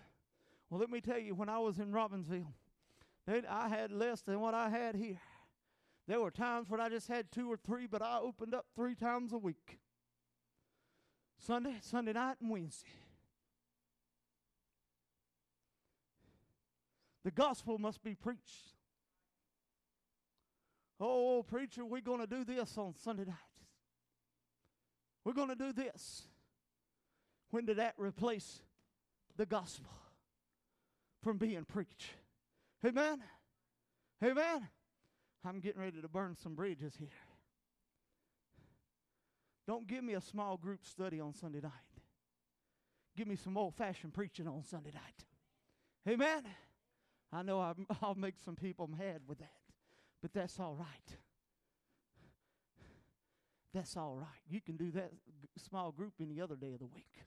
Well, 0.71 0.81
let 0.81 0.89
me 0.89 1.03
tell 1.03 1.19
you, 1.19 1.35
when 1.35 1.51
I 1.51 1.59
was 1.59 1.79
in 1.79 1.93
Robbinsville, 1.93 2.55
they, 3.27 3.43
I 3.47 3.69
had 3.69 3.93
less 3.93 4.23
than 4.23 4.41
what 4.41 4.55
I 4.55 4.71
had 4.71 4.97
here. 4.97 5.21
There 6.09 6.21
were 6.21 6.31
times 6.31 6.71
when 6.71 6.81
I 6.81 6.89
just 6.89 7.09
had 7.09 7.31
two 7.31 7.53
or 7.53 7.59
three, 7.59 7.87
but 7.87 8.01
I 8.01 8.19
opened 8.19 8.55
up 8.55 8.67
three 8.75 8.95
times 8.95 9.33
a 9.33 9.39
week 9.39 9.79
Sunday, 11.39 11.77
Sunday 11.83 12.13
night, 12.13 12.37
and 12.41 12.51
Wednesday. 12.51 12.89
The 17.25 17.31
gospel 17.31 17.79
must 17.79 18.03
be 18.03 18.15
preached. 18.15 18.73
Oh, 21.01 21.43
preacher, 21.43 21.85
we're 21.85 22.01
going 22.01 22.21
to 22.21 22.27
do 22.27 22.45
this 22.45 22.77
on 22.79 22.95
Sunday 23.03 23.25
night. 23.25 23.37
We're 25.25 25.33
going 25.33 25.49
to 25.49 25.55
do 25.55 25.73
this. 25.73 26.23
When 27.51 27.67
did 27.67 27.77
that 27.77 27.95
replace 27.97 28.61
the 29.37 29.47
gospel 29.47 29.91
from 31.23 31.39
being 31.39 31.65
preached? 31.65 32.11
Amen? 32.85 33.21
Amen? 34.25 34.69
I'm 35.45 35.61
getting 35.61 35.81
ready 35.81 36.01
to 36.01 36.09
burn 36.09 36.37
some 36.43 36.55
bridges 36.55 36.95
here. 36.99 37.09
Don't 39.67 39.87
give 39.87 40.03
me 40.03 40.15
a 40.15 40.21
small 40.21 40.57
group 40.57 40.85
study 40.85 41.21
on 41.21 41.35
Sunday 41.35 41.61
night. 41.61 41.73
Give 43.17 43.27
me 43.27 43.37
some 43.37 43.57
old 43.57 43.75
fashioned 43.75 44.15
preaching 44.15 44.49
on 44.49 44.65
Sunday 44.65 44.93
night. 44.93 46.13
Amen? 46.13 46.43
I 47.33 47.43
know 47.43 47.61
i 47.61 47.73
will 48.03 48.15
make 48.17 48.35
some 48.45 48.57
people 48.57 48.89
mad 48.89 49.23
with 49.27 49.39
that, 49.39 49.51
but 50.21 50.33
that's 50.33 50.61
all 50.61 50.75
right. 50.75 51.17
That's 53.73 53.97
all 53.97 54.17
right. 54.17 54.29
You 54.51 54.61
can 54.61 54.77
do 54.77 54.91
that 54.93 55.13
small 55.57 55.93
group 55.93 56.13
any 56.21 56.41
other 56.41 56.57
day 56.57 56.73
of 56.75 56.81
the 56.81 56.87
week. 56.87 57.25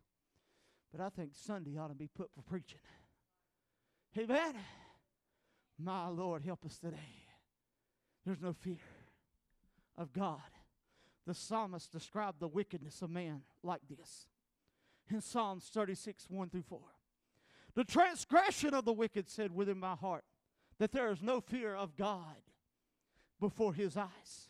But 0.91 1.01
I 1.03 1.09
think 1.09 1.31
Sunday 1.33 1.77
ought 1.77 1.87
to 1.87 1.95
be 1.95 2.07
put 2.07 2.29
for 2.35 2.43
preaching. 2.43 2.79
Amen. 4.17 4.53
My 5.79 6.07
Lord, 6.07 6.43
help 6.45 6.65
us 6.65 6.77
today. 6.77 7.25
There's 8.25 8.41
no 8.41 8.53
fear 8.53 8.77
of 9.97 10.13
God. 10.13 10.39
The 11.25 11.33
psalmist 11.33 11.91
described 11.91 12.39
the 12.39 12.47
wickedness 12.47 13.01
of 13.01 13.09
man 13.09 13.41
like 13.63 13.81
this 13.89 14.27
in 15.11 15.21
Psalms 15.21 15.69
36 15.73 16.27
1 16.29 16.49
through 16.49 16.63
4. 16.69 16.79
The 17.75 17.83
transgression 17.83 18.73
of 18.73 18.85
the 18.85 18.93
wicked 18.93 19.29
said 19.29 19.53
within 19.53 19.79
my 19.79 19.95
heart 19.95 20.23
that 20.79 20.91
there 20.91 21.11
is 21.11 21.21
no 21.21 21.41
fear 21.41 21.75
of 21.75 21.95
God 21.95 22.41
before 23.39 23.73
his 23.73 23.97
eyes. 23.97 24.49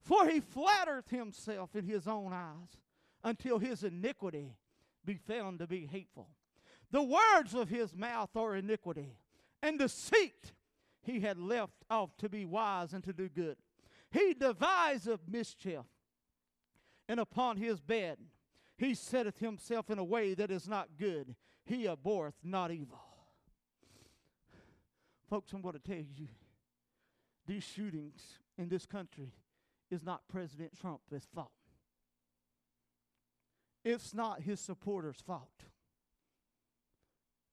For 0.00 0.28
he 0.28 0.40
flattereth 0.40 1.08
himself 1.10 1.76
in 1.76 1.84
his 1.84 2.08
own 2.08 2.32
eyes 2.32 2.76
until 3.22 3.58
his 3.58 3.84
iniquity 3.84 4.56
be 5.04 5.14
found 5.14 5.60
to 5.60 5.66
be 5.66 5.86
hateful. 5.86 6.28
The 6.90 7.02
words 7.02 7.54
of 7.54 7.68
his 7.68 7.94
mouth 7.94 8.36
are 8.36 8.56
iniquity, 8.56 9.16
and 9.62 9.78
deceit 9.78 10.52
he 11.02 11.20
had 11.20 11.38
left 11.38 11.84
off 11.88 12.16
to 12.18 12.28
be 12.28 12.44
wise 12.44 12.92
and 12.92 13.02
to 13.04 13.12
do 13.12 13.28
good. 13.28 13.56
He 14.10 14.34
deviseth 14.34 15.20
mischief, 15.26 15.86
and 17.08 17.18
upon 17.18 17.56
his 17.56 17.80
bed 17.80 18.18
he 18.76 18.94
setteth 18.94 19.38
himself 19.38 19.90
in 19.90 19.98
a 19.98 20.04
way 20.04 20.34
that 20.34 20.50
is 20.50 20.68
not 20.68 20.88
good. 20.98 21.34
He 21.64 21.86
abhorreth 21.86 22.38
not 22.42 22.70
evil. 22.70 23.00
Folks, 25.28 25.52
I'm 25.52 25.62
going 25.62 25.74
to 25.74 25.80
tell 25.80 25.96
you 25.96 26.28
these 27.46 27.62
shootings 27.62 28.38
in 28.58 28.68
this 28.68 28.86
country 28.86 29.32
is 29.90 30.02
not 30.02 30.22
President 30.28 30.72
Trump's 30.78 31.26
fault. 31.34 31.50
It's 33.84 34.14
not 34.14 34.42
his 34.42 34.60
supporters' 34.60 35.22
fault. 35.26 35.48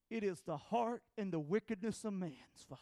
It 0.10 0.24
is 0.24 0.42
the 0.42 0.58
heart 0.58 1.04
and 1.18 1.32
the 1.32 1.40
wickedness 1.40 2.04
of 2.04 2.14
man's 2.14 2.66
fault. 2.68 2.82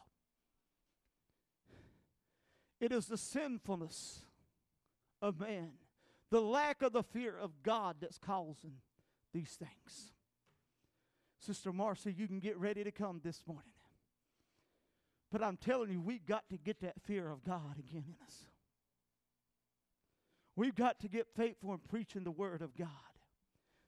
It 2.80 2.92
is 2.92 3.08
the 3.08 3.18
sinfulness 3.18 4.20
of 5.22 5.40
man, 5.40 5.72
the 6.30 6.42
lack 6.42 6.82
of 6.82 6.94
the 6.94 7.04
fear 7.04 7.38
of 7.38 7.64
God 7.64 7.98
that's 8.02 8.18
causing 8.18 8.76
these 9.34 9.52
things. 9.52 10.12
Sister 11.40 11.72
Marcy, 11.72 12.14
you 12.18 12.28
can 12.28 12.40
get 12.40 12.58
ready 12.58 12.84
to 12.84 12.92
come 12.92 13.22
this 13.24 13.44
morning. 13.48 13.72
But 15.32 15.44
I'm 15.44 15.58
telling 15.58 15.92
you, 15.92 16.02
we've 16.02 16.26
got 16.26 16.50
to 16.50 16.58
get 16.58 16.82
that 16.82 16.96
fear 17.06 17.30
of 17.30 17.44
God 17.44 17.78
again 17.78 18.04
in 18.08 18.16
us. 18.26 18.36
We've 20.56 20.76
got 20.76 21.00
to 21.02 21.08
get 21.08 21.28
faithful 21.36 21.74
in 21.74 21.80
preaching 21.80 22.24
the 22.24 22.32
Word 22.32 22.62
of 22.62 22.76
God, 22.76 22.88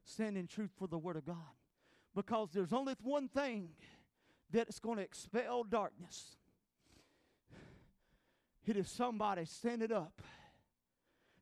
standing 0.04 0.48
truth 0.48 0.72
for 0.78 0.88
the 0.88 0.98
Word 0.98 1.16
of 1.16 1.26
God. 1.26 1.36
Because 2.16 2.50
there's 2.54 2.74
only 2.74 2.96
one 3.02 3.28
thing 3.30 3.70
that's 4.52 4.80
going 4.80 4.98
to 4.98 5.04
expel 5.04 5.64
darkness 5.64 6.36
it 8.70 8.78
is 8.78 8.88
somebody 8.88 9.46
standing 9.46 9.92
up 9.92 10.22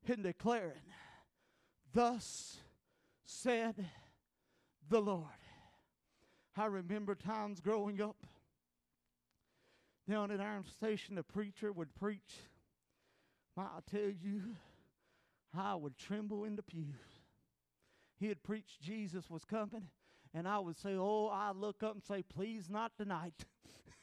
and 0.10 0.24
declaring, 0.24 0.74
Thus 1.94 2.58
said 3.26 3.88
the 4.90 5.02
Lord. 5.02 5.26
I 6.56 6.66
remember 6.66 7.14
times 7.16 7.60
growing 7.60 8.02
up 8.02 8.18
down 10.10 10.32
at 10.32 10.40
Iron 10.40 10.64
Station, 10.66 11.16
the 11.16 11.24
preacher 11.24 11.72
would 11.72 11.94
preach. 11.94 12.42
I 13.58 13.80
tell 13.90 14.10
you, 14.22 14.56
I 15.58 15.76
would 15.76 15.98
tremble 15.98 16.46
in 16.46 16.56
the 16.56 16.64
pews. 16.64 16.86
He'd 18.20 18.44
preach 18.44 18.80
Jesus 18.82 19.30
was 19.30 19.44
coming, 19.44 19.90
and 20.34 20.48
I 20.48 20.60
would 20.60 20.78
say, 20.78 20.96
Oh, 20.96 21.28
I'd 21.28 21.56
look 21.56 21.84
up 21.84 21.94
and 21.94 22.04
say, 22.04 22.24
Please 22.24 22.70
not 22.70 22.94
tonight. 22.98 23.46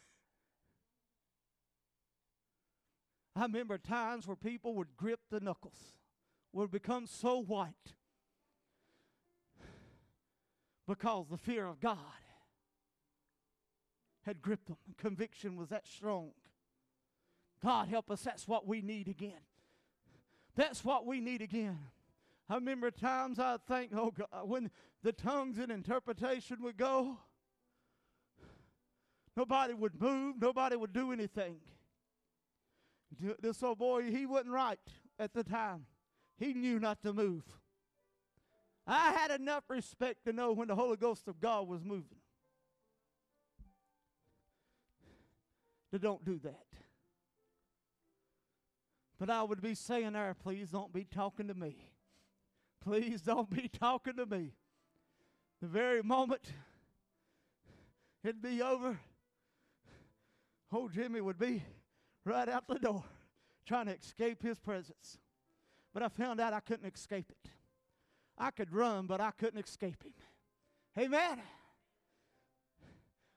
I 3.36 3.42
remember 3.42 3.78
times 3.78 4.26
where 4.26 4.36
people 4.36 4.74
would 4.74 4.96
grip 4.96 5.20
the 5.30 5.40
knuckles, 5.40 5.96
would 6.52 6.70
become 6.70 7.06
so 7.06 7.38
white 7.40 7.94
because 10.86 11.26
the 11.28 11.36
fear 11.36 11.66
of 11.66 11.80
God 11.80 11.98
had 14.24 14.40
gripped 14.40 14.68
them. 14.68 14.76
Conviction 14.98 15.56
was 15.56 15.68
that 15.70 15.86
strong. 15.86 16.30
God 17.62 17.88
help 17.88 18.10
us, 18.10 18.22
that's 18.22 18.46
what 18.46 18.66
we 18.66 18.82
need 18.82 19.08
again. 19.08 19.40
That's 20.54 20.84
what 20.84 21.06
we 21.06 21.20
need 21.20 21.42
again. 21.42 21.78
I 22.48 22.56
remember 22.56 22.90
times 22.90 23.38
I'd 23.38 23.66
think, 23.66 23.90
oh 23.94 24.12
God, 24.12 24.48
when 24.48 24.70
the 25.02 25.12
tongues 25.12 25.58
and 25.58 25.72
interpretation 25.72 26.58
would 26.62 26.76
go, 26.76 27.16
nobody 29.36 29.74
would 29.74 30.00
move, 30.00 30.36
nobody 30.40 30.76
would 30.76 30.92
do 30.92 31.10
anything. 31.10 31.56
This 33.40 33.62
old 33.62 33.78
boy, 33.78 34.04
he 34.04 34.26
wasn't 34.26 34.52
right 34.52 34.78
at 35.18 35.32
the 35.32 35.44
time. 35.44 35.86
He 36.38 36.52
knew 36.52 36.78
not 36.78 37.02
to 37.02 37.12
move. 37.12 37.44
I 38.86 39.12
had 39.12 39.30
enough 39.30 39.64
respect 39.68 40.24
to 40.24 40.32
know 40.32 40.52
when 40.52 40.68
the 40.68 40.74
Holy 40.74 40.96
Ghost 40.96 41.26
of 41.28 41.40
God 41.40 41.68
was 41.68 41.84
moving. 41.84 42.18
To 45.92 45.98
don't 45.98 46.24
do 46.24 46.38
that. 46.42 46.66
But 49.18 49.30
I 49.30 49.42
would 49.42 49.62
be 49.62 49.74
saying 49.74 50.12
there, 50.12 50.34
please 50.34 50.70
don't 50.70 50.92
be 50.92 51.04
talking 51.04 51.48
to 51.48 51.54
me. 51.54 51.76
Please 52.82 53.22
don't 53.22 53.48
be 53.48 53.68
talking 53.68 54.16
to 54.16 54.26
me. 54.26 54.52
The 55.62 55.68
very 55.68 56.02
moment 56.02 56.52
it'd 58.22 58.42
be 58.42 58.60
over, 58.60 58.98
old 60.72 60.92
Jimmy 60.92 61.20
would 61.20 61.38
be 61.38 61.62
right 62.24 62.48
out 62.48 62.66
the 62.66 62.78
door 62.78 63.04
trying 63.66 63.86
to 63.86 63.94
escape 63.94 64.42
his 64.42 64.58
presence. 64.58 65.18
But 65.92 66.02
I 66.02 66.08
found 66.08 66.40
out 66.40 66.52
I 66.52 66.60
couldn't 66.60 66.92
escape 66.92 67.30
it. 67.30 67.50
I 68.36 68.50
could 68.50 68.72
run, 68.72 69.06
but 69.06 69.20
I 69.20 69.30
couldn't 69.30 69.64
escape 69.64 70.02
him. 70.02 70.12
Amen. 70.98 71.40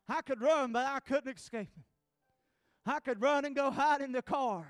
I 0.09 0.21
could 0.21 0.41
run, 0.41 0.71
but 0.71 0.85
I 0.85 0.99
couldn't 0.99 1.37
escape 1.37 1.69
him. 1.75 1.83
I 2.85 2.99
could 2.99 3.21
run 3.21 3.45
and 3.45 3.55
go 3.55 3.69
hide 3.69 4.01
in 4.01 4.11
the 4.11 4.21
car. 4.21 4.65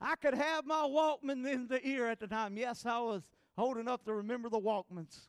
I 0.00 0.16
could 0.16 0.34
have 0.34 0.66
my 0.66 0.82
Walkman 0.82 1.50
in 1.50 1.68
the 1.68 1.84
ear 1.86 2.08
at 2.08 2.20
the 2.20 2.26
time. 2.26 2.56
Yes, 2.56 2.84
I 2.84 2.98
was 3.00 3.22
old 3.56 3.78
enough 3.78 4.04
to 4.04 4.14
remember 4.14 4.48
the 4.48 4.60
Walkmans. 4.60 5.28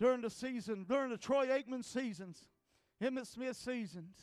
During 0.00 0.22
the 0.22 0.30
season, 0.30 0.84
during 0.88 1.10
the 1.10 1.18
Troy 1.18 1.46
Aikman 1.46 1.84
seasons, 1.84 2.46
Emmitt 3.00 3.26
Smith 3.26 3.56
seasons, 3.56 4.16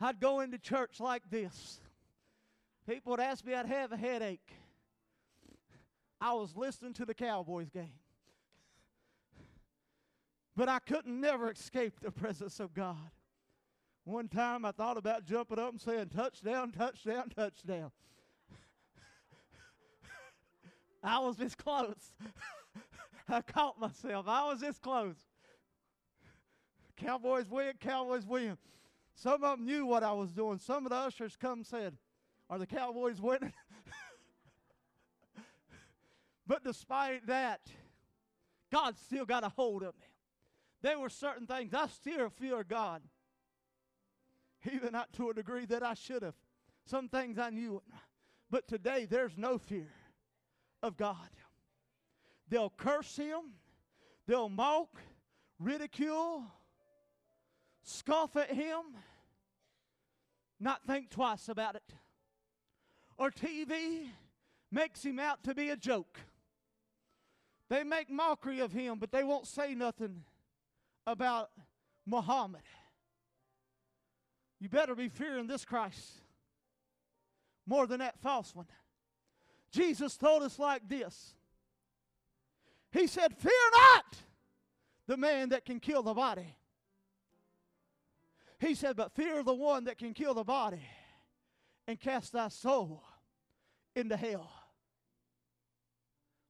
I'd 0.00 0.20
go 0.20 0.40
into 0.40 0.58
church 0.58 1.00
like 1.00 1.28
this. 1.30 1.80
People 2.88 3.12
would 3.12 3.20
ask 3.20 3.44
me, 3.44 3.54
I'd 3.54 3.66
have 3.66 3.92
a 3.92 3.96
headache. 3.96 4.52
I 6.20 6.34
was 6.34 6.56
listening 6.56 6.92
to 6.94 7.04
the 7.04 7.14
Cowboys 7.14 7.70
game. 7.70 7.92
But 10.54 10.68
I 10.68 10.78
couldn't 10.78 11.20
never 11.20 11.50
escape 11.50 12.00
the 12.00 12.10
presence 12.10 12.60
of 12.60 12.72
God. 12.72 13.10
One 14.04 14.28
time 14.28 14.64
I 14.64 14.70
thought 14.70 14.96
about 14.96 15.24
jumping 15.24 15.58
up 15.58 15.72
and 15.72 15.80
saying, 15.80 16.10
touchdown, 16.14 16.72
touchdown, 16.72 17.30
touchdown. 17.34 17.90
I 21.02 21.18
was 21.18 21.36
this 21.36 21.54
close. 21.54 22.14
I 23.28 23.42
caught 23.42 23.80
myself. 23.80 24.26
I 24.28 24.48
was 24.48 24.60
this 24.60 24.78
close. 24.78 25.16
Cowboys 26.96 27.50
win, 27.50 27.72
Cowboys 27.80 28.24
win. 28.24 28.56
Some 29.16 29.34
of 29.34 29.40
them 29.40 29.64
knew 29.64 29.86
what 29.86 30.02
I 30.02 30.12
was 30.12 30.30
doing. 30.30 30.58
Some 30.58 30.86
of 30.86 30.90
the 30.90 30.96
ushers 30.96 31.36
come 31.36 31.60
and 31.60 31.66
said, 31.66 31.96
Are 32.48 32.58
the 32.58 32.66
Cowboys 32.66 33.20
winning? 33.20 33.52
But 36.46 36.62
despite 36.62 37.26
that, 37.26 37.60
God 38.70 38.96
still 38.98 39.24
got 39.24 39.42
a 39.44 39.48
hold 39.48 39.82
of 39.82 39.94
me. 39.94 40.06
There 40.82 40.98
were 40.98 41.08
certain 41.08 41.46
things 41.46 41.74
I 41.74 41.88
still 41.88 42.30
fear 42.30 42.62
God, 42.62 43.02
even 44.70 44.92
not 44.92 45.12
to 45.14 45.30
a 45.30 45.34
degree 45.34 45.64
that 45.66 45.82
I 45.82 45.94
should 45.94 46.22
have. 46.22 46.34
Some 46.84 47.08
things 47.08 47.36
I 47.38 47.50
knew, 47.50 47.82
but 48.48 48.68
today 48.68 49.06
there's 49.10 49.36
no 49.36 49.58
fear 49.58 49.90
of 50.82 50.96
God. 50.96 51.16
They'll 52.48 52.70
curse 52.70 53.16
Him, 53.16 53.54
they'll 54.28 54.48
mock, 54.48 55.00
ridicule, 55.58 56.44
scoff 57.86 58.36
at 58.36 58.50
Him, 58.50 58.82
not 60.60 60.86
think 60.86 61.10
twice 61.10 61.48
about 61.48 61.76
it. 61.76 61.94
Or 63.16 63.30
TV 63.30 64.08
makes 64.70 65.04
Him 65.04 65.18
out 65.18 65.42
to 65.44 65.54
be 65.54 65.70
a 65.70 65.76
joke. 65.76 66.18
They 67.68 67.82
make 67.82 68.10
mockery 68.10 68.60
of 68.60 68.72
him, 68.72 68.98
but 68.98 69.10
they 69.10 69.24
won't 69.24 69.46
say 69.46 69.74
nothing 69.74 70.22
about 71.06 71.50
Muhammad. 72.06 72.62
You 74.60 74.68
better 74.68 74.94
be 74.94 75.08
fearing 75.08 75.46
this 75.46 75.64
Christ 75.64 76.20
more 77.66 77.86
than 77.86 77.98
that 77.98 78.20
false 78.20 78.54
one. 78.54 78.66
Jesus 79.72 80.16
told 80.16 80.42
us 80.42 80.58
like 80.58 80.88
this 80.88 81.34
He 82.92 83.06
said, 83.06 83.36
Fear 83.36 83.52
not 83.72 84.16
the 85.08 85.16
man 85.16 85.48
that 85.50 85.64
can 85.64 85.80
kill 85.80 86.02
the 86.02 86.14
body. 86.14 86.55
He 88.58 88.74
said, 88.74 88.96
But 88.96 89.12
fear 89.12 89.42
the 89.42 89.54
one 89.54 89.84
that 89.84 89.98
can 89.98 90.14
kill 90.14 90.34
the 90.34 90.44
body 90.44 90.82
and 91.86 92.00
cast 92.00 92.32
thy 92.32 92.48
soul 92.48 93.02
into 93.94 94.16
hell. 94.16 94.50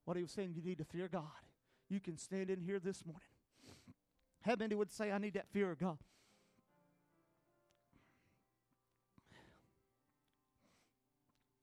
What 0.05 0.15
he 0.15 0.23
was 0.23 0.31
saying, 0.31 0.53
you 0.55 0.61
need 0.61 0.77
to 0.77 0.85
fear 0.85 1.07
God. 1.07 1.23
You 1.89 1.99
can 1.99 2.17
stand 2.17 2.49
in 2.49 2.61
here 2.61 2.79
this 2.79 3.05
morning. 3.05 3.21
How 4.41 4.55
many 4.57 4.75
would 4.75 4.91
say, 4.91 5.11
I 5.11 5.17
need 5.17 5.33
that 5.33 5.49
fear 5.49 5.71
of 5.71 5.79
God? 5.79 5.97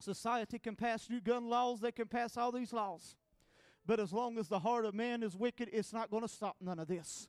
Society 0.01 0.59
can 0.59 0.77
pass 0.77 1.09
new 1.09 1.21
gun 1.21 1.49
laws, 1.49 1.81
they 1.81 1.93
can 1.93 2.07
pass 2.07 2.37
all 2.37 2.53
these 2.53 2.75
laws. 2.75 3.17
But 3.87 4.01
as 4.01 4.13
long 4.13 4.39
as 4.39 4.49
the 4.49 4.59
heart 4.59 4.85
of 4.85 4.95
man 4.95 5.23
is 5.23 5.35
wicked, 5.35 5.71
it's 5.73 5.93
not 5.93 6.11
going 6.11 6.23
to 6.23 6.29
stop 6.29 6.57
none 6.61 6.79
of 6.79 6.89
this. 6.89 7.29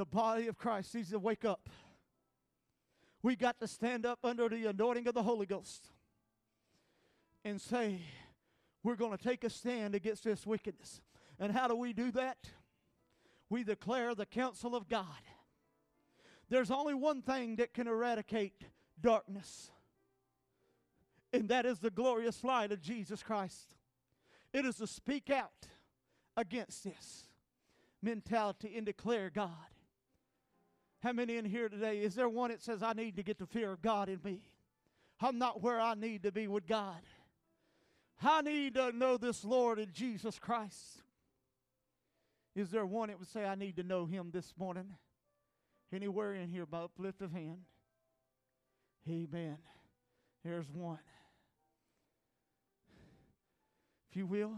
The 0.00 0.06
body 0.06 0.46
of 0.46 0.56
Christ 0.56 0.94
needs 0.94 1.10
to 1.10 1.18
wake 1.18 1.44
up. 1.44 1.68
We 3.22 3.36
got 3.36 3.60
to 3.60 3.68
stand 3.68 4.06
up 4.06 4.20
under 4.24 4.48
the 4.48 4.64
anointing 4.64 5.06
of 5.06 5.12
the 5.12 5.22
Holy 5.22 5.44
Ghost 5.44 5.88
and 7.44 7.60
say, 7.60 8.00
we're 8.82 8.96
going 8.96 9.14
to 9.14 9.22
take 9.22 9.44
a 9.44 9.50
stand 9.50 9.94
against 9.94 10.24
this 10.24 10.46
wickedness. 10.46 11.02
And 11.38 11.52
how 11.52 11.68
do 11.68 11.76
we 11.76 11.92
do 11.92 12.10
that? 12.12 12.38
We 13.50 13.62
declare 13.62 14.14
the 14.14 14.24
counsel 14.24 14.74
of 14.74 14.88
God. 14.88 15.04
There's 16.48 16.70
only 16.70 16.94
one 16.94 17.20
thing 17.20 17.56
that 17.56 17.74
can 17.74 17.86
eradicate 17.86 18.64
darkness, 18.98 19.70
and 21.30 21.46
that 21.50 21.66
is 21.66 21.78
the 21.78 21.90
glorious 21.90 22.42
light 22.42 22.72
of 22.72 22.80
Jesus 22.80 23.22
Christ. 23.22 23.74
It 24.54 24.64
is 24.64 24.76
to 24.76 24.86
speak 24.86 25.28
out 25.28 25.66
against 26.38 26.84
this 26.84 27.24
mentality 28.02 28.72
and 28.78 28.86
declare 28.86 29.28
God. 29.28 29.50
How 31.02 31.12
many 31.12 31.36
in 31.36 31.44
here 31.44 31.68
today? 31.68 31.98
Is 31.98 32.14
there 32.14 32.28
one 32.28 32.50
that 32.50 32.62
says, 32.62 32.82
I 32.82 32.92
need 32.92 33.16
to 33.16 33.22
get 33.22 33.38
the 33.38 33.46
fear 33.46 33.72
of 33.72 33.80
God 33.80 34.08
in 34.08 34.20
me? 34.22 34.40
I'm 35.20 35.38
not 35.38 35.62
where 35.62 35.80
I 35.80 35.94
need 35.94 36.22
to 36.24 36.32
be 36.32 36.46
with 36.46 36.66
God. 36.66 37.00
I 38.22 38.42
need 38.42 38.74
to 38.74 38.92
know 38.92 39.16
this 39.16 39.44
Lord 39.44 39.78
in 39.78 39.92
Jesus 39.92 40.38
Christ. 40.38 41.02
Is 42.54 42.70
there 42.70 42.84
one 42.84 43.08
that 43.08 43.18
would 43.18 43.28
say, 43.28 43.44
I 43.44 43.54
need 43.54 43.76
to 43.76 43.82
know 43.82 44.04
him 44.04 44.30
this 44.32 44.52
morning? 44.58 44.94
Anywhere 45.92 46.34
in 46.34 46.48
here 46.48 46.66
by 46.66 46.80
uplift 46.80 47.22
of 47.22 47.32
hand? 47.32 47.60
Amen. 49.08 49.56
There's 50.44 50.70
one. 50.70 50.98
If 54.10 54.16
you 54.16 54.26
will, 54.26 54.52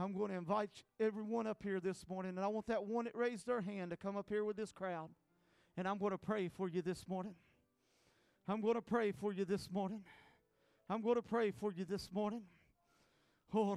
I'm 0.00 0.12
going 0.12 0.30
to 0.30 0.36
invite 0.36 0.84
everyone 1.00 1.48
up 1.48 1.60
here 1.62 1.80
this 1.80 2.08
morning, 2.08 2.36
and 2.36 2.44
I 2.44 2.46
want 2.46 2.68
that 2.68 2.84
one 2.84 3.06
that 3.06 3.16
raised 3.16 3.46
their 3.46 3.60
hand 3.60 3.90
to 3.90 3.96
come 3.96 4.16
up 4.16 4.28
here 4.28 4.44
with 4.44 4.56
this 4.56 4.70
crowd. 4.70 5.08
And 5.76 5.88
I'm 5.88 5.98
going 5.98 6.12
to 6.12 6.18
pray 6.18 6.48
for 6.48 6.68
you 6.68 6.82
this 6.82 7.08
morning. 7.08 7.34
I'm 8.46 8.60
going 8.60 8.76
to 8.76 8.82
pray 8.82 9.10
for 9.10 9.32
you 9.32 9.44
this 9.44 9.68
morning. 9.72 10.04
I'm 10.88 11.02
going 11.02 11.16
to 11.16 11.22
pray 11.22 11.50
for 11.50 11.72
you 11.72 11.84
this 11.84 12.08
morning. 12.12 12.42
Oh, 13.52 13.76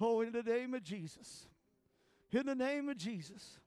oh, 0.00 0.20
in 0.20 0.32
the 0.32 0.42
name 0.42 0.74
of 0.74 0.84
Jesus. 0.84 1.46
In 2.30 2.46
the 2.46 2.54
name 2.54 2.88
of 2.88 2.96
Jesus. 2.96 3.58